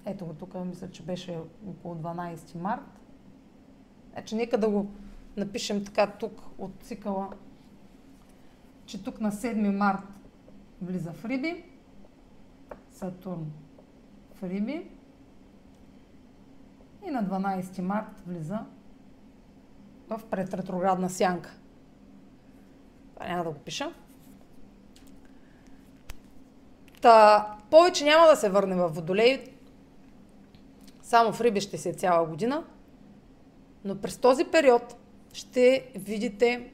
Ето 0.05 0.26
го 0.26 0.34
тук, 0.34 0.53
мисля, 0.66 0.91
че 0.91 1.03
беше 1.03 1.39
около 1.68 1.95
12 1.95 2.55
март. 2.55 2.99
Значи 4.14 4.36
нека 4.36 4.57
да 4.57 4.70
го 4.70 4.91
напишем 5.38 5.86
така 5.86 6.07
тук 6.07 6.41
от 6.57 6.72
цикъла, 6.82 7.30
че 8.86 9.03
тук 9.03 9.22
на 9.22 9.32
7 9.32 9.78
март 9.78 10.03
влиза 10.82 11.12
в 11.12 11.26
Риби. 11.26 11.64
Сатурн 12.91 13.51
в 14.34 14.43
Риби. 14.43 14.89
И 17.07 17.12
на 17.12 17.24
12 17.24 17.82
март 17.82 18.22
влиза 18.28 18.59
в 20.18 20.24
предретроградна 20.30 21.09
сянка. 21.09 21.57
Това 23.14 23.28
няма 23.28 23.43
да 23.43 23.49
го 23.49 23.59
пиша. 23.59 23.93
Та, 27.01 27.47
повече 27.70 28.05
няма 28.05 28.28
да 28.28 28.36
се 28.36 28.49
върне 28.49 28.76
в 28.76 28.89
Водолей. 28.89 29.43
Само 31.01 31.34
в 31.34 31.41
Риби 31.41 31.62
ще 31.62 31.78
се 31.78 31.89
е 31.89 31.93
цяла 31.93 32.28
година. 32.28 32.64
Но 33.86 34.01
през 34.01 34.18
този 34.18 34.45
период 34.45 34.95
ще 35.34 35.91
видите, 35.95 36.72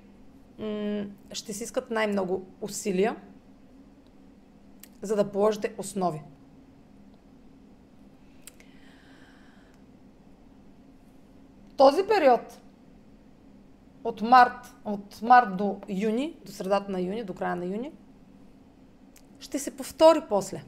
ще 1.32 1.54
си 1.54 1.64
искат 1.64 1.92
най-много 1.92 2.46
усилия, 2.62 3.16
за 5.02 5.16
да 5.16 5.32
положите 5.32 5.76
основи. 5.78 6.22
Този 11.78 12.04
период 12.08 12.60
от 14.08 14.22
март, 14.22 14.76
от 14.86 15.22
март 15.22 15.58
до 15.58 15.80
юни, 15.89 16.38
до 16.45 16.51
средата 16.51 16.91
на 16.91 17.01
юни, 17.01 17.24
до 17.24 17.34
края 17.34 17.55
на 17.55 17.66
юни, 17.66 17.91
ще 19.39 19.60
се 19.60 19.78
повтори 19.78 20.22
после. 20.30 20.64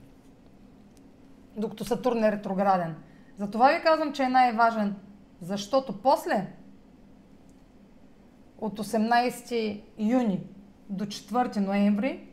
Докато 1.57 1.85
Сатурн 1.85 2.23
е 2.23 2.31
ретрограден. 2.31 2.95
Затова 3.37 3.71
ви 3.71 3.83
казвам, 3.83 4.13
че 4.13 4.23
е 4.23 4.29
най-важен. 4.29 4.95
Защото 5.41 6.01
после, 6.01 6.47
от 8.57 8.79
18 8.79 9.81
юни 9.97 10.43
до 10.89 11.05
4 11.05 11.57
ноември, 11.57 12.27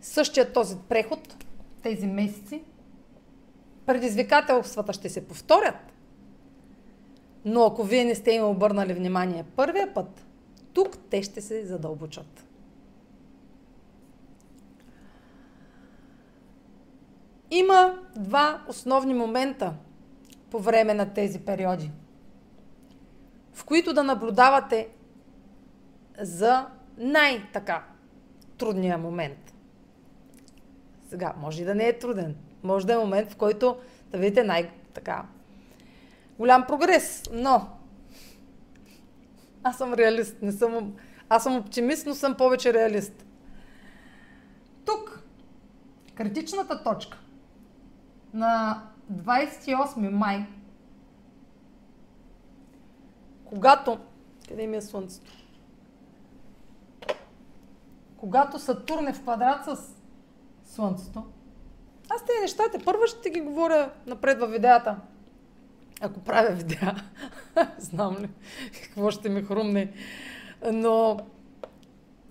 същия 0.00 0.52
този 0.52 0.76
преход, 0.88 1.44
тези 1.82 2.06
месеци, 2.06 2.62
предизвикателствата 3.86 4.92
ще 4.92 5.08
се 5.08 5.28
повторят, 5.28 5.88
но 7.48 7.64
ако 7.64 7.84
вие 7.84 8.04
не 8.04 8.14
сте 8.14 8.30
им 8.30 8.44
обърнали 8.44 8.94
внимание 8.94 9.44
първия 9.56 9.94
път, 9.94 10.26
тук 10.72 10.98
те 11.10 11.22
ще 11.22 11.40
се 11.40 11.66
задълбочат. 11.66 12.44
Има 17.50 17.98
два 18.16 18.64
основни 18.68 19.14
момента 19.14 19.74
по 20.50 20.58
време 20.58 20.94
на 20.94 21.14
тези 21.14 21.40
периоди, 21.40 21.90
в 23.52 23.64
които 23.64 23.94
да 23.94 24.02
наблюдавате 24.02 24.88
за 26.20 26.66
най-така 26.98 27.84
трудния 28.58 28.98
момент. 28.98 29.54
Сега, 31.08 31.34
може 31.40 31.62
и 31.62 31.64
да 31.64 31.74
не 31.74 31.88
е 31.88 31.98
труден. 31.98 32.36
Може 32.62 32.86
да 32.86 32.92
е 32.92 32.98
момент, 32.98 33.30
в 33.30 33.36
който 33.36 33.76
да 34.10 34.18
видите 34.18 34.44
най-така 34.44 35.24
голям 36.38 36.66
прогрес, 36.66 37.22
но 37.32 37.68
аз 39.62 39.78
съм 39.78 39.94
реалист, 39.94 40.42
не 40.42 40.52
съм... 40.52 40.96
Аз 41.28 41.42
съм 41.42 41.56
оптимист, 41.56 42.06
но 42.06 42.14
съм 42.14 42.34
повече 42.34 42.74
реалист. 42.74 43.24
Тук, 44.84 45.22
критичната 46.14 46.82
точка 46.82 47.18
на 48.34 48.82
28 49.12 50.10
май, 50.10 50.46
когато... 53.44 53.98
Къде 54.48 54.66
ми 54.66 54.76
е 54.76 54.82
Слънцето? 54.82 55.32
Когато 58.16 58.58
Сатурн 58.58 59.08
е 59.08 59.12
в 59.12 59.22
квадрат 59.22 59.64
с 59.64 59.94
Слънцето, 60.64 61.26
аз 62.10 62.24
тези 62.24 62.40
нещата 62.40 62.84
първо 62.84 63.06
ще 63.06 63.30
ги 63.30 63.40
говоря 63.40 63.92
напред 64.06 64.40
във 64.40 64.50
видеята 64.50 64.96
ако 66.00 66.20
правя 66.20 66.54
видеа, 66.54 66.94
знам 67.78 68.16
ли 68.16 68.28
какво 68.82 69.10
ще 69.10 69.28
ми 69.28 69.42
хрумне. 69.42 69.92
Но 70.72 71.20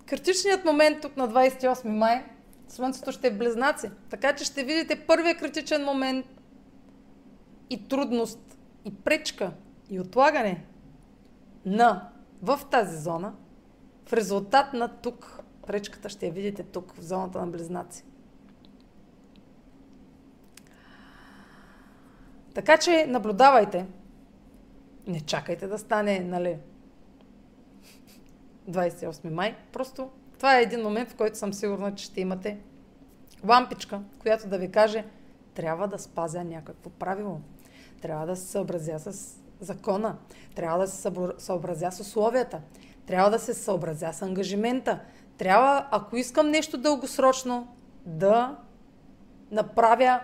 критичният 0.06 0.64
момент 0.64 1.00
тук 1.00 1.16
на 1.16 1.28
28 1.28 1.88
май, 1.88 2.24
Слънцето 2.68 3.12
ще 3.12 3.26
е 3.26 3.36
Близнаци. 3.36 3.90
Така 4.10 4.36
че 4.36 4.44
ще 4.44 4.64
видите 4.64 5.06
първия 5.06 5.36
критичен 5.36 5.84
момент 5.84 6.26
и 7.70 7.88
трудност, 7.88 8.58
и 8.84 8.94
пречка, 8.94 9.52
и 9.90 10.00
отлагане 10.00 10.64
на 11.66 12.08
в 12.42 12.60
тази 12.70 12.98
зона. 12.98 13.34
В 14.06 14.12
резултат 14.12 14.72
на 14.72 14.88
тук, 14.88 15.42
пречката 15.66 16.08
ще 16.08 16.26
я 16.26 16.32
видите 16.32 16.62
тук, 16.62 16.92
в 16.92 17.02
зоната 17.02 17.40
на 17.40 17.46
Близнаци. 17.46 18.04
Така 22.58 22.76
че 22.76 23.06
наблюдавайте. 23.08 23.86
Не 25.06 25.20
чакайте 25.20 25.66
да 25.66 25.78
стане, 25.78 26.20
нали, 26.20 26.56
28 28.70 29.30
май. 29.30 29.56
Просто 29.72 30.10
това 30.36 30.58
е 30.58 30.62
един 30.62 30.82
момент, 30.82 31.10
в 31.10 31.16
който 31.16 31.38
съм 31.38 31.52
сигурна, 31.52 31.94
че 31.94 32.04
ще 32.04 32.20
имате 32.20 32.58
лампичка, 33.48 34.00
която 34.18 34.48
да 34.48 34.58
ви 34.58 34.70
каже, 34.70 35.04
трябва 35.54 35.88
да 35.88 35.98
спазя 35.98 36.44
някакво 36.44 36.90
правило. 36.90 37.40
Трябва 38.00 38.26
да 38.26 38.36
се 38.36 38.46
съобразя 38.46 38.98
с 38.98 39.36
закона. 39.60 40.16
Трябва 40.54 40.78
да 40.78 40.86
се 40.86 41.12
съобразя 41.38 41.92
с 41.92 42.00
условията. 42.00 42.60
Трябва 43.06 43.30
да 43.30 43.38
се 43.38 43.54
съобразя 43.54 44.12
с 44.12 44.22
ангажимента. 44.22 45.00
Трябва, 45.36 45.88
ако 45.90 46.16
искам 46.16 46.50
нещо 46.50 46.78
дългосрочно, 46.78 47.76
да 48.06 48.56
направя 49.50 50.20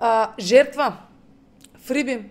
а, 0.00 0.32
жертва 0.38 0.96
в 1.78 1.90
Риби. 1.90 2.30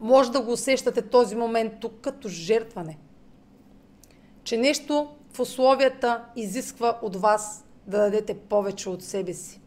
Може 0.00 0.32
да 0.32 0.40
го 0.40 0.52
усещате 0.52 1.02
този 1.02 1.36
момент 1.36 1.72
тук 1.80 2.00
като 2.00 2.28
жертване. 2.28 2.98
Че 4.44 4.56
нещо 4.56 5.08
в 5.32 5.40
условията 5.40 6.24
изисква 6.36 6.98
от 7.02 7.16
вас 7.16 7.64
да 7.86 7.98
дадете 7.98 8.38
повече 8.38 8.88
от 8.88 9.02
себе 9.02 9.34
си. 9.34 9.60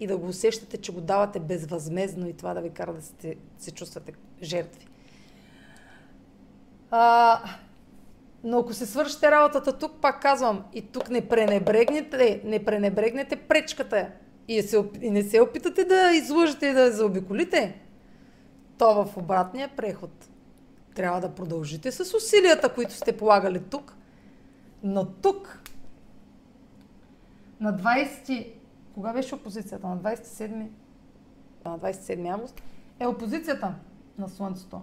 И 0.00 0.06
да 0.06 0.16
го 0.16 0.26
усещате, 0.26 0.76
че 0.76 0.92
го 0.92 1.00
давате 1.00 1.40
безвъзмезно 1.40 2.28
и 2.28 2.36
това 2.36 2.54
да 2.54 2.60
ви 2.60 2.70
кара 2.70 2.92
да 2.92 3.02
сте, 3.02 3.36
се 3.58 3.70
чувствате 3.70 4.12
жертви. 4.42 4.86
А, 6.90 7.40
но 8.44 8.58
ако 8.58 8.74
се 8.74 8.86
свършите 8.86 9.30
работата 9.30 9.78
тук, 9.78 9.92
пак 10.00 10.22
казвам, 10.22 10.64
и 10.74 10.82
тук 10.82 11.10
не 11.10 11.28
пренебрегнете, 11.28 12.40
не 12.44 12.64
пренебрегнете 12.64 13.36
пречката 13.36 14.08
и, 14.48 14.62
се, 14.62 14.84
и 15.00 15.10
не 15.10 15.22
се 15.22 15.40
опитате 15.40 15.84
да 15.84 16.12
излъжете 16.14 16.66
и 16.66 16.72
да 16.72 16.92
заобиколите, 16.92 17.80
то 18.78 19.04
в 19.04 19.16
обратния 19.16 19.76
преход 19.76 20.28
трябва 20.94 21.20
да 21.20 21.34
продължите 21.34 21.92
с 21.92 22.16
усилията, 22.16 22.74
които 22.74 22.94
сте 22.94 23.16
полагали 23.16 23.62
тук. 23.62 23.96
Но 24.82 25.06
тук, 25.06 25.62
на 27.60 27.78
20... 27.78 28.52
Кога 28.94 29.12
беше 29.12 29.34
опозицията? 29.34 29.88
На 29.88 29.98
27... 29.98 30.68
На 31.64 31.78
27 31.78 32.34
август 32.34 32.62
е 33.00 33.06
опозицията 33.06 33.74
на 34.18 34.28
Слънцето. 34.28 34.82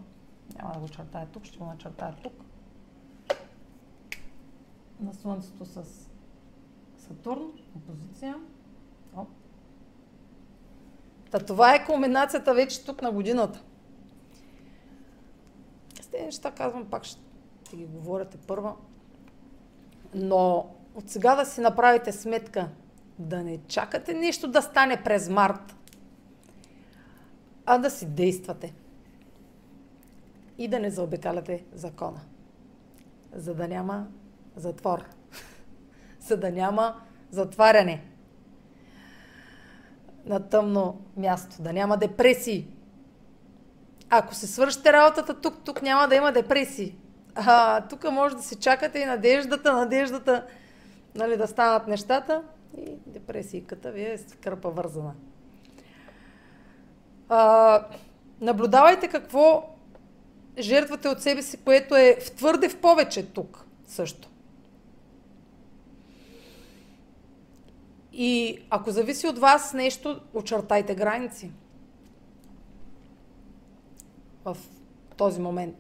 Няма 0.57 0.74
да 0.74 0.80
го 0.80 0.89
чертая 0.89 1.28
тук, 1.28 1.45
ще 1.45 1.57
го 1.57 1.66
начертая 1.66 2.16
тук. 2.24 2.34
На 4.99 5.14
Слънцето 5.14 5.66
с 5.66 5.84
Сатурн, 6.97 7.51
опозиция. 7.76 8.36
Та 11.32 11.39
това 11.39 11.75
е 11.75 11.86
кулминацията 11.86 12.53
вече 12.53 12.86
тук 12.86 13.01
на 13.01 13.11
годината. 13.11 13.61
С 16.01 16.07
тези 16.07 16.25
неща 16.25 16.51
казвам, 16.51 16.86
пак 16.86 17.03
ще 17.03 17.75
ги 17.75 17.86
говорите 17.86 18.38
първа. 18.38 18.75
Но 20.13 20.69
от 20.95 21.09
сега 21.09 21.36
да 21.36 21.45
си 21.45 21.61
направите 21.61 22.11
сметка, 22.11 22.69
да 23.19 23.43
не 23.43 23.59
чакате 23.67 24.13
нещо 24.13 24.47
да 24.47 24.61
стане 24.61 25.03
през 25.03 25.30
март, 25.30 25.75
а 27.65 27.77
да 27.77 27.89
си 27.89 28.05
действате. 28.05 28.73
И 30.57 30.67
да 30.67 30.80
не 30.80 30.91
заобикаляте 30.91 31.65
закона. 31.73 32.21
За 33.34 33.55
да 33.55 33.67
няма 33.67 34.07
затвор. 34.55 35.03
За 36.19 36.38
да 36.38 36.51
няма 36.51 37.01
затваряне 37.32 38.03
на 40.26 40.39
тъмно 40.39 41.01
място. 41.17 41.61
Да 41.61 41.74
няма 41.74 41.97
депресии. 41.97 42.67
Ако 44.09 44.36
се 44.36 44.47
свършите 44.47 44.93
работата 44.93 45.41
тук, 45.41 45.63
тук 45.65 45.82
няма 45.82 46.07
да 46.07 46.15
има 46.15 46.32
депресии. 46.32 46.95
А, 47.36 47.82
тук 47.82 48.11
може 48.11 48.36
да 48.36 48.41
си 48.41 48.55
чакате 48.55 48.99
и 48.99 49.05
надеждата, 49.05 49.74
надеждата 49.74 50.45
нали, 51.15 51.38
да 51.38 51.47
станат 51.47 51.88
нещата 51.88 52.41
и 52.78 52.91
депресийката 53.05 53.91
ви 53.91 54.01
е 54.01 54.17
с 54.17 54.36
кърпа 54.36 54.70
вързана. 54.70 55.13
А, 57.30 57.86
наблюдавайте 58.41 59.07
какво 59.07 59.76
жертвате 60.59 61.07
от 61.07 61.22
себе 61.22 61.41
си, 61.41 61.57
което 61.57 61.95
е 61.95 62.17
в 62.22 62.32
твърде 62.32 62.70
в 62.70 62.82
повече 62.82 63.26
тук 63.26 63.65
също. 63.88 64.30
И 68.14 68.60
ако 68.70 68.91
зависи 68.91 69.28
от 69.28 69.39
вас 69.39 69.74
нещо, 69.74 70.20
очертайте 70.34 70.95
граници 70.95 71.51
в 74.45 74.57
този 75.18 75.41
момент. 75.41 75.76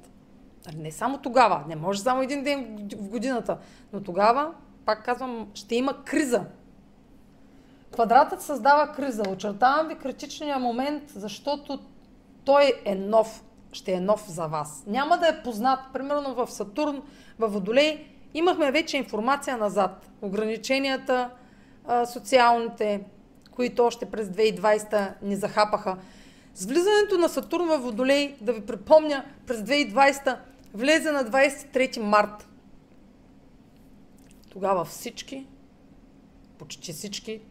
Нали, 0.65 0.77
не 0.77 0.91
само 0.91 1.17
тогава, 1.17 1.63
не 1.67 1.75
може 1.75 2.01
само 2.01 2.21
един 2.21 2.43
ден 2.43 2.89
в 2.99 3.09
годината, 3.09 3.57
но 3.93 4.03
тогава, 4.03 4.53
пак 4.85 5.05
казвам, 5.05 5.47
ще 5.53 5.75
има 5.75 6.03
криза. 6.03 6.45
Квадратът 7.91 8.41
създава 8.41 8.91
криза. 8.91 9.23
Очертавам 9.29 9.87
ви 9.87 9.95
критичния 9.95 10.59
момент, 10.59 11.03
защото 11.09 11.79
той 12.45 12.73
е 12.85 12.95
нов, 12.95 13.43
ще 13.71 13.91
е 13.91 13.99
нов 13.99 14.29
за 14.29 14.47
вас. 14.47 14.83
Няма 14.87 15.17
да 15.17 15.27
е 15.27 15.43
познат. 15.43 15.79
Примерно 15.93 16.35
в 16.35 16.47
Сатурн, 16.51 17.01
в 17.39 17.47
Водолей, 17.47 18.07
имахме 18.33 18.71
вече 18.71 18.97
информация 18.97 19.57
назад. 19.57 20.09
Ограниченията, 20.21 21.29
социалните, 22.05 23.03
които 23.51 23.85
още 23.85 24.05
през 24.05 24.27
2020 24.27 25.13
ни 25.21 25.35
захапаха. 25.35 25.97
С 26.55 26.65
влизането 26.65 27.17
на 27.17 27.29
Сатурн 27.29 27.67
в 27.67 27.77
Водолей, 27.77 28.37
да 28.41 28.53
ви 28.53 28.65
припомня, 28.65 29.25
през 29.47 29.59
2020 29.59 30.37
влезе 30.73 31.11
на 31.11 31.23
23 31.23 31.99
март. 31.99 32.47
Тогава 34.49 34.85
всички, 34.85 35.47
почти 36.57 36.93
всички 36.93 37.41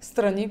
страни 0.00 0.50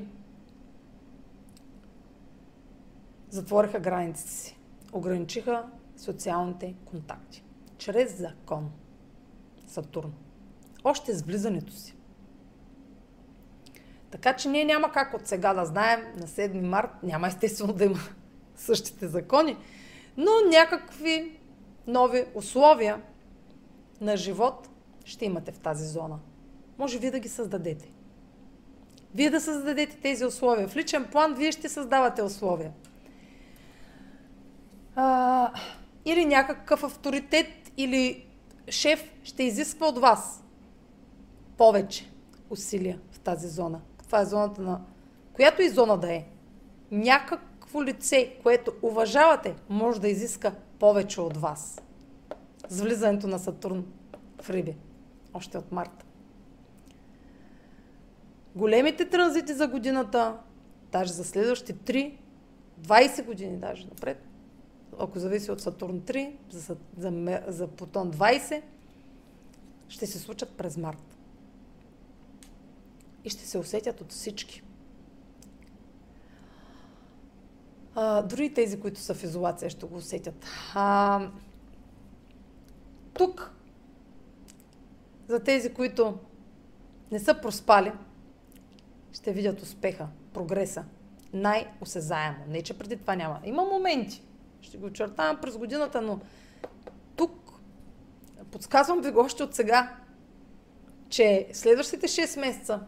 затвориха 3.30 3.80
границите 3.80 4.30
си. 4.30 4.58
Ограничиха 4.92 5.64
социалните 5.96 6.74
контакти. 6.84 7.44
Чрез 7.78 8.18
закон. 8.18 8.70
Сатурн. 9.66 10.12
Още 10.84 11.14
с 11.14 11.22
влизането 11.22 11.72
си. 11.72 11.94
Така 14.10 14.36
че 14.36 14.48
ние 14.48 14.64
няма 14.64 14.92
как 14.92 15.14
от 15.14 15.26
сега 15.26 15.54
да 15.54 15.64
знаем 15.64 16.00
на 16.16 16.26
7 16.26 16.60
март, 16.60 16.90
няма 17.02 17.28
естествено 17.28 17.72
да 17.72 17.84
има 17.84 17.98
същите 18.56 19.08
закони, 19.08 19.56
но 20.16 20.30
някакви 20.50 21.38
нови 21.86 22.24
условия 22.34 23.02
на 24.00 24.16
живот 24.16 24.68
ще 25.04 25.24
имате 25.24 25.52
в 25.52 25.58
тази 25.58 25.86
зона. 25.86 26.18
Може 26.78 26.98
вие 26.98 27.10
да 27.10 27.18
ги 27.18 27.28
създадете. 27.28 27.90
Вие 29.14 29.30
да 29.30 29.40
създадете 29.40 29.96
тези 29.96 30.24
условия. 30.24 30.68
В 30.68 30.76
личен 30.76 31.04
план 31.12 31.34
вие 31.34 31.52
ще 31.52 31.68
създавате 31.68 32.22
условия. 32.22 32.72
А, 34.96 35.52
или 36.04 36.24
някакъв 36.24 36.84
авторитет 36.84 37.46
или 37.76 38.26
шеф 38.70 39.12
ще 39.22 39.42
изисква 39.42 39.86
от 39.86 39.98
вас 39.98 40.44
повече 41.58 42.10
усилия 42.50 43.00
в 43.10 43.20
тази 43.20 43.48
зона. 43.48 43.80
Това 44.04 44.20
е 44.20 44.24
зоната 44.24 44.62
на... 44.62 44.80
Която 45.32 45.62
и 45.62 45.68
зона 45.68 45.98
да 45.98 46.12
е. 46.12 46.24
Някакво 46.90 47.84
лице, 47.84 48.36
което 48.42 48.72
уважавате, 48.82 49.56
може 49.68 50.00
да 50.00 50.08
изиска 50.08 50.54
повече 50.78 51.20
от 51.20 51.36
вас. 51.36 51.82
С 52.68 52.80
влизането 52.80 53.26
на 53.26 53.38
Сатурн 53.38 53.84
в 54.42 54.50
Риби. 54.50 54.76
Още 55.34 55.58
от 55.58 55.72
марта. 55.72 56.04
Големите 58.54 59.08
транзити 59.08 59.54
за 59.54 59.68
годината, 59.68 60.36
даже 60.92 61.12
за 61.12 61.24
следващите 61.24 61.92
3, 61.92 62.14
20 62.80 63.24
години 63.24 63.56
даже 63.56 63.84
напред, 63.84 64.24
ако 64.98 65.18
зависи 65.18 65.50
от 65.50 65.60
Сатурн 65.60 66.00
3, 66.00 66.32
за, 66.50 66.76
за, 66.98 67.40
за 67.46 67.68
Плутон 67.68 68.12
20, 68.12 68.62
ще 69.88 70.06
се 70.06 70.18
случат 70.18 70.50
през 70.56 70.76
март 70.76 71.07
и 73.24 73.30
ще 73.30 73.46
се 73.46 73.58
усетят 73.58 74.00
от 74.00 74.12
всички. 74.12 74.62
А, 77.94 78.22
дори 78.22 78.54
тези, 78.54 78.80
които 78.80 79.00
са 79.00 79.14
в 79.14 79.24
изолация, 79.24 79.70
ще 79.70 79.86
го 79.86 79.96
усетят. 79.96 80.46
А, 80.74 81.30
тук, 83.14 83.52
за 85.28 85.40
тези, 85.40 85.74
които 85.74 86.18
не 87.12 87.18
са 87.18 87.34
проспали, 87.34 87.92
ще 89.12 89.32
видят 89.32 89.62
успеха, 89.62 90.08
прогреса. 90.32 90.84
Най-осезаемо. 91.32 92.38
Не, 92.48 92.62
че 92.62 92.78
преди 92.78 92.96
това 92.96 93.16
няма. 93.16 93.40
Има 93.44 93.64
моменти. 93.64 94.22
Ще 94.60 94.78
го 94.78 94.86
очертавам 94.86 95.40
през 95.40 95.56
годината, 95.56 96.02
но 96.02 96.20
тук 97.16 97.52
подсказвам 98.50 99.00
ви 99.00 99.10
го 99.10 99.20
още 99.20 99.42
от 99.42 99.54
сега, 99.54 99.96
че 101.08 101.48
следващите 101.52 102.08
6 102.08 102.40
месеца 102.40 102.80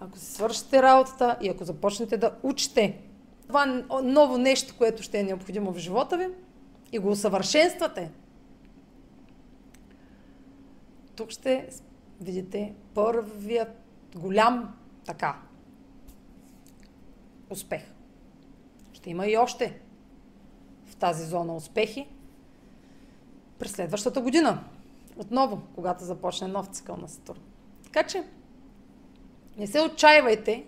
ако 0.00 0.18
си 0.18 0.24
свършите 0.24 0.82
работата 0.82 1.38
и 1.42 1.48
ако 1.48 1.64
започнете 1.64 2.16
да 2.16 2.38
учите 2.42 3.02
това 3.46 3.84
ново 4.02 4.38
нещо, 4.38 4.74
което 4.78 5.02
ще 5.02 5.18
е 5.18 5.24
необходимо 5.24 5.72
в 5.72 5.78
живота 5.78 6.16
ви 6.16 6.28
и 6.92 6.98
го 6.98 7.10
усъвършенствате, 7.10 8.10
тук 11.16 11.30
ще 11.30 11.68
видите 12.20 12.74
първият 12.94 13.68
голям 14.16 14.74
така 15.04 15.38
успех. 17.50 17.82
Ще 18.92 19.10
има 19.10 19.26
и 19.26 19.36
още 19.36 19.80
в 20.86 20.96
тази 20.96 21.24
зона 21.24 21.56
успехи 21.56 22.08
през 23.58 23.72
следващата 23.72 24.20
година. 24.20 24.64
Отново, 25.16 25.62
когато 25.74 26.04
започне 26.04 26.48
нов 26.48 26.66
цикъл 26.66 26.96
на 26.96 27.08
Сатурн. 27.08 27.40
Така 27.84 28.02
че, 28.02 28.24
не 29.56 29.66
се 29.66 29.80
отчаивайте, 29.80 30.64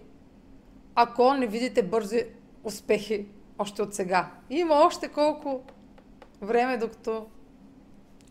ако 0.95 1.35
не 1.35 1.47
видите 1.47 1.83
бързи 1.83 2.25
успехи 2.65 3.27
още 3.59 3.83
от 3.83 3.95
сега. 3.95 4.31
Има 4.51 4.75
още 4.75 5.09
колко 5.09 5.61
време, 6.43 6.77
докато 6.77 7.27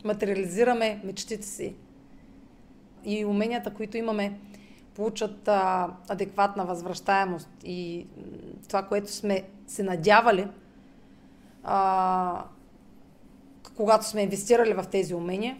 материализираме 0.03 1.01
мечтите 1.03 1.47
си 1.47 1.75
и 3.05 3.25
уменията, 3.25 3.73
които 3.73 3.97
имаме, 3.97 4.39
получат 4.95 5.47
а, 5.47 5.89
адекватна 6.09 6.65
възвръщаемост 6.65 7.49
и 7.63 8.07
това, 8.67 8.83
което 8.83 9.11
сме 9.11 9.43
се 9.67 9.83
надявали, 9.83 10.47
а, 11.63 12.45
когато 13.75 14.05
сме 14.05 14.21
инвестирали 14.21 14.73
в 14.73 14.85
тези 14.91 15.13
умения, 15.13 15.57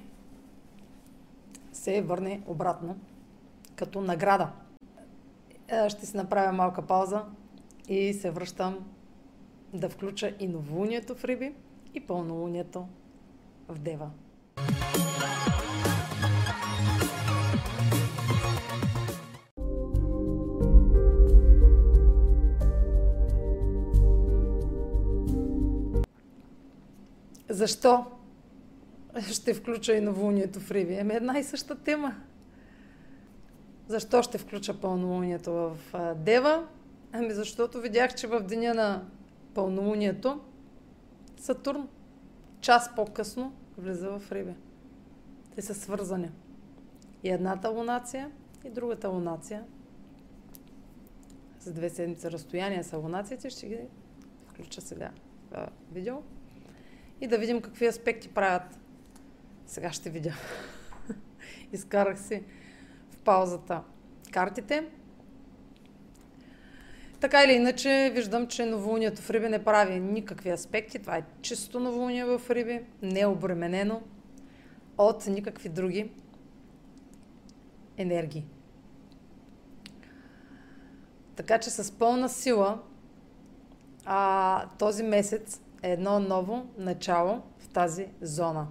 се 1.74 2.02
върне 2.02 2.42
обратно 2.48 2.98
като 3.76 4.02
награда. 4.02 4.50
Е, 5.70 5.90
ще 5.90 6.06
си 6.06 6.18
направя 6.18 6.52
малка 6.52 6.82
пауза 6.82 7.24
и 7.88 8.14
се 8.14 8.32
връщам 8.32 8.78
да 9.74 9.90
включа 9.90 10.34
и 10.40 10.48
новолунието 10.48 11.16
в 11.16 11.26
Риби 11.26 11.54
и 11.94 12.00
пълнолунието 12.00 12.88
в 13.68 13.80
Дева. 13.80 14.10
Защо 27.50 28.06
ще 29.32 29.54
включа 29.54 29.94
и 29.94 30.02
новолунието 30.02 30.60
в 30.60 30.72
Риби? 30.72 30.94
Еми 30.94 31.14
една 31.14 31.40
и 31.40 31.44
съща 31.44 31.76
тема. 31.76 32.16
Защо 33.88 34.24
ще 34.24 34.38
включа 34.38 34.82
пълнолунието 34.82 35.52
в 35.52 35.78
Дева? 36.16 36.68
Ами 37.12 37.32
защото 37.32 37.82
видях, 37.82 38.16
че 38.16 38.28
в 38.28 38.42
деня 38.42 38.74
на 38.74 39.06
пълнолунието 39.54 40.42
Сатурн 41.38 41.88
час 42.62 42.96
по-късно 42.96 43.54
влиза 43.78 44.10
в 44.20 44.32
Риби. 44.32 44.54
Те 45.56 45.62
са 45.62 45.76
свързани. 45.76 46.32
И 47.24 47.30
едната 47.30 47.70
лунация, 47.70 48.32
и 48.66 48.70
другата 48.70 49.10
лунация. 49.10 49.64
За 51.60 51.74
две 51.74 51.90
седмици 51.90 52.32
разстояние 52.32 52.84
са 52.84 52.98
лунациите. 52.98 53.50
Ще 53.50 53.68
ги 53.68 53.80
включа 54.48 54.82
сега 54.82 55.12
в 55.52 55.70
видео. 55.92 56.16
И 57.22 57.28
да 57.28 57.38
видим 57.38 57.62
какви 57.62 57.88
аспекти 57.88 58.30
правят. 58.30 58.80
Сега 59.66 59.92
ще 59.92 60.10
видя. 60.10 60.34
Изкарах 61.74 62.20
си 62.20 62.44
паузата 63.28 63.82
картите. 64.32 64.88
Така 67.20 67.44
или 67.44 67.52
иначе, 67.52 68.12
виждам, 68.14 68.48
че 68.48 68.66
новолунието 68.66 69.22
в 69.22 69.30
Риби 69.30 69.50
не 69.50 69.64
прави 69.64 70.00
никакви 70.00 70.50
аспекти. 70.50 71.00
Това 71.00 71.18
е 71.18 71.26
чисто 71.42 71.80
новолуние 71.80 72.26
в 72.26 72.42
Риби, 72.50 72.82
не 73.02 73.20
е 73.20 73.26
обременено 73.26 74.02
от 74.98 75.28
никакви 75.28 75.70
други 75.70 76.12
енергии. 77.98 78.46
Така 81.36 81.60
че 81.60 81.70
с 81.70 81.92
пълна 81.92 82.30
сила 82.30 82.80
а, 84.06 84.70
този 84.80 85.04
месец 85.04 85.62
е 85.84 85.92
едно 85.92 86.20
ново 86.20 86.66
начало 86.78 87.42
в 87.60 87.70
тази 87.70 88.08
зона. 88.22 88.68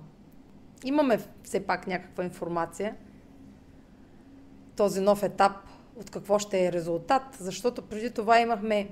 Имаме 0.85 1.19
все 1.43 1.67
пак 1.67 1.87
някаква 1.87 2.25
информация. 2.25 2.97
Този 4.77 5.01
нов 5.01 5.23
етап 5.23 5.53
от 5.97 6.11
какво 6.11 6.39
ще 6.39 6.67
е 6.67 6.73
резултат, 6.73 7.23
защото 7.41 7.83
преди 7.83 8.11
това 8.11 8.41
имахме 8.41 8.89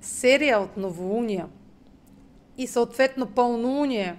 серия 0.00 0.60
от 0.60 0.76
новолуния 0.76 1.48
и 2.58 2.66
съответно 2.66 3.26
пълнолуние. 3.26 4.18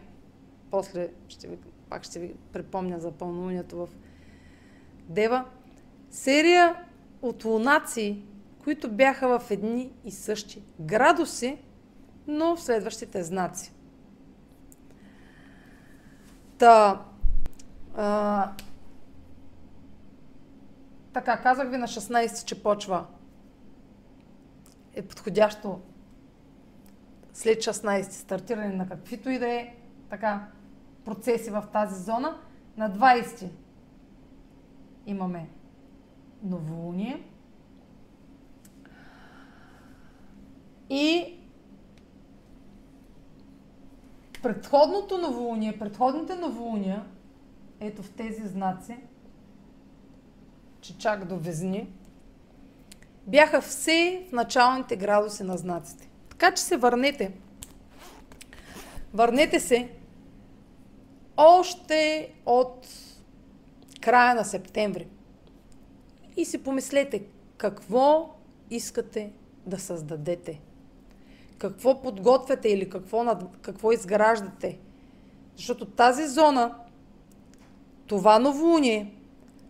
После 0.71 1.09
ще 1.27 1.47
ви, 1.47 1.57
пак 1.89 2.03
ще 2.03 2.19
ви 2.19 2.35
припомня 2.53 2.99
за 2.99 3.11
пълнолунието 3.11 3.77
в 3.77 3.89
Дева. 5.09 5.45
Серия 6.11 6.75
от 7.21 7.45
лунации, 7.45 8.23
които 8.63 8.91
бяха 8.91 9.39
в 9.39 9.51
едни 9.51 9.91
и 10.05 10.11
същи 10.11 10.63
градуси, 10.79 11.57
но 12.27 12.55
в 12.55 12.61
следващите 12.61 13.23
знаци. 13.23 13.73
Та, 16.57 17.01
а, 17.95 18.51
така, 21.13 21.41
казах 21.41 21.69
ви 21.69 21.77
на 21.77 21.87
16, 21.87 22.45
че 22.45 22.63
почва 22.63 23.05
е 24.93 25.01
подходящо 25.01 25.79
след 27.33 27.57
16 27.57 28.01
стартиране 28.09 28.75
на 28.75 28.89
каквито 28.89 29.29
и 29.29 29.39
да 29.39 29.47
е 29.47 29.75
така 30.09 30.47
процеси 31.05 31.49
в 31.49 31.67
тази 31.73 32.03
зона. 32.03 32.37
На 32.77 32.91
20 32.91 33.49
имаме 35.05 35.49
новолуние. 36.43 37.23
И 40.89 41.35
предходното 44.43 45.17
новолуние, 45.17 45.79
предходните 45.79 46.35
новолуния, 46.35 47.05
ето 47.79 48.03
в 48.03 48.11
тези 48.11 48.47
знаци, 48.47 48.97
че 50.81 50.97
чак 50.97 51.25
до 51.25 51.37
Везни, 51.37 51.87
бяха 53.27 53.61
все 53.61 54.25
в 54.29 54.31
началните 54.31 54.95
градуси 54.95 55.43
на 55.43 55.57
знаците. 55.57 56.09
Така 56.29 56.53
че 56.53 56.63
се 56.63 56.77
върнете. 56.77 57.31
Върнете 59.13 59.59
се 59.59 59.89
още 61.37 62.29
от 62.45 62.87
края 64.01 64.35
на 64.35 64.45
септември 64.45 65.07
и 66.37 66.45
си 66.45 66.63
помислете 66.63 67.23
какво 67.57 68.35
искате 68.69 69.31
да 69.65 69.79
създадете. 69.79 70.61
Какво 71.57 72.01
подготвяте 72.01 72.69
или 72.69 72.89
какво, 72.89 73.37
какво 73.61 73.91
изграждате. 73.91 74.79
Защото 75.55 75.85
тази 75.85 76.27
зона, 76.27 76.75
това 78.07 78.39
новолуние, 78.39 79.13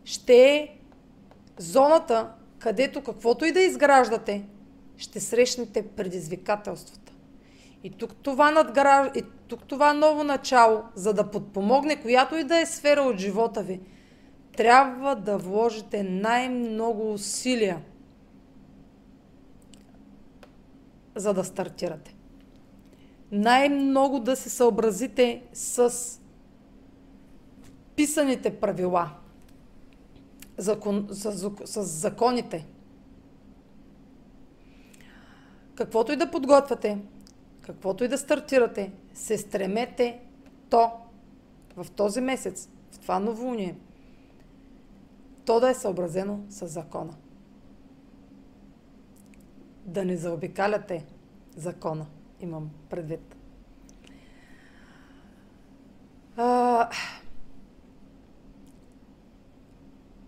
ще 0.03 0.55
е 0.55 0.78
зоната, 1.59 2.29
където 2.59 3.03
каквото 3.03 3.45
и 3.45 3.51
да 3.51 3.59
изграждате, 3.59 4.45
ще 4.97 5.19
срещнете 5.19 5.87
предизвикателствата. 5.87 7.13
И 7.83 7.91
тук 7.91 8.15
това, 8.15 8.51
надграж... 8.51 9.11
и 9.15 9.23
тук 9.47 9.63
това 9.63 9.93
ново 9.93 10.23
начало, 10.23 10.83
за 10.95 11.13
да 11.13 11.31
подпомогне 11.31 12.01
която 12.01 12.35
и 12.35 12.43
да 12.43 12.59
е 12.59 12.65
сфера 12.65 13.01
от 13.01 13.17
живота 13.17 13.63
ви, 13.63 13.79
трябва 14.57 15.15
да 15.15 15.37
вложите 15.37 16.03
най-много 16.03 17.13
усилия, 17.13 17.81
за 21.15 21.33
да 21.33 21.43
стартирате. 21.43 22.15
Най-много 23.31 24.19
да 24.19 24.35
се 24.35 24.49
съобразите 24.49 25.43
с 25.53 25.93
писаните 27.95 28.59
правила– 28.59 29.09
закон, 30.59 31.07
с, 31.11 31.51
с 31.65 31.83
законите. 31.83 32.67
Каквото 35.75 36.11
и 36.11 36.15
да 36.15 36.31
подготвяте, 36.31 36.97
каквото 37.61 38.03
и 38.03 38.07
да 38.07 38.17
стартирате, 38.17 38.91
се 39.13 39.37
стремете 39.37 40.19
то 40.69 40.91
в 41.75 41.91
този 41.91 42.21
месец, 42.21 42.69
в 42.91 42.99
това 42.99 43.19
новолуние, 43.19 43.77
то 45.45 45.59
да 45.59 45.69
е 45.69 45.73
съобразено 45.73 46.39
с 46.49 46.67
закона. 46.67 47.13
Да 49.85 50.05
не 50.05 50.17
заобикаляте 50.17 51.05
закона, 51.55 52.05
имам 52.41 52.69
предвид. 52.89 53.35
А, 56.37 56.89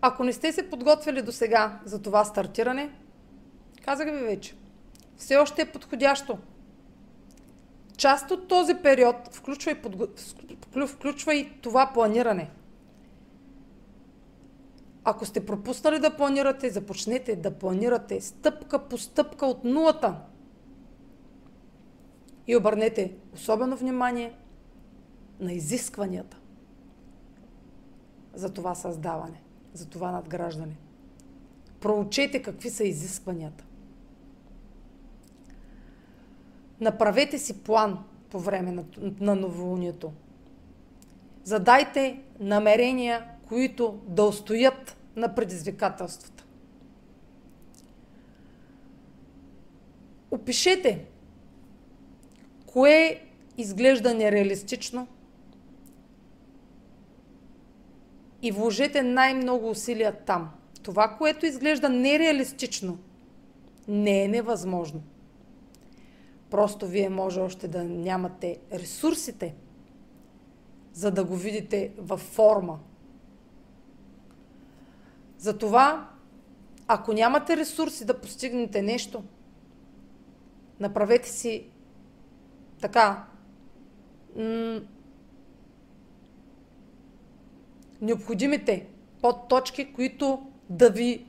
Ако 0.02 0.24
не 0.24 0.34
сте 0.34 0.52
се 0.52 0.70
подготвили 0.70 1.22
до 1.22 1.32
сега 1.32 1.80
за 1.86 2.02
това 2.02 2.26
стартиране, 2.26 2.92
казах 3.86 4.06
ви 4.06 4.18
вече, 4.18 4.56
все 5.18 5.38
още 5.38 5.62
е 5.62 5.72
подходящо. 5.72 6.38
Част 7.98 8.32
от 8.32 8.48
този 8.48 8.76
период 8.76 9.16
включва 9.32 9.72
и, 9.72 9.82
подго... 9.82 10.08
включва 10.88 11.36
и 11.36 11.62
това 11.62 11.92
планиране. 11.94 12.50
Ако 15.04 15.26
сте 15.26 15.46
пропуснали 15.46 16.00
да 16.00 16.18
планирате, 16.18 16.70
започнете 16.70 17.36
да 17.36 17.52
планирате 17.52 18.22
стъпка 18.22 18.80
по 18.80 18.98
стъпка 18.98 19.46
от 19.46 19.64
нулата. 19.64 20.16
И 22.48 22.56
обърнете 22.56 23.14
особено 23.34 23.78
внимание 23.78 24.34
на 25.40 25.54
изискванията 25.54 26.38
за 28.34 28.54
това 28.54 28.76
създаване 28.76 29.42
за 29.74 29.90
това 29.90 30.12
надграждане. 30.12 30.76
Проучете 31.80 32.42
какви 32.42 32.70
са 32.70 32.84
изискванията. 32.84 33.64
Направете 36.82 37.40
си 37.40 37.64
план 37.64 38.04
по 38.30 38.40
време 38.40 38.72
на, 38.72 38.84
на 39.20 39.36
новолунието. 39.36 40.14
Задайте 41.44 42.22
намерения, 42.40 43.26
които 43.48 44.00
да 44.08 44.24
устоят 44.24 44.98
на 45.16 45.36
предизвикателствата. 45.36 46.46
Опишете 50.32 51.06
кое 52.66 53.24
изглежда 53.58 54.14
нереалистично– 54.14 55.08
и 58.42 58.52
вложете 58.52 59.02
най-много 59.02 59.70
усилия 59.70 60.12
там. 60.26 60.52
Това, 60.84 61.16
което 61.18 61.46
изглежда 61.46 61.90
нереалистично, 61.90 62.98
не 63.88 64.24
е 64.24 64.28
невъзможно. 64.28 65.04
Просто 66.50 66.88
вие 66.88 67.10
може 67.10 67.40
още 67.40 67.68
да 67.68 67.84
нямате 67.84 68.60
ресурсите, 68.74 69.56
за 70.94 71.12
да 71.12 71.24
го 71.24 71.36
видите 71.36 71.92
във 71.98 72.20
форма. 72.20 72.80
Затова, 75.38 76.10
ако 76.88 77.14
нямате 77.14 77.58
ресурси 77.58 78.06
да 78.06 78.22
постигнете 78.22 78.82
нещо, 78.82 79.24
направете 80.80 81.30
си 81.30 81.66
така 82.82 83.26
м- 84.36 84.82
необходимите 88.02 88.88
подточки, 89.22 89.94
които 89.94 90.48
да 90.70 90.90
ви 90.90 91.26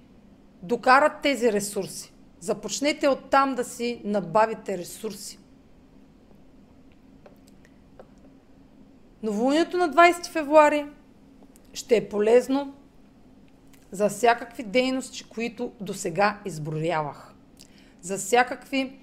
докарат 0.63 1.23
тези 1.23 1.53
ресурси. 1.53 2.13
Започнете 2.41 3.09
оттам 3.09 3.55
да 3.55 3.65
си 3.65 4.01
набавите 4.05 4.79
ресурси. 4.79 5.39
Новолунието 9.23 9.77
на 9.77 9.91
20 9.91 10.31
февруари 10.31 10.87
ще 11.73 11.97
е 11.97 12.09
полезно 12.09 12.75
за 13.91 14.09
всякакви 14.09 14.63
дейности, 14.63 15.25
които 15.25 15.73
до 15.81 15.95
сега 15.95 16.41
изброявах. 16.45 17.35
За, 18.01 18.19
всякакви, 18.19 18.99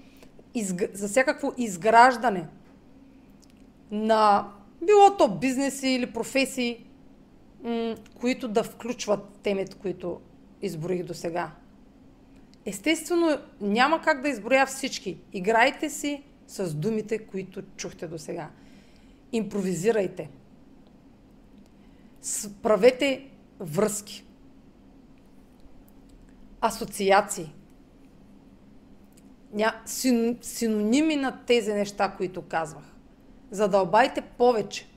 за 0.92 1.08
всякакво 1.08 1.52
изграждане 1.56 2.46
на 3.90 4.48
било 4.86 5.16
то 5.16 5.28
бизнеси 5.28 5.88
или 5.88 6.12
професии, 6.12 6.89
които 8.20 8.48
да 8.48 8.62
включват 8.62 9.38
темите, 9.42 9.76
които 9.76 10.20
изброих 10.62 11.04
до 11.04 11.14
сега. 11.14 11.50
Естествено, 12.66 13.38
няма 13.60 14.02
как 14.02 14.22
да 14.22 14.28
изброя 14.28 14.66
всички. 14.66 15.18
Играйте 15.32 15.90
си 15.90 16.22
с 16.46 16.74
думите, 16.74 17.18
които 17.18 17.62
чухте 17.76 18.06
до 18.06 18.18
сега. 18.18 18.50
Импровизирайте. 19.32 20.30
Правете 22.62 23.26
връзки. 23.60 24.24
Асоциации. 26.60 27.54
Синоними 30.40 31.16
на 31.16 31.44
тези 31.46 31.72
неща, 31.72 32.14
които 32.16 32.42
казвах. 32.42 32.84
Задълбайте 33.50 34.20
повече. 34.20 34.89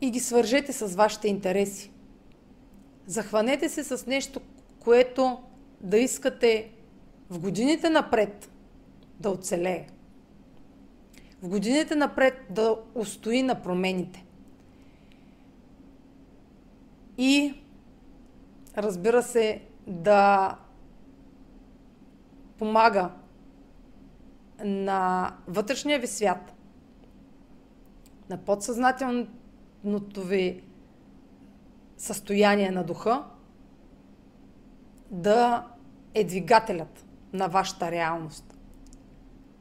И 0.00 0.10
ги 0.10 0.20
свържете 0.20 0.72
с 0.72 0.96
вашите 0.96 1.28
интереси. 1.28 1.92
Захванете 3.06 3.68
се 3.68 3.84
с 3.84 4.06
нещо, 4.06 4.40
което 4.80 5.38
да 5.80 5.98
искате 5.98 6.72
в 7.30 7.38
годините 7.38 7.90
напред 7.90 8.50
да 9.20 9.30
оцелее. 9.30 9.86
В 11.42 11.48
годините 11.48 11.94
напред 11.94 12.46
да 12.50 12.76
устои 12.94 13.42
на 13.42 13.62
промените. 13.62 14.24
И, 17.18 17.54
разбира 18.76 19.22
се, 19.22 19.62
да 19.86 20.56
помага 22.58 23.10
на 24.64 25.32
вътрешния 25.48 25.98
ви 25.98 26.06
свят, 26.06 26.54
на 28.30 28.38
подсъзнателното 28.38 29.37
ви 30.16 30.64
състояние 31.96 32.70
на 32.70 32.84
духа 32.84 33.24
да 35.10 35.66
е 36.14 36.24
двигателят 36.24 37.06
на 37.32 37.48
вашата 37.48 37.90
реалност. 37.90 38.54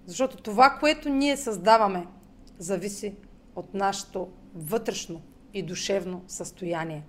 Защото 0.06 0.38
това, 0.38 0.78
което 0.80 1.10
ние 1.10 1.38
създаваме, 1.38 2.08
зависи 2.60 3.16
от 3.56 3.74
нашето 3.74 4.30
вътрешно 4.56 5.22
и 5.54 5.64
душевно 5.64 6.24
състояние. 6.28 7.04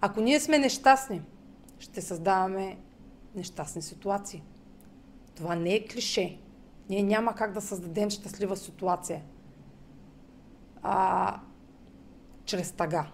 Ако 0.00 0.20
ние 0.20 0.40
сме 0.40 0.58
нещастни, 0.58 1.22
ще 1.78 2.02
създаваме 2.02 2.78
нещастни 3.34 3.82
ситуации. 3.82 4.42
Това 5.34 5.54
не 5.54 5.74
е 5.74 5.86
клише. 5.86 6.38
Ние 6.88 7.02
няма 7.02 7.34
как 7.34 7.52
да 7.52 7.60
създадем 7.60 8.10
щастлива 8.10 8.56
ситуация 8.56 9.22
а, 10.82 11.40
чрез 12.44 12.72
тъга. 12.72 13.06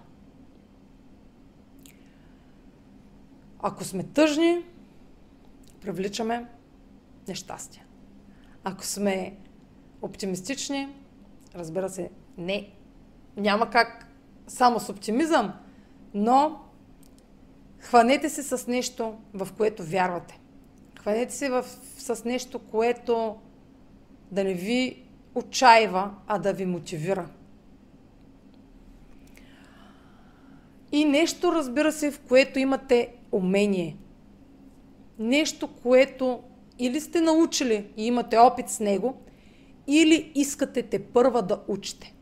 Ако 3.62 3.84
сме 3.84 4.02
тъжни, 4.02 4.64
привличаме 5.80 6.46
нещастие. 7.28 7.86
Ако 8.64 8.84
сме 8.84 9.36
оптимистични, 10.02 10.88
разбира 11.54 11.88
се, 11.88 12.10
не, 12.38 12.70
няма 13.36 13.70
как 13.70 14.06
само 14.46 14.80
с 14.80 14.88
оптимизъм, 14.88 15.52
но 16.14 16.60
хванете 17.78 18.28
се 18.28 18.42
с 18.42 18.66
нещо, 18.66 19.18
в 19.34 19.48
което 19.56 19.84
вярвате. 19.84 20.40
Хванете 20.98 21.34
се 21.34 21.50
в, 21.50 21.64
с 21.98 22.24
нещо, 22.24 22.58
което 22.58 23.36
да 24.30 24.44
не 24.44 24.54
ви 24.54 25.06
отчаива, 25.34 26.14
а 26.26 26.38
да 26.38 26.52
ви 26.52 26.66
мотивира. 26.66 27.28
И 30.92 31.04
нещо, 31.04 31.52
разбира 31.52 31.92
се, 31.92 32.10
в 32.10 32.20
което 32.20 32.58
имате 32.58 33.14
умение. 33.32 33.96
Нещо, 35.18 35.68
което 35.82 36.42
или 36.78 37.00
сте 37.00 37.20
научили 37.20 37.86
и 37.96 38.06
имате 38.06 38.36
опит 38.36 38.68
с 38.68 38.80
него, 38.80 39.16
или 39.86 40.32
искате 40.34 40.82
те 40.82 41.04
първа 41.04 41.42
да 41.42 41.60
учите. 41.68 42.14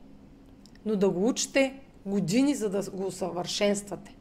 Но 0.85 0.97
да 0.97 1.11
го 1.11 1.29
учите 1.29 1.81
години, 2.07 2.55
за 2.55 2.71
да 2.71 2.91
го 2.91 3.07
усъвършенствате. 3.07 4.17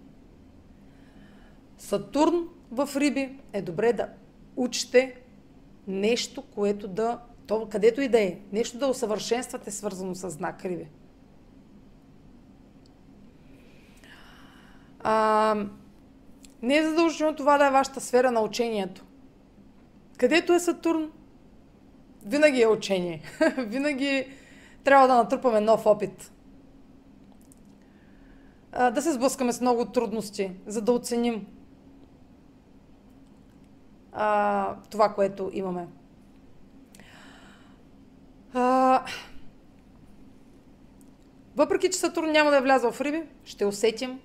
Сатурн 1.77 2.47
в 2.71 2.89
Риби 2.95 3.39
е 3.53 3.61
добре 3.61 3.93
да 3.93 4.09
учите 4.55 5.15
нещо, 5.87 6.41
което 6.41 6.87
да, 6.87 7.19
то, 7.47 7.67
където 7.69 8.01
и 8.01 8.07
да 8.07 8.21
е, 8.21 8.39
нещо 8.51 8.77
да 8.77 8.87
усъвършенствате 8.87 9.71
свързано 9.71 10.15
с 10.15 10.29
знак 10.29 10.65
Риби. 10.65 10.87
А, 15.07 15.55
не 16.61 16.77
е 16.77 16.83
задължително 16.83 17.35
това 17.35 17.57
да 17.57 17.67
е 17.67 17.71
вашата 17.71 18.01
сфера 18.01 18.31
на 18.31 18.41
учението. 18.41 19.05
Където 20.17 20.53
е 20.53 20.59
Сатурн, 20.59 21.11
винаги 22.25 22.61
е 22.61 22.67
учение. 22.67 23.21
винаги 23.57 24.27
трябва 24.83 25.07
да 25.07 25.15
натрупаме 25.15 25.59
нов 25.59 25.85
опит. 25.85 26.31
А, 28.71 28.91
да 28.91 29.01
се 29.01 29.13
сблъскаме 29.13 29.53
с 29.53 29.61
много 29.61 29.85
трудности, 29.85 30.51
за 30.65 30.81
да 30.81 30.91
оценим 30.91 31.47
а, 34.13 34.75
това, 34.89 35.13
което 35.13 35.49
имаме. 35.53 35.87
А, 38.53 39.03
въпреки, 41.55 41.89
че 41.89 41.97
Сатурн 41.97 42.31
няма 42.31 42.51
да 42.51 42.57
е 42.57 42.61
влязъл 42.61 42.91
в 42.91 43.01
Риби, 43.01 43.23
ще 43.43 43.65
усетим 43.65 44.19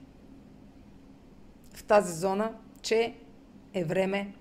в 1.80 1.84
тази 1.84 2.12
зона, 2.12 2.52
че 2.82 3.14
е 3.74 3.84
време 3.84 4.34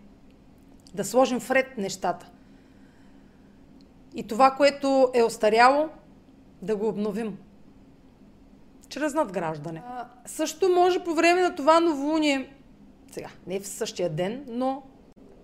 да 0.93 1.05
сложим 1.05 1.37
вред 1.37 1.77
нещата. 1.77 2.29
И 4.15 4.27
това, 4.27 4.51
което 4.51 5.11
е 5.13 5.23
остаряло, 5.23 5.89
да 6.61 6.75
го 6.75 6.87
обновим. 6.87 7.37
Чрез 8.89 9.13
надграждане. 9.13 9.83
А, 9.87 10.07
също 10.25 10.69
може 10.69 11.03
по 11.03 11.13
време 11.13 11.41
на 11.41 11.55
това 11.55 11.79
новолуние, 11.79 12.53
сега, 13.11 13.29
не 13.47 13.59
в 13.59 13.67
същия 13.67 14.09
ден, 14.09 14.45
но 14.47 14.83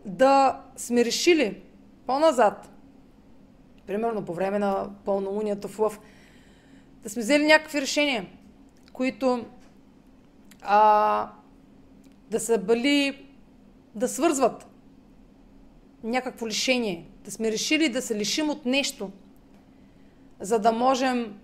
да 0.06 0.62
сме 0.78 1.06
решили 1.06 1.64
по-назад, 2.08 2.70
примерно 3.88 4.26
по 4.26 4.34
време 4.34 4.60
на 4.60 4.90
пълнолунието 5.06 5.68
в 5.68 5.80
Лъв, 5.80 6.00
да 7.04 7.10
сме 7.10 7.22
взели 7.22 7.46
някакви 7.46 7.82
решения, 7.82 8.26
които 8.94 9.46
а, 10.62 11.32
да 12.32 12.40
са 12.40 12.58
били, 12.58 13.28
да 13.96 14.08
свързват 14.08 14.68
някакво 16.04 16.48
лишение, 16.48 17.10
да 17.24 17.32
сме 17.32 17.52
решили 17.52 17.90
да 17.90 18.02
се 18.02 18.16
лишим 18.16 18.50
от 18.50 18.66
нещо, 18.66 19.12
за 20.40 20.60
да 20.60 20.72
можем 20.72 21.40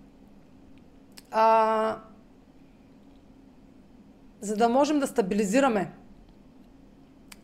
а, 1.30 1.98
за 4.40 4.56
да 4.56 4.68
можем 4.68 5.00
да 5.00 5.06
стабилизираме 5.06 5.92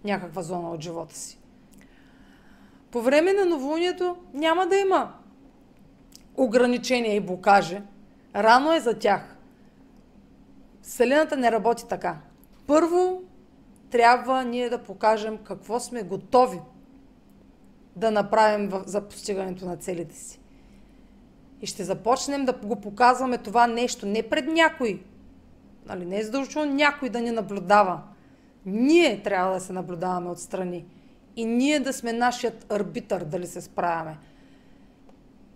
някаква 0.05 0.43
зона 0.43 0.71
от 0.71 0.83
живота 0.83 1.17
си. 1.17 1.39
По 2.91 3.03
време 3.03 3.33
на 3.33 3.45
новолунието 3.45 4.17
няма 4.35 4.67
да 4.67 4.77
има 4.77 5.15
ограничения 6.37 7.15
и 7.15 7.21
блокажи. 7.21 7.81
Рано 8.35 8.73
е 8.73 8.81
за 8.81 8.99
тях. 8.99 9.37
Вселената 10.83 11.37
не 11.37 11.53
работи 11.53 11.85
така. 11.89 12.19
Първо 12.67 13.23
трябва 13.91 14.45
ние 14.45 14.71
да 14.71 14.83
покажем 14.83 15.39
какво 15.39 15.81
сме 15.81 16.03
готови 16.03 16.61
да 17.97 18.11
направим 18.11 18.71
за 18.87 19.01
постигането 19.01 19.67
на 19.67 19.77
целите 19.77 20.17
си. 20.17 20.41
И 21.61 21.67
ще 21.67 21.85
започнем 21.85 22.45
да 22.45 22.53
го 22.53 22.81
показваме 22.81 23.39
това 23.39 23.67
нещо 23.67 24.07
не 24.07 24.23
пред 24.23 24.47
някой. 24.47 25.03
Нали, 25.87 26.05
не 26.05 26.19
е 26.19 26.25
задължително 26.25 26.75
някой 26.75 27.09
да 27.09 27.21
ни 27.21 27.31
наблюдава. 27.31 28.01
Ние 28.67 29.23
трябва 29.23 29.55
да 29.55 29.61
се 29.61 29.73
наблюдаваме 29.73 30.31
отстрани. 30.31 30.87
И 31.37 31.45
ние 31.45 31.81
да 31.81 31.93
сме 31.93 32.13
нашият 32.13 32.73
арбитър, 32.73 33.25
дали 33.25 33.47
се 33.47 33.61
справяме. 33.61 34.19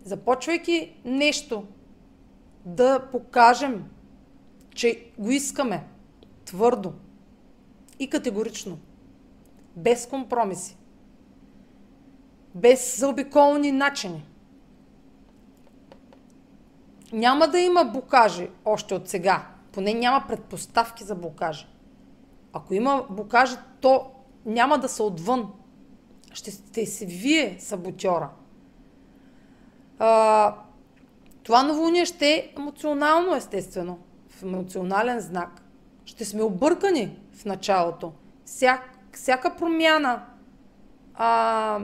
Започвайки 0.04 0.96
нещо, 1.04 1.64
да 2.64 3.08
покажем, 3.12 3.84
че 4.74 5.06
го 5.18 5.30
искаме 5.30 5.84
твърдо 6.44 6.92
и 8.02 8.10
категорично, 8.10 8.78
без 9.76 10.06
компромиси, 10.06 10.76
без 12.54 12.98
заобиколни 12.98 13.72
начини. 13.72 14.26
Няма 17.12 17.48
да 17.48 17.58
има 17.58 17.84
букажи 17.84 18.48
още 18.64 18.94
от 18.94 19.08
сега. 19.08 19.46
Поне 19.72 19.94
няма 19.94 20.24
предпоставки 20.28 21.04
за 21.04 21.14
букажи. 21.14 21.66
Ако 22.52 22.74
има 22.74 23.06
букажи, 23.10 23.56
то 23.80 24.10
няма 24.46 24.78
да 24.78 24.88
са 24.88 25.04
отвън. 25.04 25.52
Ще 26.32 26.50
сте 26.50 26.86
си 26.86 27.06
вие 27.06 27.56
саботьора. 27.60 28.28
А, 29.98 30.54
това 31.42 31.62
новолуние 31.62 32.04
ще 32.04 32.26
е 32.26 32.52
емоционално, 32.58 33.34
естествено. 33.34 33.98
В 34.28 34.42
емоционален 34.42 35.20
знак. 35.20 35.62
Ще 36.04 36.24
сме 36.24 36.42
объркани 36.42 37.21
в 37.42 37.44
началото. 37.44 38.12
Всяк, 38.44 38.80
всяка 39.12 39.56
промяна 39.56 40.26
а, 41.14 41.80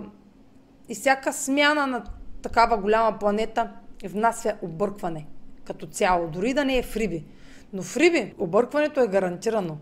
и 0.88 0.94
всяка 0.94 1.32
смяна 1.32 1.86
на 1.86 2.04
такава 2.42 2.78
голяма 2.78 3.18
планета 3.18 3.72
внася 4.04 4.56
объркване 4.62 5.26
като 5.64 5.86
цяло. 5.86 6.28
Дори 6.28 6.54
да 6.54 6.64
не 6.64 6.78
е 6.78 6.82
в 6.82 6.96
риби. 6.96 7.24
Но 7.72 7.82
в 7.82 7.96
риби 7.96 8.34
объркването 8.38 9.00
е 9.00 9.08
гарантирано. 9.08 9.78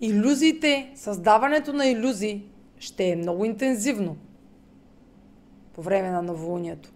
Иллюзиите, 0.00 0.92
създаването 0.94 1.72
на 1.72 1.86
иллюзии 1.86 2.50
ще 2.78 3.08
е 3.08 3.16
много 3.16 3.44
интензивно 3.44 4.16
по 5.72 5.82
време 5.82 6.10
на 6.10 6.22
новолунието. 6.22 6.92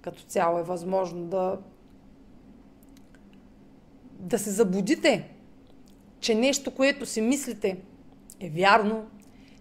Като 0.00 0.22
цяло 0.22 0.58
е 0.58 0.62
възможно 0.62 1.24
да 1.24 1.58
да 4.22 4.38
се 4.38 4.50
забудите, 4.50 5.31
че 6.22 6.34
нещо, 6.34 6.70
което 6.70 7.06
си 7.06 7.20
мислите 7.20 7.76
е 8.40 8.50
вярно, 8.50 9.06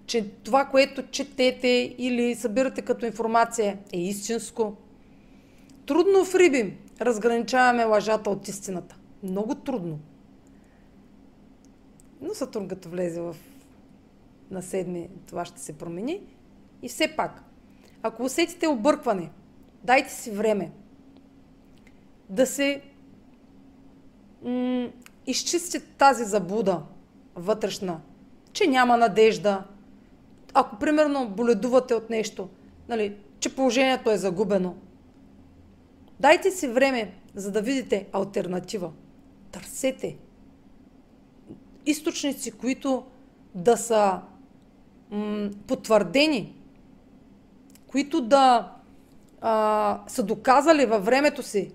че 0.06 0.30
това, 0.30 0.66
което 0.66 1.08
четете 1.08 1.96
или 1.98 2.36
събирате 2.36 2.82
като 2.82 3.06
информация 3.06 3.78
е 3.94 4.00
истинско. 4.00 4.76
Трудно 5.86 6.26
в 6.26 6.36
Риби 6.36 6.78
разграничаваме 7.02 7.86
лъжата 7.86 8.30
от 8.30 8.48
истината. 8.48 8.96
Много 9.24 9.56
трудно. 9.56 10.00
Но 12.22 12.34
Сатурн 12.34 12.68
като 12.68 12.90
влезе 12.90 13.22
в 13.22 13.36
на 14.52 14.62
седми, 14.62 15.10
това 15.28 15.46
ще 15.46 15.62
се 15.62 15.74
промени. 15.74 16.22
И 16.82 16.90
все 16.90 17.16
пак, 17.16 17.44
ако 18.04 18.24
усетите 18.24 18.68
объркване, 18.68 19.30
дайте 19.84 20.14
си 20.14 20.32
време 20.32 20.72
да 22.30 22.46
се 22.46 22.82
изчистите 25.28 25.86
тази 25.86 26.26
забуда 26.26 26.82
вътрешна, 27.36 28.02
че 28.54 28.68
няма 28.68 28.98
надежда. 28.98 29.64
Ако, 30.54 30.80
примерно, 30.80 31.30
боледувате 31.30 31.94
от 31.94 32.10
нещо, 32.10 32.50
нали, 32.90 33.18
че 33.40 33.56
положението 33.56 34.12
е 34.12 34.18
загубено, 34.18 34.76
дайте 36.20 36.52
си 36.52 36.68
време, 36.68 37.14
за 37.36 37.52
да 37.52 37.62
видите 37.62 38.08
альтернатива. 38.14 38.92
Търсете 39.52 40.18
източници, 41.86 42.52
които 42.52 43.04
да 43.56 43.78
са 43.78 44.22
м- 45.12 45.50
потвърдени, 45.68 46.56
които 47.88 48.22
да 48.22 48.74
а, 49.42 50.04
са 50.08 50.24
доказали 50.24 50.86
във 50.86 51.06
времето 51.06 51.44
си, 51.44 51.72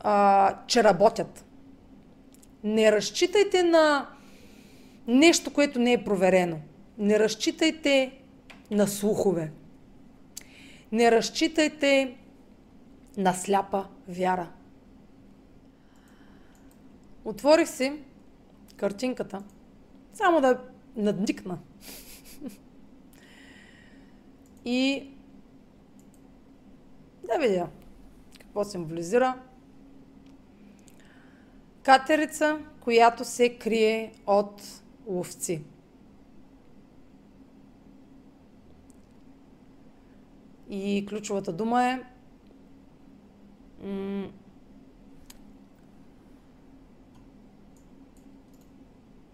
а, 0.00 0.56
че 0.66 0.84
работят. 0.84 1.44
Не 2.68 2.92
разчитайте 2.92 3.62
на 3.62 4.08
нещо, 5.06 5.52
което 5.52 5.78
не 5.78 5.92
е 5.92 6.04
проверено. 6.04 6.60
Не 6.98 7.18
разчитайте 7.18 8.20
на 8.70 8.86
слухове. 8.86 9.52
Не 10.92 11.10
разчитайте 11.10 12.16
на 13.16 13.34
сляпа 13.34 13.86
вяра. 14.08 14.52
Отворих 17.24 17.68
си 17.68 17.92
картинката, 18.76 19.42
само 20.12 20.40
да 20.40 20.60
надникна. 20.96 21.58
И 24.64 25.10
да 27.28 27.38
видя 27.38 27.68
какво 28.40 28.64
символизира. 28.64 29.47
Катерица, 31.88 32.58
която 32.80 33.24
се 33.24 33.58
крие 33.58 34.12
от 34.26 34.62
ловци. 35.06 35.64
И 40.70 41.06
ключовата 41.08 41.52
дума 41.52 41.84
е 41.84 42.02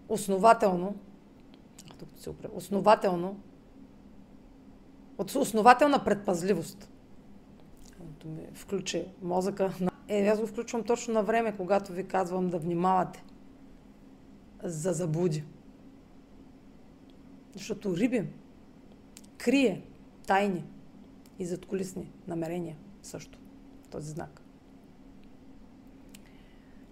основателно, 0.09 0.95
основателно, 2.53 3.39
от 5.17 5.35
основателна 5.35 6.03
предпазливост. 6.03 6.89
Включи 8.53 9.05
мозъка. 9.21 9.73
Е, 10.07 10.27
аз 10.27 10.39
го 10.39 10.47
включвам 10.47 10.83
точно 10.83 11.13
на 11.13 11.23
време, 11.23 11.57
когато 11.57 11.93
ви 11.93 12.07
казвам 12.07 12.49
да 12.49 12.59
внимавате 12.59 13.23
за 14.63 14.93
заблуди. 14.93 15.43
Защото 17.53 17.97
риби 17.97 18.23
крие 19.37 19.81
тайни 20.27 20.63
и 21.39 21.45
задколисни 21.45 22.11
намерения 22.27 22.75
също. 23.01 23.39
Този 23.91 24.09
знак. 24.09 24.41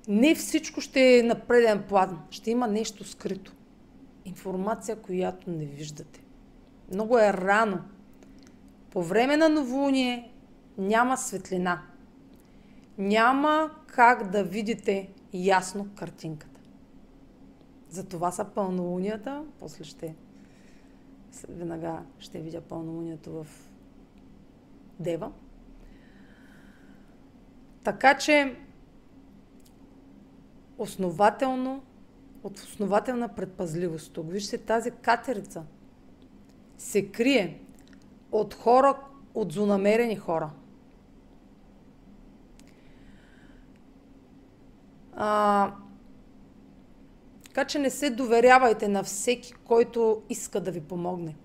Не 0.08 0.36
всичко 0.36 0.82
ще 0.82 1.18
е 1.18 1.24
на 1.24 1.40
преден 1.40 1.84
план. 1.90 2.20
Ще 2.30 2.52
има 2.52 2.68
нещо 2.68 3.04
скрито. 3.04 3.54
Информация, 4.26 4.96
която 4.96 5.50
не 5.50 5.66
виждате. 5.66 6.24
Много 6.92 7.18
е 7.18 7.34
рано. 7.34 7.80
По 8.92 9.04
време 9.04 9.38
на 9.38 9.50
новолуние 9.50 10.32
няма 10.78 11.18
светлина. 11.18 11.82
Няма 12.98 13.72
как 13.88 14.32
да 14.32 14.44
видите 14.44 15.10
ясно 15.34 15.88
картинката. 15.96 16.60
Затова 17.90 18.32
са 18.32 18.46
пълнолунията. 18.46 19.44
После 19.60 19.84
ще 19.84 20.16
веднага 21.50 22.04
ще 22.20 22.40
видя 22.40 22.62
пълнолунието 22.62 23.32
в 23.32 23.48
Дева. 25.00 25.32
Така 27.84 28.18
че 28.18 28.56
основателно, 30.78 31.84
от 32.44 32.60
основателна 32.60 33.36
предпазливост. 33.36 34.14
Тук 34.14 34.32
вижте 34.32 34.58
тази 34.58 34.92
катерица 34.92 35.64
се 36.78 37.12
крие 37.12 37.62
от 38.32 38.54
хора, 38.54 39.00
от 39.34 39.52
злонамерени 39.52 40.16
хора. 40.16 40.52
А, 45.16 45.72
така 47.44 47.66
че 47.66 47.80
не 47.80 47.90
се 47.90 48.10
доверявайте 48.10 48.88
на 48.88 49.04
всеки, 49.04 49.54
който 49.54 50.22
иска 50.30 50.60
да 50.60 50.72
ви 50.72 50.82
помогне. 50.82 51.36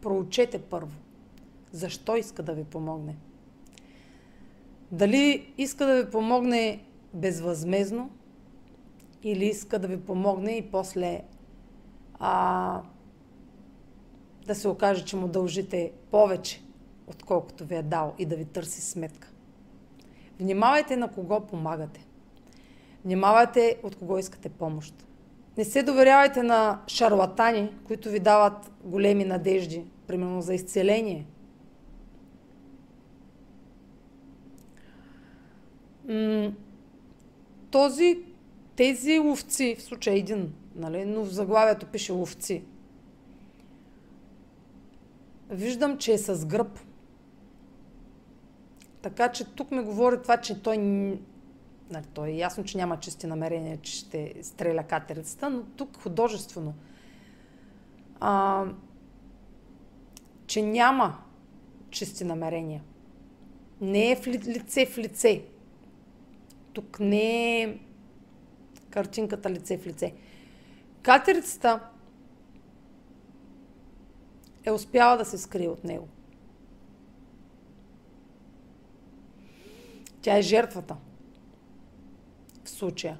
Проучете 0.00 0.58
първо. 0.58 0.96
Защо 1.72 2.16
иска 2.16 2.42
да 2.42 2.52
ви 2.52 2.64
помогне? 2.64 3.16
Дали 4.92 5.52
иска 5.58 5.86
да 5.86 6.02
ви 6.02 6.10
помогне 6.10 6.84
безвъзмезно 7.14 8.10
или 9.22 9.44
иска 9.44 9.78
да 9.78 9.88
ви 9.88 10.00
помогне 10.00 10.52
и 10.52 10.70
после 10.70 11.22
а, 12.18 12.82
да 14.46 14.54
се 14.54 14.68
окаже, 14.68 15.04
че 15.04 15.16
му 15.16 15.28
дължите 15.28 15.92
повече, 16.10 16.62
отколкото 17.06 17.64
ви 17.64 17.74
е 17.74 17.82
дал 17.82 18.14
и 18.18 18.26
да 18.26 18.36
ви 18.36 18.44
търси 18.44 18.80
сметка. 18.80 19.33
Внимавайте 20.44 20.96
на 20.96 21.08
кого 21.08 21.40
помагате. 21.40 22.06
Внимавайте 23.04 23.80
от 23.82 23.96
кого 23.96 24.18
искате 24.18 24.48
помощ. 24.48 25.06
Не 25.56 25.64
се 25.64 25.82
доверявайте 25.82 26.42
на 26.42 26.82
шарлатани, 26.86 27.72
които 27.86 28.08
ви 28.08 28.20
дават 28.20 28.72
големи 28.84 29.24
надежди, 29.24 29.84
примерно 30.06 30.42
за 30.42 30.54
изцеление. 30.54 31.26
Този, 37.70 38.22
тези 38.76 39.18
ловци, 39.18 39.76
в 39.78 39.82
случай 39.82 40.14
един, 40.14 40.52
нали, 40.74 41.04
но 41.04 41.24
в 41.24 41.28
заглавието 41.28 41.86
пише 41.86 42.12
ловци, 42.12 42.64
виждам, 45.50 45.98
че 45.98 46.12
е 46.12 46.18
с 46.18 46.46
гръб. 46.46 46.78
Така 49.04 49.32
че 49.32 49.44
тук 49.44 49.70
ми 49.70 49.82
говори 49.82 50.22
това, 50.22 50.36
че 50.36 50.62
той 50.62 50.76
Нали, 51.90 52.04
то 52.14 52.24
е 52.24 52.30
ясно, 52.30 52.64
че 52.64 52.78
няма 52.78 53.00
чисти 53.00 53.26
намерения, 53.26 53.78
че 53.82 53.92
ще 53.92 54.34
стреля 54.42 54.82
катерицата, 54.82 55.50
но 55.50 55.62
тук 55.62 55.96
художествено. 55.96 56.74
А, 58.20 58.64
че 60.46 60.62
няма 60.62 61.18
чисти 61.90 62.24
намерения. 62.24 62.82
Не 63.80 64.10
е 64.10 64.16
в 64.16 64.26
лице 64.26 64.86
в 64.86 64.98
лице. 64.98 65.44
Тук 66.72 67.00
не 67.00 67.62
е 67.62 67.78
картинката 68.90 69.50
лице 69.50 69.78
в 69.78 69.86
лице. 69.86 70.14
Катерицата 71.02 71.80
е 74.64 74.70
успяла 74.70 75.16
да 75.16 75.24
се 75.24 75.38
скрие 75.38 75.68
от 75.68 75.84
него. 75.84 76.08
Тя 80.24 80.38
е 80.38 80.42
жертвата 80.42 80.96
случая. 82.64 83.18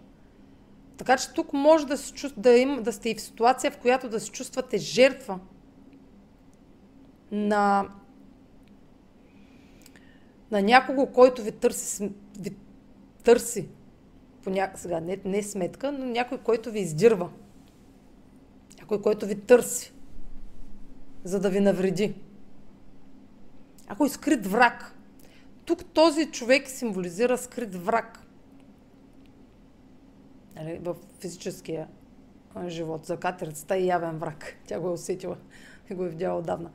Така 0.97 1.17
че 1.17 1.33
тук 1.33 1.53
може 1.53 1.87
да, 1.87 1.99
се 1.99 2.29
да, 2.37 2.51
им, 2.51 2.83
да 2.83 2.93
сте 2.93 3.11
и 3.11 3.15
в 3.15 3.21
ситуация, 3.21 3.71
в 3.71 3.79
която 3.79 4.09
да 4.09 4.21
се 4.21 4.31
чувствате 4.31 4.79
жертва 4.79 5.41
на, 7.33 7.89
на 10.51 10.63
някого, 10.63 11.07
който 11.07 11.43
ви 11.43 11.53
търси, 11.53 12.13
ви 12.39 12.57
търси 13.25 13.69
по 14.43 14.51
ня... 14.51 14.71
сега 14.75 15.01
не, 15.01 15.21
не 15.25 15.39
е 15.39 15.43
сметка, 15.43 15.93
но 15.93 16.05
някой, 16.05 16.39
който 16.39 16.71
ви 16.71 16.81
издирва. 16.81 17.31
Някой, 18.79 19.03
който 19.03 19.27
ви 19.27 19.41
търси, 19.41 19.93
за 21.25 21.41
да 21.41 21.51
ви 21.51 21.61
навреди. 21.61 22.15
Някой 23.89 24.09
скрит 24.09 24.47
враг. 24.47 24.94
Тук 25.65 25.85
този 25.85 26.31
човек 26.31 26.69
символизира 26.69 27.39
скрит 27.39 27.75
враг 27.75 28.19
нали, 30.57 30.79
в 30.83 30.97
физическия 31.21 31.89
живот. 32.67 33.07
За 33.07 33.17
катерицата 33.17 33.77
е 33.77 33.85
явен 33.85 34.19
враг. 34.19 34.57
Тя 34.67 34.81
го 34.81 34.89
е 34.89 34.93
усетила 34.93 35.37
и 35.91 35.95
го 35.95 36.05
е 36.05 36.09
видяла 36.09 36.39
отдавна. 36.39 36.71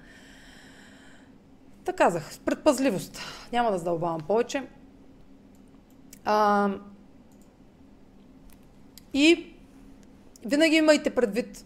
Така 1.86 1.98
казах, 1.98 2.34
с 2.34 2.40
предпазливост. 2.40 3.20
Няма 3.52 3.72
да 3.72 3.78
задълбавам 3.78 4.22
повече. 4.28 4.68
А, 6.26 6.70
и 9.14 9.56
винаги 10.46 10.76
имайте 10.76 11.16
предвид, 11.16 11.66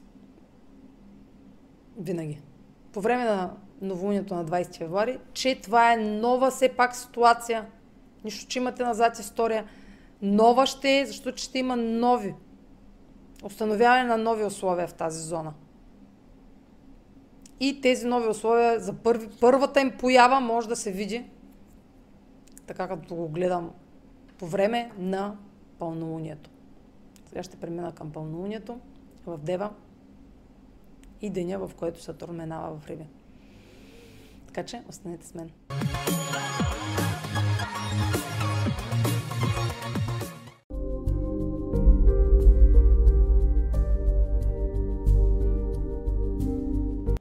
винаги, 1.98 2.41
по 2.91 3.02
време 3.02 3.26
на 3.26 3.54
новолунието 3.86 4.36
на 4.36 4.46
20 4.46 4.78
февруари, 4.78 5.20
че 5.34 5.62
това 5.62 5.94
е 5.94 5.98
нова 5.98 6.52
все 6.52 6.70
пак 6.70 6.96
ситуация. 6.96 7.66
Нищо, 8.24 8.48
че 8.48 8.60
имате 8.60 8.84
назад 8.84 9.20
история– 9.20 9.66
Нова 10.24 10.66
ще 10.66 11.00
е, 11.00 11.06
защото 11.06 11.42
ще 11.42 11.60
има 11.60 11.76
нови. 11.76 12.36
Установяване 13.44 14.04
на 14.04 14.18
нови 14.18 14.44
условия 14.44 14.88
в 14.88 14.94
тази 14.94 15.22
зона. 15.22 15.54
И 17.60 17.82
тези 17.82 18.08
нови 18.08 18.28
условия 18.28 18.80
за 18.80 18.94
първи, 18.94 19.30
първата 19.42 19.82
им 19.82 19.92
поява 20.00 20.40
може 20.40 20.68
да 20.68 20.76
се 20.76 20.92
види, 20.92 21.26
така 22.68 22.88
като 22.88 23.16
го 23.16 23.28
гледам 23.28 23.72
по 24.38 24.48
време 24.48 24.92
на 24.98 25.36
пълнолунието. 25.80 26.50
Сега 27.30 27.44
ще 27.44 27.58
премина 27.58 27.92
към 27.92 28.12
пълнолунието 28.12 28.80
в 29.26 29.38
Дева 29.38 29.70
и 31.22 31.30
деня, 31.30 31.60
в 31.60 31.72
който 31.76 32.02
Сатурн 32.02 32.38
минава 32.38 32.78
в 32.80 32.88
Риби. 32.88 33.06
Така 34.54 34.66
че 34.66 34.82
останете 34.90 35.28
с 35.28 35.34
мен. 35.34 35.50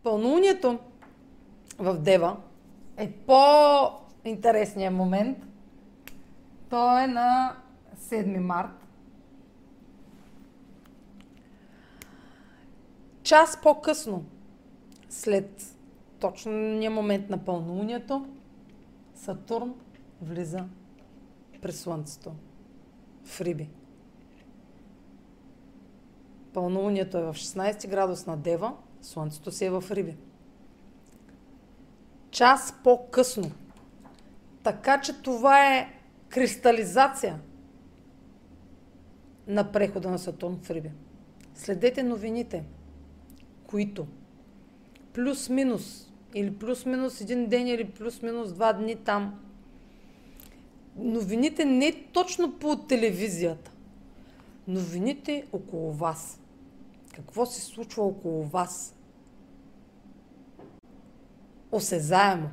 пълнолунието 0.03 0.79
в 1.79 1.99
Дева 1.99 2.37
е 2.97 3.13
по-интересният 3.13 4.95
момент. 4.95 5.39
То 6.71 6.99
е 6.99 7.07
на 7.07 7.57
7 7.97 8.39
март. 8.39 8.87
Час 13.23 13.59
по-късно, 13.63 14.25
след 15.09 15.72
точния 16.23 16.90
момент 16.90 17.31
на 17.31 17.44
пълнолунието, 17.44 18.27
Сатурн 19.15 19.74
влиза 20.20 20.65
през 21.62 21.81
Слънцето 21.81 22.32
в 23.24 23.40
Риби. 23.40 23.69
Пълнолунието 26.53 27.19
е 27.19 27.23
в 27.23 27.35
16 27.35 27.89
градус 27.89 28.27
на 28.27 28.36
Дева– 28.36 28.74
Слънцето 29.03 29.51
си 29.51 29.65
е 29.65 29.70
в 29.70 29.85
Риби. 29.90 30.16
Час 32.31 32.74
по-късно. 32.85 33.51
Така 34.62 35.01
че 35.01 35.23
това 35.23 35.77
е 35.77 35.93
кристализация 36.28 37.40
на 39.47 39.73
прехода 39.73 40.11
на 40.11 40.19
Сатурн 40.19 40.59
в 40.62 40.70
Риби. 40.70 40.90
Следете 41.55 42.03
новините, 42.03 42.65
които 43.66 44.07
плюс-минус 45.12 46.12
или 46.35 46.55
плюс-минус 46.55 47.21
един 47.21 47.49
ден 47.49 47.67
или 47.67 47.91
плюс-минус 47.91 48.53
два 48.53 48.73
дни 48.73 48.97
там. 48.97 49.41
Новините 50.97 51.65
не 51.65 51.93
точно 52.13 52.59
по 52.59 52.77
телевизията. 52.77 53.73
Новините 54.69 55.47
около 55.53 55.93
вас 55.93 56.43
какво 57.13 57.47
се 57.47 57.61
случва 57.61 58.03
около 58.03 58.43
вас. 58.43 58.97
Осезаемо. 61.73 62.51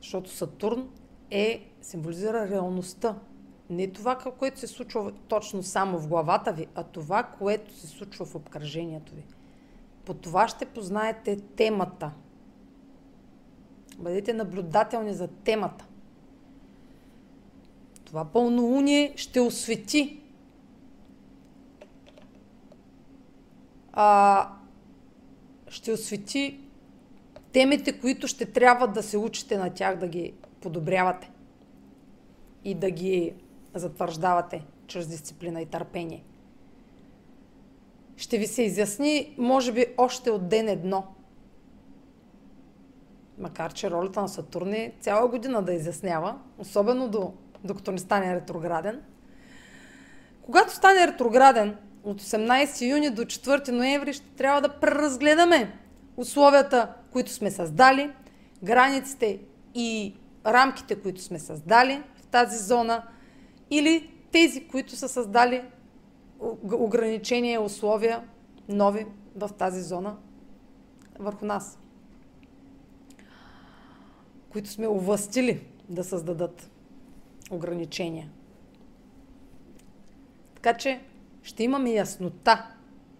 Защото 0.00 0.30
Сатурн 0.30 0.90
е, 1.30 1.70
символизира 1.82 2.48
реалността. 2.48 3.18
Не 3.70 3.92
това, 3.92 4.18
което 4.18 4.60
се 4.60 4.66
случва 4.66 5.12
точно 5.28 5.62
само 5.62 5.98
в 5.98 6.08
главата 6.08 6.52
ви, 6.52 6.66
а 6.74 6.84
това, 6.84 7.22
което 7.22 7.74
се 7.74 7.86
случва 7.86 8.24
в 8.24 8.34
обкръжението 8.34 9.14
ви. 9.14 9.24
По 10.04 10.14
това 10.14 10.48
ще 10.48 10.64
познаете 10.66 11.36
темата. 11.36 12.10
Бъдете 13.98 14.32
наблюдателни 14.32 15.14
за 15.14 15.28
темата. 15.28 15.86
Това 18.04 18.24
пълнолуние 18.24 19.12
ще 19.16 19.40
освети 19.40 20.20
а, 23.92 24.48
ще 25.68 25.92
освети 25.92 26.60
темите, 27.52 28.00
които 28.00 28.26
ще 28.26 28.46
трябва 28.46 28.88
да 28.88 29.02
се 29.02 29.18
учите 29.18 29.58
на 29.58 29.74
тях, 29.74 29.98
да 29.98 30.08
ги 30.08 30.32
подобрявате 30.60 31.30
и 32.64 32.74
да 32.74 32.90
ги 32.90 33.34
затвърждавате 33.74 34.64
чрез 34.86 35.08
дисциплина 35.08 35.60
и 35.60 35.66
търпение. 35.66 36.24
Ще 38.16 38.38
ви 38.38 38.46
се 38.46 38.62
изясни, 38.62 39.34
може 39.38 39.72
би, 39.72 39.86
още 39.96 40.30
от 40.30 40.48
ден 40.48 40.68
едно. 40.68 41.04
Макар, 43.38 43.72
че 43.72 43.90
ролята 43.90 44.20
на 44.20 44.28
Сатурн 44.28 44.72
е 44.72 44.92
цяла 45.00 45.28
година 45.28 45.62
да 45.62 45.72
изяснява, 45.72 46.38
особено 46.58 47.08
до, 47.08 47.32
докато 47.64 47.92
не 47.92 47.98
стане 47.98 48.34
ретрограден. 48.34 49.02
Когато 50.42 50.74
стане 50.74 51.06
ретрограден, 51.06 51.76
от 52.04 52.22
18 52.22 52.90
юни 52.90 53.10
до 53.10 53.22
4 53.22 53.70
ноември 53.70 54.12
ще 54.12 54.26
трябва 54.26 54.60
да 54.60 54.68
преразгледаме 54.68 55.78
условията, 56.16 56.94
които 57.12 57.30
сме 57.30 57.50
създали, 57.50 58.10
границите 58.62 59.40
и 59.74 60.14
рамките, 60.46 61.00
които 61.00 61.22
сме 61.22 61.38
създали 61.38 62.02
в 62.16 62.26
тази 62.26 62.58
зона 62.58 63.02
или 63.70 64.10
тези, 64.32 64.68
които 64.68 64.96
са 64.96 65.08
създали 65.08 65.62
ограничения 66.72 67.54
и 67.54 67.64
условия 67.64 68.22
нови 68.68 69.06
в 69.36 69.50
тази 69.58 69.82
зона 69.82 70.16
върху 71.18 71.44
нас, 71.44 71.78
които 74.50 74.68
сме 74.68 74.88
овластили 74.88 75.66
да 75.88 76.04
създадат 76.04 76.70
ограничения. 77.50 78.30
Така 80.54 80.74
че 80.74 81.00
ще 81.42 81.64
имаме 81.64 81.90
яснота 81.90 82.66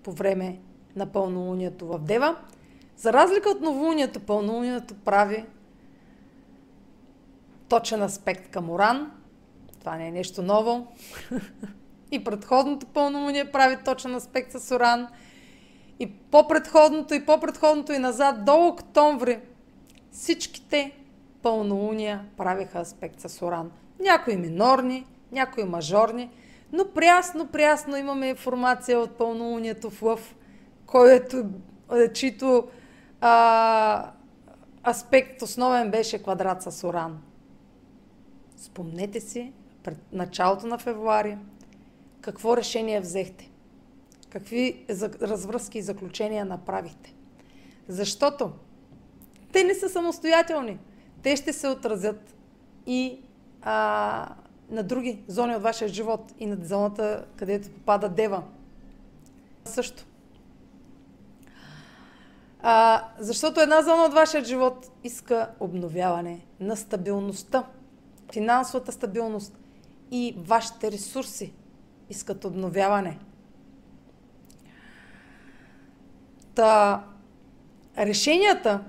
по 0.03 0.12
време 0.12 0.61
на 0.97 1.07
пълнолунието 1.07 1.86
в 1.86 1.99
Дева. 1.99 2.36
За 2.97 3.12
разлика 3.12 3.51
от 3.51 3.61
новолунието, 3.61 4.20
пълнолунието 4.20 4.94
прави 4.94 5.44
точен 7.69 8.03
аспект 8.03 8.51
към 8.51 8.70
Оран. 8.70 9.12
Това 9.81 9.97
не 9.97 10.09
е 10.09 10.12
нещо 10.12 10.43
ново. 10.43 10.86
и 12.12 12.24
предходното 12.24 12.86
пълнолуние 12.86 13.51
прави 13.52 13.76
точен 13.84 14.14
аспект 14.14 14.52
с 14.52 14.74
Оран. 14.74 15.09
И 15.98 16.06
по-предходното, 16.10 17.14
и 17.14 17.26
по-предходното, 17.26 17.93
и 17.93 17.98
назад, 17.98 18.44
до 18.44 18.66
октомври, 18.66 19.40
всичките 20.10 20.93
пълнолуния 21.43 22.24
правиха 22.36 22.80
аспект 22.80 23.20
с 23.20 23.43
Оран. 23.43 23.70
Някои 24.01 24.36
минорни, 24.36 25.06
някои 25.32 25.64
мажорни, 25.64 26.30
но 26.72 26.84
прясно, 26.94 27.47
прясно 27.47 27.97
имаме 27.97 28.28
информация 28.28 29.01
от 29.01 29.10
пълнолунието 29.18 29.90
в 29.90 30.02
Лъв, 30.02 30.34
който, 30.86 31.44
е, 31.94 32.12
чието 32.12 32.68
а, 33.20 34.10
аспект 34.89 35.43
основен 35.43 35.90
беше 35.90 36.22
квадрат 36.22 36.62
с 36.62 36.89
Оран. 36.89 37.22
Спомнете 38.56 39.20
си, 39.20 39.52
пред 39.82 39.98
началото 40.12 40.66
на 40.66 40.78
февруари, 40.78 41.39
какво 42.23 42.57
решение 42.57 43.01
взехте? 43.01 43.51
Какви 44.31 44.86
развръзки 45.20 45.78
и 45.78 45.82
заключения 45.82 46.44
направихте? 46.44 47.15
Защото 47.89 48.53
те 49.53 49.65
не 49.65 49.74
са 49.74 49.89
самостоятелни. 49.89 50.78
Те 51.23 51.36
ще 51.36 51.53
се 51.53 51.69
отразят 51.69 52.35
и 52.86 53.20
а, 53.62 54.35
на 54.70 54.82
други 54.82 55.23
зони 55.28 55.57
от 55.57 55.62
вашия 55.62 55.89
живот 55.89 56.32
и 56.39 56.47
на 56.47 56.57
зоната, 56.65 57.24
където 57.36 57.70
попада 57.70 58.09
дева. 58.09 58.43
Също. 59.65 60.05
А, 62.62 63.05
защото 63.19 63.61
една 63.61 63.82
зона 63.82 64.05
от 64.05 64.15
вашия 64.15 64.44
живот 64.44 64.90
иска 65.05 65.51
обновяване 65.61 66.47
на 66.61 66.77
стабилността, 66.77 67.66
финансовата 68.32 68.93
стабилност 68.93 69.59
и 70.11 70.36
вашите 70.39 70.93
ресурси 70.93 71.53
искат 72.12 72.44
обновяване. 72.44 73.18
Та, 76.55 77.05
решенията 77.98 78.80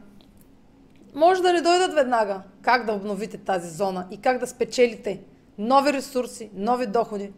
може 1.16 1.42
да 1.42 1.54
не 1.54 1.62
дойдат 1.62 1.94
веднага 1.94 2.42
как 2.62 2.86
да 2.86 2.94
обновите 2.94 3.38
тази 3.38 3.70
зона 3.70 4.08
и 4.12 4.18
как 4.18 4.40
да 4.40 4.48
спечелите 4.48 5.22
нови 5.58 5.94
ресурси, 5.94 6.50
нови 6.54 6.88
доходи. 6.88 7.34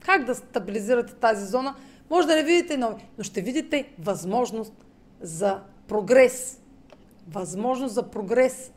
Как 0.00 0.24
да 0.24 0.34
стабилизирате 0.34 1.14
тази 1.14 1.46
зона, 1.46 1.74
може 2.10 2.28
да 2.28 2.34
не 2.34 2.42
видите 2.42 2.76
нови, 2.76 3.08
но 3.18 3.24
ще 3.24 3.40
видите 3.40 3.92
възможност 3.98 4.72
за 5.20 5.60
прогрес. 5.88 6.60
Възможност 7.28 7.94
за 7.94 8.02
прогрес. 8.02 8.72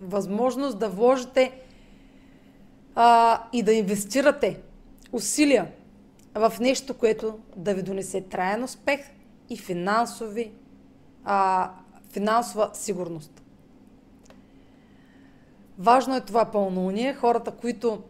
Възможност 0.00 0.78
да 0.78 0.88
вложите 0.88 1.60
а, 2.94 3.42
и 3.52 3.62
да 3.62 3.72
инвестирате 3.72 4.60
усилия 5.16 5.72
в 6.34 6.52
нещо, 6.60 6.94
което 6.94 7.38
да 7.56 7.74
ви 7.74 7.82
донесе 7.82 8.20
траен 8.20 8.64
успех 8.64 9.00
и 9.50 9.56
финансови, 9.56 10.52
а, 11.24 11.70
финансова 12.10 12.70
сигурност. 12.72 13.42
Важно 15.78 16.16
е 16.16 16.20
това 16.20 16.44
пълнолуние. 16.44 17.14
Хората, 17.14 17.50
които 17.50 18.02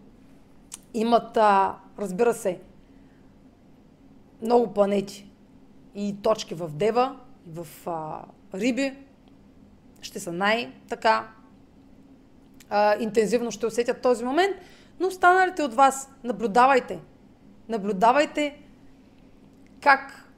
имат, 0.95 1.37
а, 1.37 1.77
разбира 1.99 2.35
се, 2.35 2.61
много 4.43 4.75
планети 4.75 5.31
и 5.95 6.17
точки 6.23 6.55
в 6.55 6.71
Дева, 6.75 7.17
в 7.47 7.67
а, 7.87 8.25
Риби, 8.55 8.93
ще 10.01 10.21
са 10.21 10.33
най-така 10.33 11.29
интензивно 13.01 13.51
ще 13.51 13.67
усетят 13.67 14.03
този 14.03 14.25
момент, 14.25 14.57
но 15.01 15.07
останалите 15.09 15.63
от 15.63 15.75
вас 15.75 16.11
наблюдавайте. 16.25 17.01
Наблюдавайте 17.69 18.59
как, 19.81 20.33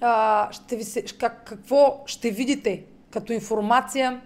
а, 0.00 0.48
ще 0.52 0.76
ви 0.76 0.84
се, 0.84 1.02
как 1.02 1.44
какво 1.44 2.02
ще 2.06 2.30
видите 2.30 2.84
като 3.10 3.32
информация, 3.32 4.20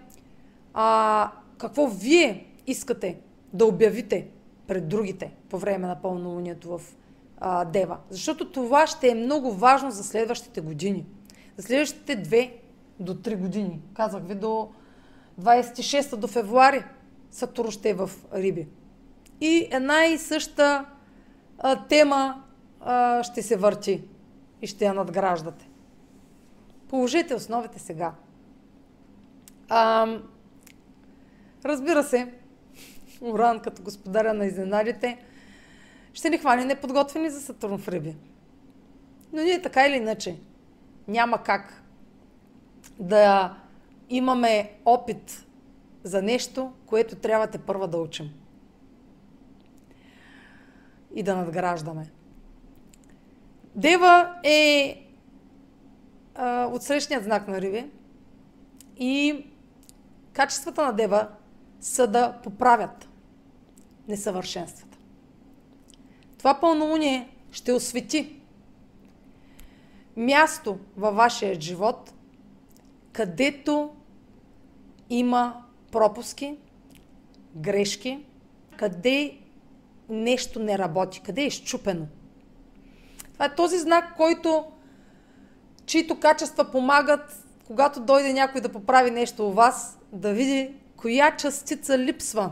а, 0.73 1.31
какво 1.57 1.87
вие 1.87 2.47
искате 2.67 3.17
да 3.53 3.65
обявите 3.65 4.27
пред 4.67 4.87
другите 4.87 5.31
по 5.49 5.57
време 5.57 5.87
на 5.87 6.01
пълнолунието 6.01 6.77
в 6.77 6.81
а, 7.37 7.65
Дева. 7.65 7.97
Защото 8.09 8.51
това 8.51 8.87
ще 8.87 9.09
е 9.09 9.15
много 9.15 9.51
важно 9.51 9.91
за 9.91 10.03
следващите 10.03 10.61
години. 10.61 11.05
За 11.57 11.63
следващите 11.63 12.15
две 12.15 12.57
до 12.99 13.15
три 13.15 13.35
години. 13.35 13.81
Казах 13.93 14.23
ви 14.23 14.35
до 14.35 14.69
26 15.41 16.15
до 16.15 16.27
февруари 16.27 16.83
Сатурн 17.31 17.71
ще 17.71 17.89
е 17.89 17.93
в 17.93 18.11
Риби. 18.33 18.67
И 19.41 19.67
една 19.71 20.05
и 20.05 20.17
съща 20.17 20.85
а, 21.59 21.87
тема 21.87 22.43
а, 22.81 23.23
ще 23.23 23.41
се 23.41 23.57
върти 23.57 24.03
и 24.61 24.67
ще 24.67 24.85
я 24.85 24.93
надграждате. 24.93 25.69
Положете 26.89 27.35
основите 27.35 27.79
сега. 27.79 28.13
А, 29.69 30.07
Разбира 31.65 32.03
се, 32.03 32.33
Уран 33.21 33.59
като 33.59 33.81
господаря 33.81 34.33
на 34.33 34.45
изненадите 34.45 35.17
ще 36.13 36.29
ни 36.29 36.37
хване 36.37 36.65
неподготвени 36.65 37.29
за 37.29 37.41
Сатурн 37.41 37.77
в 37.77 37.87
Риби. 37.87 38.15
Но 39.33 39.41
ние 39.41 39.61
така 39.61 39.87
или 39.87 39.95
иначе 39.95 40.37
няма 41.07 41.43
как 41.43 41.83
да 42.99 43.55
имаме 44.09 44.71
опит 44.85 45.45
за 46.03 46.21
нещо, 46.21 46.71
което 46.85 47.15
трябва 47.15 47.47
те 47.47 47.57
първа 47.57 47.87
да 47.87 47.97
учим. 47.97 48.33
И 51.15 51.23
да 51.23 51.35
надграждаме. 51.35 52.11
Дева 53.75 54.33
е 54.43 55.01
а, 56.35 56.65
от 56.65 56.83
срещният 56.83 57.23
знак 57.23 57.47
на 57.47 57.61
Риби 57.61 57.85
и 58.97 59.45
качествата 60.33 60.85
на 60.85 60.93
Дева 60.93 61.27
са 61.79 62.07
да 62.07 62.39
поправят 62.43 63.09
несъвършенствата. 64.07 64.97
Това 66.37 66.59
пълнолуние 66.59 67.29
ще 67.51 67.73
освети 67.73 68.41
място 70.15 70.79
във 70.97 71.15
вашия 71.15 71.61
живот, 71.61 72.13
където 73.11 73.95
има 75.09 75.63
пропуски, 75.91 76.57
грешки, 77.55 78.25
къде 78.77 79.37
нещо 80.09 80.59
не 80.59 80.77
работи, 80.77 81.21
къде 81.25 81.41
е 81.41 81.47
изчупено. 81.47 82.07
Това 83.33 83.45
е 83.45 83.55
този 83.55 83.79
знак, 83.79 84.15
който, 84.17 84.65
чието 85.85 86.19
качества 86.19 86.71
помагат, 86.71 87.45
когато 87.67 87.99
дойде 87.99 88.33
някой 88.33 88.61
да 88.61 88.69
поправи 88.69 89.11
нещо 89.11 89.47
у 89.47 89.51
вас, 89.51 89.99
да 90.11 90.33
види 90.33 90.73
коя 90.97 91.35
частица 91.37 91.97
липсва, 91.97 92.51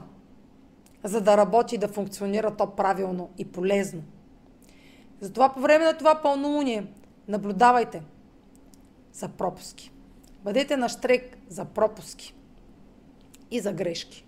за 1.04 1.22
да 1.22 1.38
работи 1.38 1.76
и 1.76 1.78
да 1.78 1.88
функционира 1.88 2.56
то 2.56 2.76
правилно 2.76 3.30
и 3.38 3.46
полезно. 3.46 4.04
Затова 5.22 5.54
по 5.54 5.60
време 5.60 5.86
на 5.86 5.98
това 5.98 6.22
пълнолуние 6.22 6.86
наблюдавайте 7.28 8.04
за 9.14 9.30
пропуски. 9.30 9.92
Бъдете 10.44 10.78
на 10.78 10.90
штрек 10.90 11.38
за 11.50 11.66
пропуски 11.66 12.36
и 13.52 13.60
за 13.60 13.74
грешки. 13.74 14.26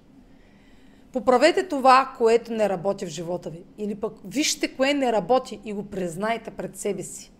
Поправете 1.15 1.67
това, 1.67 2.13
което 2.17 2.53
не 2.53 2.69
работи 2.69 3.05
в 3.05 3.09
живота 3.09 3.49
ви. 3.49 3.63
Или 3.77 3.95
пък 3.95 4.13
вижте 4.25 4.75
кое 4.75 4.93
не 4.93 5.11
работи 5.11 5.59
и 5.65 5.73
го 5.73 5.89
признайте 5.89 6.51
пред 6.51 6.77
себе 6.77 7.03
си. 7.03 7.31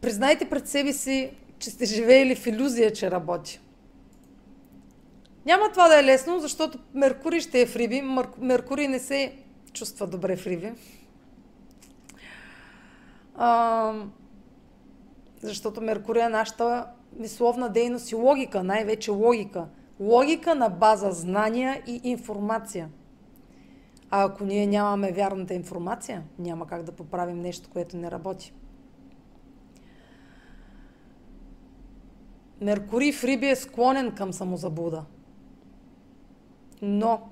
Признайте 0.00 0.48
пред 0.48 0.68
себе 0.68 0.92
си, 0.92 1.30
че 1.58 1.70
сте 1.70 1.84
живеели 1.84 2.34
в 2.34 2.46
иллюзия, 2.46 2.92
че 2.92 3.10
работи. 3.10 3.60
Няма 5.46 5.70
това 5.70 5.88
да 5.88 6.00
е 6.00 6.04
лесно, 6.04 6.40
защото 6.40 6.78
Меркурий 6.94 7.40
ще 7.40 7.60
е 7.60 7.66
в 7.66 7.76
Риби. 7.76 8.02
Меркурий 8.38 8.88
не 8.88 8.98
се 8.98 9.32
чувства 9.72 10.06
добре 10.06 10.36
в 10.36 10.46
Риби. 10.46 10.72
А, 13.34 13.92
защото 15.42 15.80
Меркурий 15.80 16.22
е 16.22 16.28
нашата 16.28 16.86
мисловна 17.18 17.68
дейност 17.68 18.10
и 18.10 18.14
логика, 18.14 18.62
най-вече 18.64 19.10
логика. 19.10 19.66
Логика 20.00 20.54
на 20.54 20.68
база 20.68 21.10
знания 21.10 21.82
и 21.86 22.00
информация. 22.04 22.90
А 24.10 24.24
ако 24.24 24.44
ние 24.44 24.66
нямаме 24.66 25.12
вярната 25.12 25.54
информация, 25.54 26.22
няма 26.38 26.66
как 26.66 26.82
да 26.82 26.92
поправим 26.92 27.40
нещо, 27.40 27.68
което 27.72 27.96
не 27.96 28.10
работи. 28.10 28.54
Меркурий 32.60 33.12
в 33.12 33.24
Риби 33.24 33.46
е 33.46 33.56
склонен 33.56 34.14
към 34.14 34.32
самозаблуда 34.32 35.04
но 36.82 37.30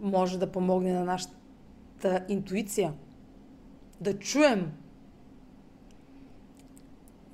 може 0.00 0.38
да 0.38 0.52
помогне 0.52 0.92
на 0.92 1.04
нашата 1.04 2.24
интуиция. 2.28 2.94
Да 4.00 4.18
чуем 4.18 4.72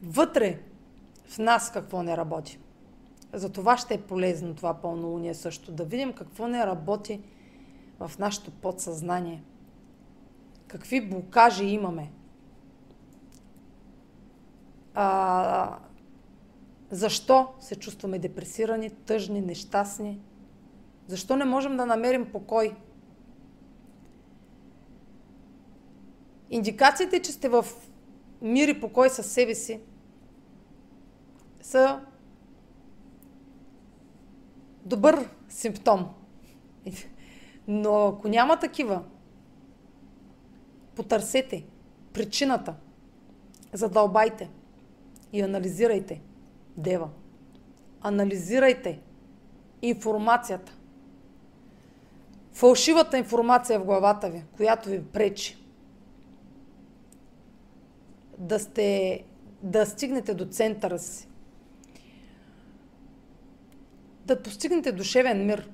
вътре 0.02 0.60
в 1.26 1.38
нас 1.38 1.72
какво 1.72 2.02
не 2.02 2.16
работи. 2.16 2.58
За 3.34 3.52
това 3.52 3.76
ще 3.76 3.94
е 3.94 4.00
полезно 4.00 4.54
това 4.54 4.74
пълнолуние 4.74 5.34
също. 5.34 5.72
Да 5.72 5.84
видим 5.84 6.12
какво 6.12 6.48
не 6.48 6.66
работи 6.66 7.20
в 8.00 8.18
нашето 8.18 8.50
подсъзнание. 8.50 9.42
Какви 10.66 11.08
блокажи 11.08 11.64
имаме. 11.64 12.10
А, 14.94 15.78
защо 16.90 17.48
се 17.60 17.76
чувстваме 17.76 18.18
депресирани, 18.18 18.90
тъжни, 18.90 19.40
нещастни? 19.40 20.20
Защо 21.06 21.36
не 21.36 21.44
можем 21.44 21.76
да 21.76 21.86
намерим 21.86 22.32
покой? 22.32 22.76
Индикациите, 26.50 27.22
че 27.22 27.32
сте 27.32 27.48
в 27.48 27.64
мир 28.42 28.68
и 28.68 28.80
покой 28.80 29.10
със 29.10 29.26
себе 29.26 29.54
си, 29.54 29.80
са 31.62 32.00
добър 34.84 35.28
симптом. 35.48 36.08
Но 37.68 38.06
ако 38.06 38.28
няма 38.28 38.58
такива, 38.58 39.02
потърсете 40.94 41.64
причината, 42.12 42.74
задълбайте 43.72 44.50
и 45.32 45.40
анализирайте. 45.40 46.20
Дева. 46.76 47.08
Анализирайте 48.00 49.00
информацията. 49.82 50.78
Фалшивата 52.52 53.18
информация 53.18 53.80
в 53.80 53.84
главата 53.84 54.30
ви, 54.30 54.44
която 54.56 54.88
ви 54.88 55.04
пречи 55.04 55.58
да 58.38 58.58
сте, 58.58 59.24
да 59.62 59.86
стигнете 59.86 60.34
до 60.34 60.44
центъра 60.44 60.98
си. 60.98 61.28
Да 64.24 64.42
постигнете 64.42 64.92
душевен 64.92 65.46
мир. 65.46 65.70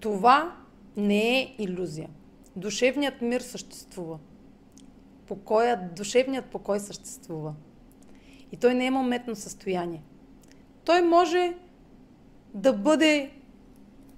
Това 0.00 0.56
не 0.96 1.38
е 1.38 1.54
иллюзия. 1.58 2.08
Душевният 2.56 3.22
мир 3.22 3.40
съществува. 3.40 4.18
Покоят, 5.26 5.94
душевният 5.94 6.44
покой 6.44 6.80
съществува. 6.80 7.54
И 8.52 8.56
той 8.56 8.74
не 8.74 8.86
е 8.86 8.90
моментно 8.90 9.36
състояние. 9.36 10.02
Той 10.84 11.02
може 11.02 11.54
да 12.54 12.72
бъде 12.72 13.30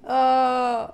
а, 0.02 0.88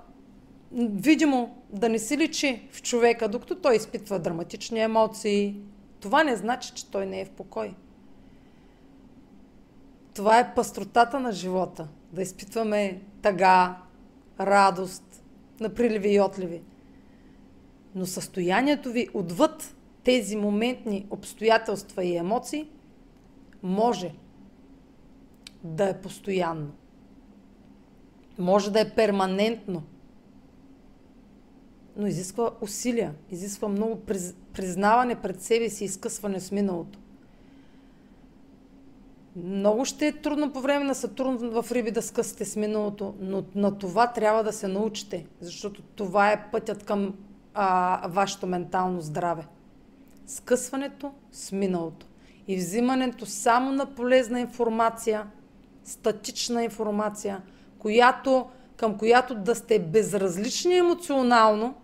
видимо 0.71 1.57
да 1.69 1.89
не 1.89 1.99
си 1.99 2.17
личи 2.17 2.67
в 2.71 2.81
човека, 2.81 3.27
докато 3.27 3.55
той 3.55 3.75
изпитва 3.75 4.19
драматични 4.19 4.79
емоции. 4.79 5.61
Това 5.99 6.23
не 6.23 6.35
значи, 6.35 6.71
че 6.75 6.91
той 6.91 7.05
не 7.05 7.21
е 7.21 7.25
в 7.25 7.29
покой. 7.29 7.73
Това 10.19 10.39
е 10.39 10.55
пастротата 10.55 11.19
на 11.19 11.31
живота. 11.31 11.87
Да 12.11 12.21
изпитваме 12.21 13.01
тъга, 13.21 13.77
радост, 14.39 15.23
на 15.59 15.69
приливи 15.69 16.09
и 16.09 16.21
отливи. 16.21 16.61
Но 17.95 18.05
състоянието 18.05 18.91
ви 18.91 19.09
отвъд 19.13 19.75
тези 20.03 20.35
моментни 20.35 21.07
обстоятелства 21.09 22.03
и 22.03 22.15
емоции 22.15 22.69
може 23.63 24.13
да 25.63 25.89
е 25.89 26.01
постоянно. 26.01 26.71
Може 28.39 28.71
да 28.71 28.79
е 28.79 28.95
перманентно. 28.95 29.83
Но 31.97 32.07
изисква 32.07 32.51
усилия, 32.61 33.15
изисква 33.31 33.67
много 33.67 34.01
признаване 34.53 35.21
пред 35.21 35.41
себе 35.41 35.69
си 35.69 35.83
и 35.83 35.85
изкъсване 35.85 36.39
с 36.39 36.51
миналото. 36.51 36.99
Много 39.35 39.85
ще 39.85 40.07
е 40.07 40.21
трудно 40.21 40.53
по 40.53 40.61
време 40.61 40.85
на 40.85 40.95
Сатурн 40.95 41.37
в 41.37 41.71
Риби 41.71 41.91
да 41.91 42.01
скъсате 42.01 42.45
с 42.45 42.55
миналото, 42.55 43.15
но 43.19 43.43
на 43.55 43.77
това 43.77 44.07
трябва 44.07 44.43
да 44.43 44.53
се 44.53 44.67
научите, 44.67 45.25
защото 45.41 45.81
това 45.81 46.31
е 46.31 46.51
пътят 46.51 46.83
към 46.85 47.13
а, 47.53 48.07
вашето 48.07 48.47
ментално 48.47 49.01
здраве. 49.01 49.47
Скъсването 50.25 51.11
с 51.31 51.51
миналото 51.51 52.05
и 52.47 52.55
взимането 52.55 53.25
само 53.25 53.71
на 53.71 53.85
полезна 53.85 54.39
информация, 54.39 55.27
статична 55.83 56.63
информация, 56.63 57.41
която, 57.79 58.45
към 58.75 58.97
която 58.97 59.35
да 59.35 59.55
сте 59.55 59.79
безразлични 59.79 60.77
емоционално, 60.77 61.75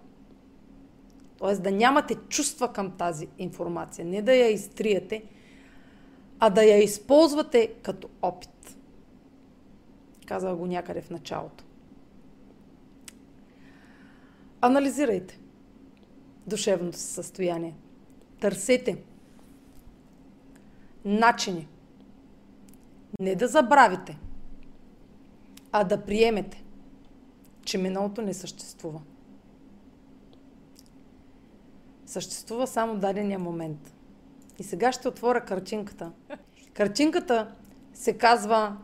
т.е. 1.39 1.55
да 1.55 1.71
нямате 1.71 2.15
чувства 2.15 2.73
към 2.73 2.91
тази 2.91 3.27
информация, 3.37 4.05
не 4.05 4.21
да 4.21 4.33
я 4.33 4.47
изтриете, 4.47 5.23
а 6.39 6.49
да 6.49 6.63
я 6.63 6.83
използвате 6.83 7.73
като 7.83 8.09
опит. 8.21 8.77
Казах 10.25 10.55
го 10.55 10.65
някъде 10.65 11.01
в 11.01 11.09
началото. 11.09 11.63
Анализирайте 14.61 15.39
душевното 16.47 16.97
си 16.97 17.13
състояние. 17.13 17.75
Търсете 18.39 18.97
начини. 21.05 21.67
Не 23.19 23.35
да 23.35 23.47
забравите, 23.47 24.19
а 25.71 25.83
да 25.83 26.05
приемете, 26.05 26.63
че 27.65 27.77
миналото 27.77 28.21
не 28.21 28.33
съществува. 28.33 29.01
Съществува 32.05 32.67
само 32.67 32.97
дадения 32.97 33.39
момент. 33.39 33.94
И 34.59 34.63
сега 34.63 34.91
ще 34.91 35.07
отворя 35.07 35.45
картинката. 35.45 36.11
Картинката 36.73 37.55
се 37.93 38.17
казва 38.17 38.77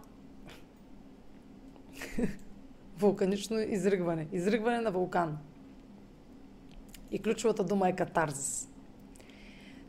вулканично 2.97 3.59
изригване. 3.59 4.27
Изригване 4.31 4.81
на 4.81 4.91
вулкан. 4.91 5.37
И 7.11 7.21
ключовата 7.21 7.63
дума 7.63 7.89
е 7.89 7.95
катарзис. 7.95 8.69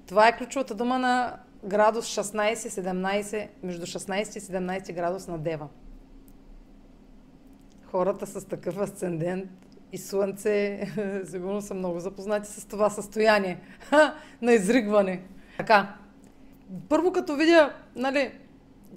Това 0.06 0.28
е 0.28 0.36
ключовата 0.36 0.74
дума 0.74 0.98
на 0.98 1.40
градус 1.64 2.16
16-17, 2.16 3.48
между 3.62 3.86
16 3.86 4.36
и 4.36 4.40
17 4.40 4.94
градус 4.94 5.28
на 5.28 5.38
Дева. 5.38 5.68
Хората 7.84 8.26
с 8.26 8.44
такъв 8.44 8.78
асцендент 8.78 9.50
и 9.92 9.98
Слънце 9.98 10.86
сигурно 11.30 11.60
са 11.60 11.74
много 11.74 12.00
запознати 12.00 12.48
с 12.48 12.66
това 12.66 12.90
състояние 12.90 13.60
на 14.42 14.52
изригване. 14.52 15.22
Така, 15.62 15.94
първо 16.88 17.12
като 17.12 17.36
видя 17.36 17.72
нали, 17.96 18.32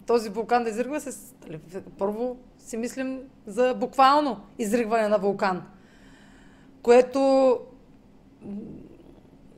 този 0.08 0.30
вулкан 0.30 0.64
да 0.64 0.70
изригва, 0.70 1.00
се, 1.00 1.36
нали, 1.48 1.60
първо 1.98 2.38
си 2.60 2.78
мислим 2.78 3.20
за 3.46 3.74
буквално 3.74 4.40
изригване 4.60 5.08
на 5.08 5.18
вулкан, 5.18 5.64
което 6.82 7.60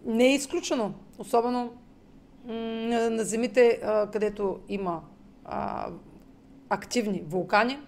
не 0.05 0.25
е 0.25 0.35
изключено, 0.35 0.93
особено 1.19 1.73
на, 2.45 3.23
земите, 3.23 3.81
където 4.11 4.59
има 4.69 5.01
активни 6.69 7.23
вулкани 7.27 7.79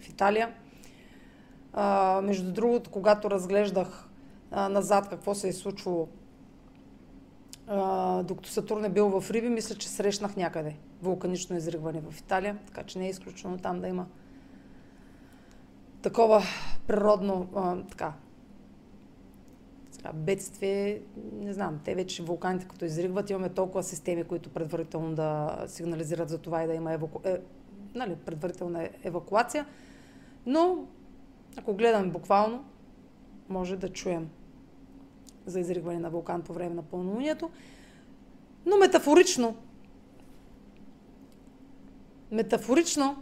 в 0.00 0.08
Италия. 0.08 0.54
Между 2.22 2.52
другото, 2.52 2.90
когато 2.90 3.30
разглеждах 3.30 4.08
назад 4.52 5.08
какво 5.08 5.34
се 5.34 5.48
е 5.48 5.52
случвало, 5.52 6.08
а, 7.66 8.22
докато 8.22 8.48
Сатурн 8.48 8.84
е 8.84 8.90
бил 8.90 9.20
в 9.20 9.30
Риби, 9.30 9.48
мисля, 9.48 9.74
че 9.74 9.88
срещнах 9.88 10.36
някъде 10.36 10.76
вулканично 11.02 11.56
изригване 11.56 12.00
в 12.10 12.18
Италия, 12.18 12.58
така 12.66 12.82
че 12.82 12.98
не 12.98 13.06
е 13.06 13.10
изключено 13.10 13.58
там 13.58 13.80
да 13.80 13.88
има 13.88 14.06
такова 16.02 16.42
природно 16.86 17.48
а, 17.54 17.76
така, 17.90 18.12
така, 19.96 20.12
бедствие, 20.12 21.02
не 21.32 21.52
знам, 21.52 21.80
те 21.84 21.94
вече 21.94 22.22
вулканите 22.22 22.68
като 22.68 22.84
изригват, 22.84 23.30
имаме 23.30 23.48
толкова 23.48 23.82
системи, 23.82 24.24
които 24.24 24.50
предварително 24.50 25.14
да 25.14 25.58
сигнализират 25.66 26.28
за 26.28 26.38
това 26.38 26.64
и 26.64 26.66
да 26.66 26.74
има 26.74 26.92
еваку... 26.92 27.20
е, 27.24 27.40
нали, 27.94 28.16
предварителна 28.16 28.88
евакуация. 29.04 29.66
Но, 30.46 30.86
ако 31.56 31.74
гледаме 31.74 32.12
буквално, 32.12 32.64
може 33.48 33.76
да 33.76 33.88
чуем 33.88 34.30
за 35.46 35.60
изригване 35.60 35.98
на 35.98 36.10
вулкан 36.10 36.42
по 36.42 36.52
време 36.52 36.74
на 36.74 36.82
пълнолунието. 36.82 37.50
Но 38.66 38.76
метафорично, 38.76 39.56
метафорично, 42.30 43.16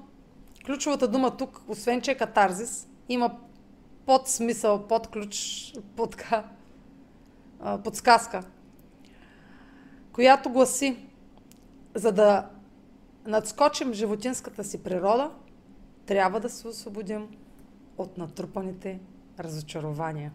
ключовата 0.67 1.09
дума 1.09 1.37
тук, 1.37 1.63
освен 1.69 2.01
че 2.01 2.11
е 2.11 2.17
катарзис, 2.17 2.89
има 3.09 3.39
под 4.07 4.29
смисъл, 4.29 4.87
под 4.87 5.09
ключ, 5.09 5.73
под, 5.97 6.17
подсказка, 7.85 8.43
която 10.13 10.51
гласи, 10.51 10.97
за 11.95 12.13
да 12.13 12.51
надскочим 13.27 13.93
животинската 13.93 14.65
си 14.65 14.83
природа, 14.83 15.31
трябва 16.07 16.41
да 16.41 16.49
се 16.49 16.69
освободим 16.69 17.29
от 17.99 18.19
натрупаните 18.19 19.01
разочарования. 19.39 20.33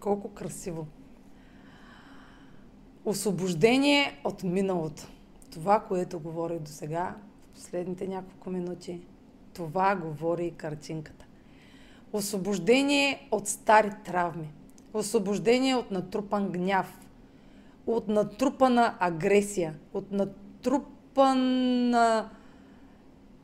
Колко 0.00 0.28
красиво. 0.28 0.86
Освобождение 3.04 4.20
от 4.24 4.42
миналото. 4.42 5.08
Това, 5.50 5.80
което 5.80 6.20
говорих 6.20 6.58
до 6.58 6.70
сега, 6.70 7.16
в 7.42 7.54
последните 7.54 8.08
няколко 8.08 8.50
минути, 8.50 9.00
това 9.54 9.96
говори 9.96 10.46
и 10.46 10.50
картинката. 10.50 11.26
Освобождение 12.12 13.28
от 13.30 13.48
стари 13.48 13.90
травми. 14.04 14.52
Освобождение 14.94 15.74
от 15.74 15.90
натрупан 15.90 16.48
гняв. 16.48 17.00
От 17.86 18.08
натрупана 18.08 18.96
агресия. 19.00 19.74
От 19.94 20.12
натрупана 20.12 21.50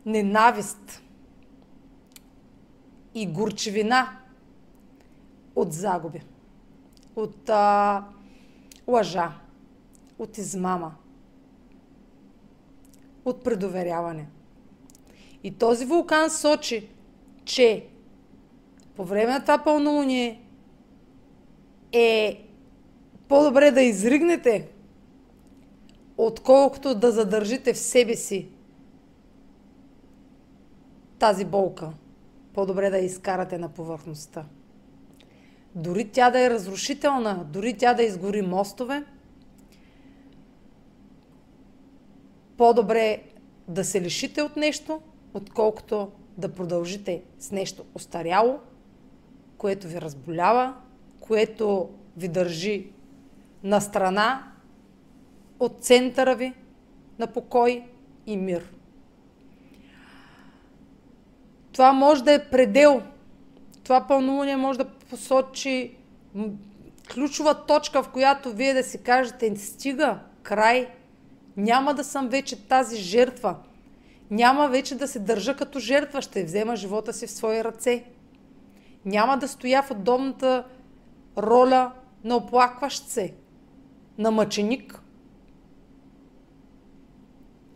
ненавист. 0.07 1.03
И 3.15 3.27
горчевина 3.27 4.19
от 5.57 5.73
загуби. 5.73 6.23
От 7.17 7.49
а, 7.49 8.05
лъжа. 8.89 9.33
От 10.19 10.39
измама. 10.39 10.95
От 13.25 13.45
предоверяване. 13.45 14.29
И 15.43 15.59
този 15.59 15.85
вулкан 15.85 16.31
сочи, 16.31 16.89
че 17.45 17.87
по 18.95 19.05
време 19.05 19.33
на 19.33 19.41
това 19.41 19.59
пълнолуние 19.59 20.43
е 21.93 22.47
по-добре 23.29 23.71
да 23.71 23.83
изригнете, 23.83 24.69
отколкото 26.17 26.95
да 26.95 27.13
задържите 27.13 27.73
в 27.73 27.79
себе 27.79 28.17
си 28.17 28.49
тази 31.19 31.45
болка. 31.45 31.93
По-добре 32.55 32.91
да 32.91 32.99
я 32.99 33.05
изкарате 33.05 33.59
на 33.59 33.69
повърхността. 33.69 34.45
Дори 35.77 36.09
тя 36.09 36.31
да 36.31 36.41
е 36.41 36.51
разрушителна, 36.51 37.45
дори 37.53 37.77
тя 37.77 37.95
да 37.95 38.03
изгори 38.03 38.43
мостове, 38.43 39.05
по-добре 42.57 43.23
да 43.69 43.85
се 43.85 44.01
лишите 44.01 44.43
от 44.43 44.57
нещо, 44.57 45.01
отколкото 45.35 46.11
да 46.39 46.53
продължите 46.53 47.23
с 47.39 47.51
нещо 47.51 47.85
остаряло, 47.95 48.59
което 49.59 49.87
ви 49.87 50.01
разболява, 50.01 50.75
което 51.21 51.91
ви 52.17 52.29
държи 52.29 52.91
на 53.63 53.81
страна 53.81 54.53
от 55.61 55.85
центъра 55.85 56.35
ви 56.35 56.53
на 57.19 57.27
покой 57.27 57.85
и 58.27 58.37
мир. 58.37 58.73
Това 61.73 61.93
може 61.93 62.25
да 62.25 62.33
е 62.33 62.51
предел. 62.51 63.03
Това 63.85 64.07
пълнолуние 64.07 64.57
може 64.57 64.79
да 64.79 64.96
посочи 65.11 65.97
ключова 67.15 67.67
точка, 67.67 68.03
в 68.03 68.09
която 68.09 68.53
вие 68.53 68.75
да 68.75 68.83
си 68.83 69.03
кажете, 69.03 69.57
стига, 69.57 70.19
край, 70.43 70.89
няма 71.57 71.95
да 71.95 72.05
съм 72.05 72.29
вече 72.29 72.69
тази 72.69 72.97
жертва. 72.97 73.57
Няма 74.31 74.69
вече 74.69 74.95
да 74.95 75.09
се 75.09 75.19
държа 75.19 75.57
като 75.57 75.79
жертва, 75.79 76.23
ще 76.23 76.45
взема 76.45 76.77
живота 76.77 77.13
си 77.13 77.27
в 77.27 77.31
свои 77.31 77.65
ръце. 77.65 78.05
Няма 79.05 79.39
да 79.39 79.49
стоя 79.49 79.83
в 79.83 79.91
удобната 79.91 80.65
роля 81.39 81.93
на 82.25 82.37
оплакващ 82.37 83.09
се, 83.09 83.35
на 84.19 84.31
мъченик. 84.31 85.03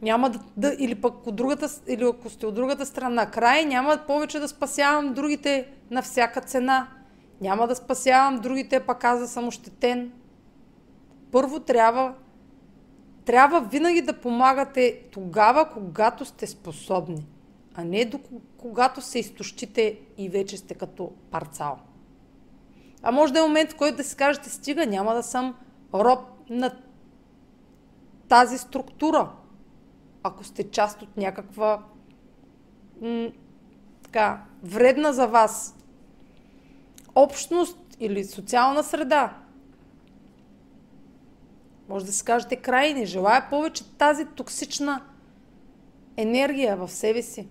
Няма 0.02 0.30
да, 0.30 0.40
да 0.56 0.76
или 0.78 0.94
пък 0.94 1.26
от 1.26 1.36
другата, 1.36 1.68
или 1.86 2.04
ако 2.04 2.30
сте 2.30 2.46
от 2.46 2.54
другата 2.54 2.86
страна 2.86 3.30
край, 3.30 3.64
няма 3.64 3.98
повече 4.06 4.38
да 4.38 4.48
спасявам 4.48 5.14
другите 5.14 5.68
на 5.90 6.02
всяка 6.02 6.40
цена. 6.40 6.88
Няма 7.40 7.66
да 7.66 7.76
спасявам 7.76 8.40
другите, 8.40 8.80
пък 8.80 9.04
аз 9.04 9.18
да 9.18 9.28
съм 9.28 9.48
ощетен. 9.48 10.12
Първо 11.32 11.60
трябва 11.60 12.14
трябва 13.24 13.60
винаги 13.60 14.02
да 14.02 14.20
помагате 14.20 15.02
тогава, 15.12 15.68
когато 15.70 16.24
сте 16.24 16.46
способни, 16.46 17.26
а 17.74 17.84
не 17.84 18.04
до 18.04 18.20
когато 18.58 19.00
се 19.00 19.18
изтощите 19.18 19.98
и 20.18 20.28
вече 20.28 20.56
сте 20.56 20.74
като 20.74 21.12
парцал. 21.30 21.78
А 23.02 23.12
може 23.12 23.32
да 23.32 23.38
е 23.38 23.42
момент, 23.42 23.72
в 23.72 23.76
който 23.76 23.96
да 23.96 24.04
си 24.04 24.16
кажете, 24.16 24.50
стига, 24.50 24.86
няма 24.86 25.14
да 25.14 25.22
съм 25.22 25.54
роб 25.94 26.20
на 26.50 26.76
тази 28.28 28.58
структура. 28.58 29.30
Ако 30.22 30.44
сте 30.44 30.70
част 30.70 31.02
от 31.02 31.16
някаква 31.16 31.82
м- 33.02 33.28
така, 34.02 34.42
вредна 34.62 35.12
за 35.12 35.26
вас 35.26 35.76
общност 37.14 37.78
или 38.00 38.24
социална 38.24 38.82
среда, 38.82 39.36
може 41.88 42.06
да 42.06 42.12
си 42.12 42.24
кажете 42.24 42.56
край, 42.56 42.94
не 42.94 43.06
желая 43.06 43.50
повече 43.50 43.84
тази 43.84 44.26
токсична 44.26 45.02
енергия 46.16 46.76
в 46.76 46.88
себе 46.88 47.22
си. 47.22 47.48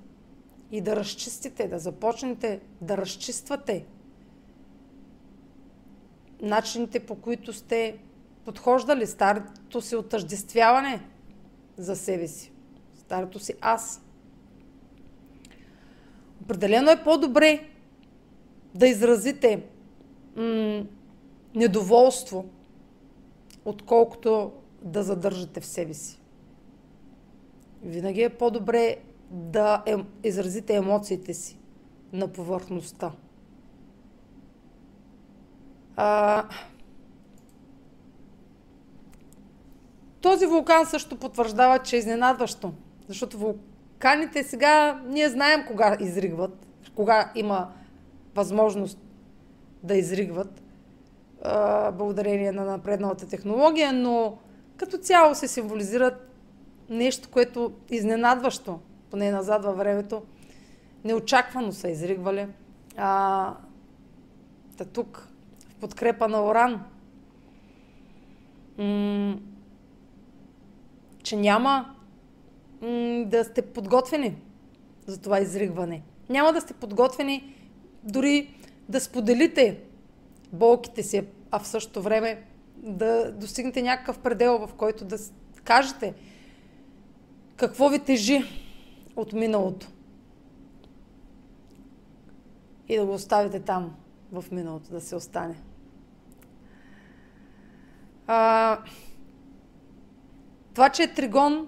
И 0.72 0.82
да 0.82 0.96
разчистите, 0.96 1.68
да 1.68 1.80
започнете 1.80 2.60
да 2.82 2.98
разчиствате 2.98 3.86
начините 6.42 7.00
по 7.00 7.16
които 7.16 7.54
сте 7.54 7.98
подхождали, 8.46 9.08
старото 9.08 9.82
си 9.82 9.96
отъждествяване 9.96 11.02
за 11.78 11.96
себе 11.96 12.28
си, 12.28 12.52
старото 12.96 13.40
си 13.40 13.54
аз. 13.62 14.02
Определено 16.42 16.92
е 16.92 17.04
по-добре 17.04 17.70
да 18.76 18.88
изразите 18.88 19.64
м- 20.36 20.84
недоволство– 21.56 22.46
отколкото 23.66 24.52
да 24.82 25.04
задържате 25.04 25.60
в 25.60 25.66
себе 25.66 25.94
си. 25.94 26.22
Винаги 27.84 28.22
е 28.22 28.30
по-добре 28.30 28.98
да 29.32 29.84
е, 29.86 29.96
изразите 30.24 30.76
емоциите 30.76 31.34
си 31.34 31.60
на 32.14 32.28
повърхността. 32.28 33.12
А, 35.96 36.46
този 40.22 40.46
вулкан 40.46 40.86
също 40.86 41.20
потвърждава, 41.20 41.80
че 41.80 41.96
е 41.96 42.00
изненадващо. 42.00 42.74
Защото 43.08 43.38
вулканите 43.38 44.44
сега 44.44 45.02
ние 45.06 45.30
знаем 45.30 45.66
кога 45.68 45.98
изригват, 46.00 46.68
кога 46.96 47.32
има 47.36 47.74
възможност 48.40 49.00
да 49.84 49.96
изригват 49.96 50.64
а, 51.44 51.92
благодарение 51.92 52.52
на 52.52 52.66
напредналата 52.66 53.28
технология, 53.28 53.94
но 53.94 54.38
като 54.78 54.98
цяло 54.98 55.36
се 55.36 55.48
символизират 55.48 56.36
нещо, 56.90 57.30
което 57.32 57.72
изненадващо, 57.90 58.80
поне 59.12 59.32
назад 59.32 59.64
във 59.64 59.78
времето, 59.78 60.22
неочаквано 61.04 61.72
са 61.72 61.90
изригвали. 61.90 62.48
А, 62.98 63.54
та 64.78 64.86
тук, 64.86 65.28
в 65.70 65.76
подкрепа 65.76 66.28
на 66.28 66.46
Оран, 66.46 66.84
м- 68.78 69.40
че 71.24 71.36
няма 71.36 71.96
да 73.26 73.44
сте 73.44 73.62
подготвени 73.62 74.36
за 75.08 75.22
това 75.22 75.40
изригване. 75.40 76.02
Няма 76.30 76.54
да 76.54 76.62
сте 76.62 76.74
подготвени 76.74 77.59
дори 78.04 78.54
да 78.90 79.00
споделите 79.02 79.80
болките 80.54 81.04
си, 81.04 81.24
а 81.52 81.60
в 81.60 81.68
същото 81.68 82.02
време 82.02 82.44
да 82.78 83.32
достигнете 83.32 83.82
някакъв 83.82 84.20
предел, 84.20 84.68
в 84.68 84.74
който 84.74 85.06
да 85.06 85.18
кажете 85.64 86.14
какво 87.56 87.90
ви 87.90 88.00
тежи 88.00 88.44
от 89.16 89.34
миналото. 89.34 89.88
И 92.88 92.98
да 92.98 93.06
го 93.06 93.14
оставите 93.14 93.60
там, 93.60 93.96
в 94.32 94.46
миналото, 94.52 94.92
да 94.92 95.02
се 95.02 95.16
остане. 95.16 95.56
А, 98.28 98.80
това, 100.74 100.90
че 100.90 101.04
е 101.04 101.14
тригон, 101.14 101.68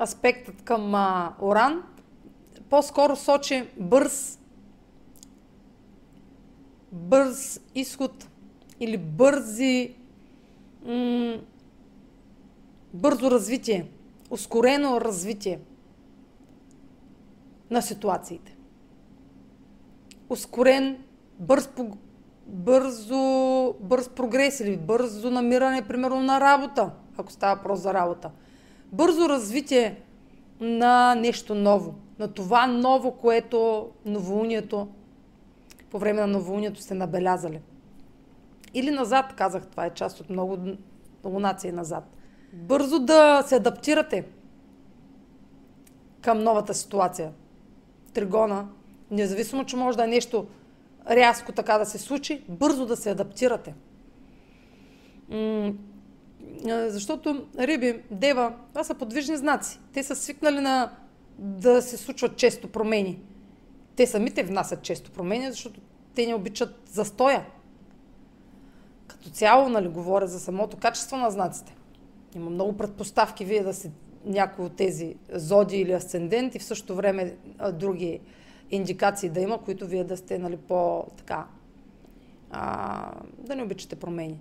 аспектът 0.00 0.62
към 0.62 0.94
а, 0.94 1.34
Оран, 1.40 1.82
по-скоро 2.70 3.16
сочи 3.16 3.68
бърз 3.76 4.37
бърз 6.92 7.60
изход 7.74 8.28
или 8.80 8.96
бързи 8.96 9.94
м- 10.86 11.36
бързо 12.94 13.30
развитие, 13.30 13.90
ускорено 14.30 15.00
развитие 15.00 15.60
на 17.70 17.82
ситуациите. 17.82 18.56
Ускорен, 20.28 20.98
бърз, 21.38 21.70
бързо, 22.46 23.74
бърз 23.80 24.08
прогрес 24.08 24.60
или 24.60 24.76
бързо 24.76 25.30
намиране, 25.30 25.88
примерно, 25.88 26.20
на 26.20 26.40
работа, 26.40 26.90
ако 27.16 27.32
става 27.32 27.56
въпрос 27.56 27.80
за 27.80 27.94
работа. 27.94 28.30
Бързо 28.92 29.28
развитие 29.28 30.02
на 30.60 31.14
нещо 31.14 31.54
ново, 31.54 31.94
на 32.18 32.28
това 32.28 32.66
ново, 32.66 33.12
което 33.12 33.88
новолунието 34.04 34.88
по 35.90 35.98
време 35.98 36.20
на 36.20 36.26
новолунието 36.26 36.80
сте 36.80 36.94
набелязали. 36.94 37.60
Или 38.74 38.90
назад, 38.90 39.34
казах, 39.36 39.66
това 39.66 39.86
е 39.86 39.94
част 39.94 40.20
от 40.20 40.30
много 40.30 40.58
лунации 41.24 41.72
назад. 41.72 42.04
Бързо 42.52 42.98
да 42.98 43.42
се 43.46 43.56
адаптирате 43.56 44.24
към 46.20 46.42
новата 46.42 46.74
ситуация. 46.74 47.32
Тригона, 48.12 48.68
независимо, 49.10 49.64
че 49.64 49.76
може 49.76 49.96
да 49.96 50.04
е 50.04 50.06
нещо 50.06 50.46
рязко 51.10 51.52
така 51.52 51.78
да 51.78 51.86
се 51.86 51.98
случи, 51.98 52.44
бързо 52.48 52.86
да 52.86 52.96
се 52.96 53.10
адаптирате. 53.10 53.74
защото 56.66 57.46
риби, 57.58 58.02
дева, 58.10 58.52
това 58.68 58.84
са 58.84 58.94
подвижни 58.94 59.36
знаци. 59.36 59.80
Те 59.92 60.02
са 60.02 60.16
свикнали 60.16 60.60
на 60.60 60.90
да 61.38 61.82
се 61.82 61.96
случват 61.96 62.36
често 62.36 62.68
промени. 62.68 63.20
Те 63.98 64.06
самите 64.06 64.42
внасят 64.42 64.82
често 64.82 65.10
промени, 65.10 65.50
защото 65.50 65.80
те 66.14 66.26
не 66.26 66.34
обичат 66.34 66.88
застоя. 66.90 67.46
Като 69.06 69.30
цяло, 69.30 69.68
нали, 69.68 69.88
говоря 69.88 70.26
за 70.26 70.40
самото 70.40 70.76
качество 70.76 71.16
на 71.16 71.30
знаците. 71.30 71.76
Има 72.36 72.50
много 72.50 72.76
предпоставки 72.76 73.44
вие 73.44 73.62
да 73.62 73.74
се 73.74 73.90
някои 74.24 74.64
от 74.64 74.76
тези 74.76 75.16
зоди 75.32 75.76
или 75.76 75.92
асцендент 75.92 76.54
и 76.54 76.58
в 76.58 76.64
същото 76.64 76.94
време 76.94 77.36
други 77.72 78.20
индикации 78.70 79.28
да 79.28 79.40
има, 79.40 79.58
които 79.58 79.86
вие 79.86 80.04
да 80.04 80.16
сте 80.16 80.38
нали, 80.38 80.56
по-така, 80.56 81.46
а, 82.50 83.12
да 83.38 83.56
не 83.56 83.62
обичате 83.62 83.96
промени. 83.96 84.40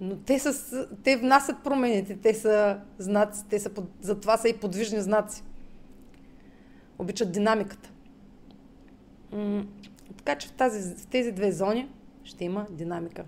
Но 0.00 0.16
те, 0.16 0.38
са, 0.38 0.88
те 1.04 1.16
внасят 1.16 1.56
промените, 1.64 2.16
те 2.16 2.34
са 2.34 2.80
знаци, 2.98 3.44
те 3.50 3.58
са, 3.58 3.70
затова 4.00 4.36
са 4.36 4.48
и 4.48 4.56
подвижни 4.56 5.00
знаци. 5.00 5.42
Обичат 6.98 7.32
динамиката. 7.32 7.90
Така 10.16 10.38
че 10.38 10.48
в, 10.48 10.52
тази, 10.52 10.94
в 10.94 11.06
тези 11.06 11.32
две 11.32 11.52
зони 11.52 11.88
ще 12.24 12.44
има 12.44 12.66
динамика. 12.70 13.24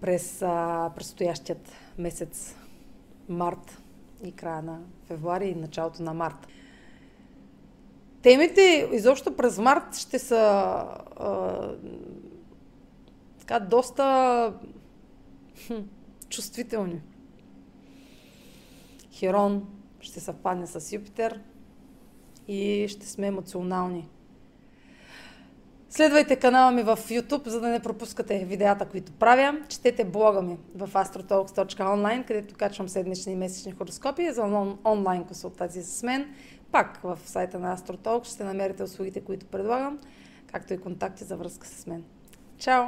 През 0.00 0.42
а, 0.42 0.90
предстоящият 0.96 1.72
месец 1.98 2.56
март 3.28 3.82
и 4.24 4.32
края 4.32 4.62
на 4.62 4.80
февруари 5.06 5.48
и 5.48 5.54
началото 5.54 6.02
на 6.02 6.14
март. 6.14 6.46
Темите 8.22 8.88
изобщо 8.92 9.36
през 9.36 9.58
март 9.58 9.96
ще 9.96 10.18
са 10.18 10.36
а, 10.36 11.76
така 13.38 13.60
доста 13.60 14.54
хм, 15.66 15.74
чувствителни. 16.28 17.00
Херон 19.12 19.68
ще 20.00 20.20
съвпадне 20.20 20.66
с 20.66 20.92
Юпитер 20.92 21.40
и 22.48 22.88
ще 22.88 23.06
сме 23.06 23.26
емоционални. 23.26 24.08
Следвайте 25.90 26.36
канала 26.36 26.70
ми 26.70 26.82
в 26.82 26.96
YouTube, 26.96 27.48
за 27.48 27.60
да 27.60 27.68
не 27.68 27.80
пропускате 27.80 28.44
видеята, 28.44 28.86
които 28.86 29.12
правя. 29.12 29.60
Четете 29.68 30.04
блога 30.04 30.42
ми 30.42 30.58
в 30.74 30.88
astrotalks.online, 30.88 32.26
където 32.26 32.54
качвам 32.54 32.88
седмични 32.88 33.32
и 33.32 33.36
месечни 33.36 33.72
хороскопи 33.72 34.32
за 34.32 34.42
он- 34.42 34.78
онлайн 34.84 35.24
консултации 35.24 35.82
с 35.82 36.02
мен. 36.02 36.34
Пак 36.72 37.00
в 37.02 37.18
сайта 37.24 37.58
на 37.58 37.76
AstroTalks 37.76 38.34
ще 38.34 38.44
намерите 38.44 38.82
услугите, 38.82 39.20
които 39.20 39.46
предлагам, 39.46 39.98
както 40.46 40.74
и 40.74 40.78
контакти 40.78 41.24
за 41.24 41.36
връзка 41.36 41.66
с 41.66 41.86
мен. 41.86 42.04
Чао! 42.58 42.84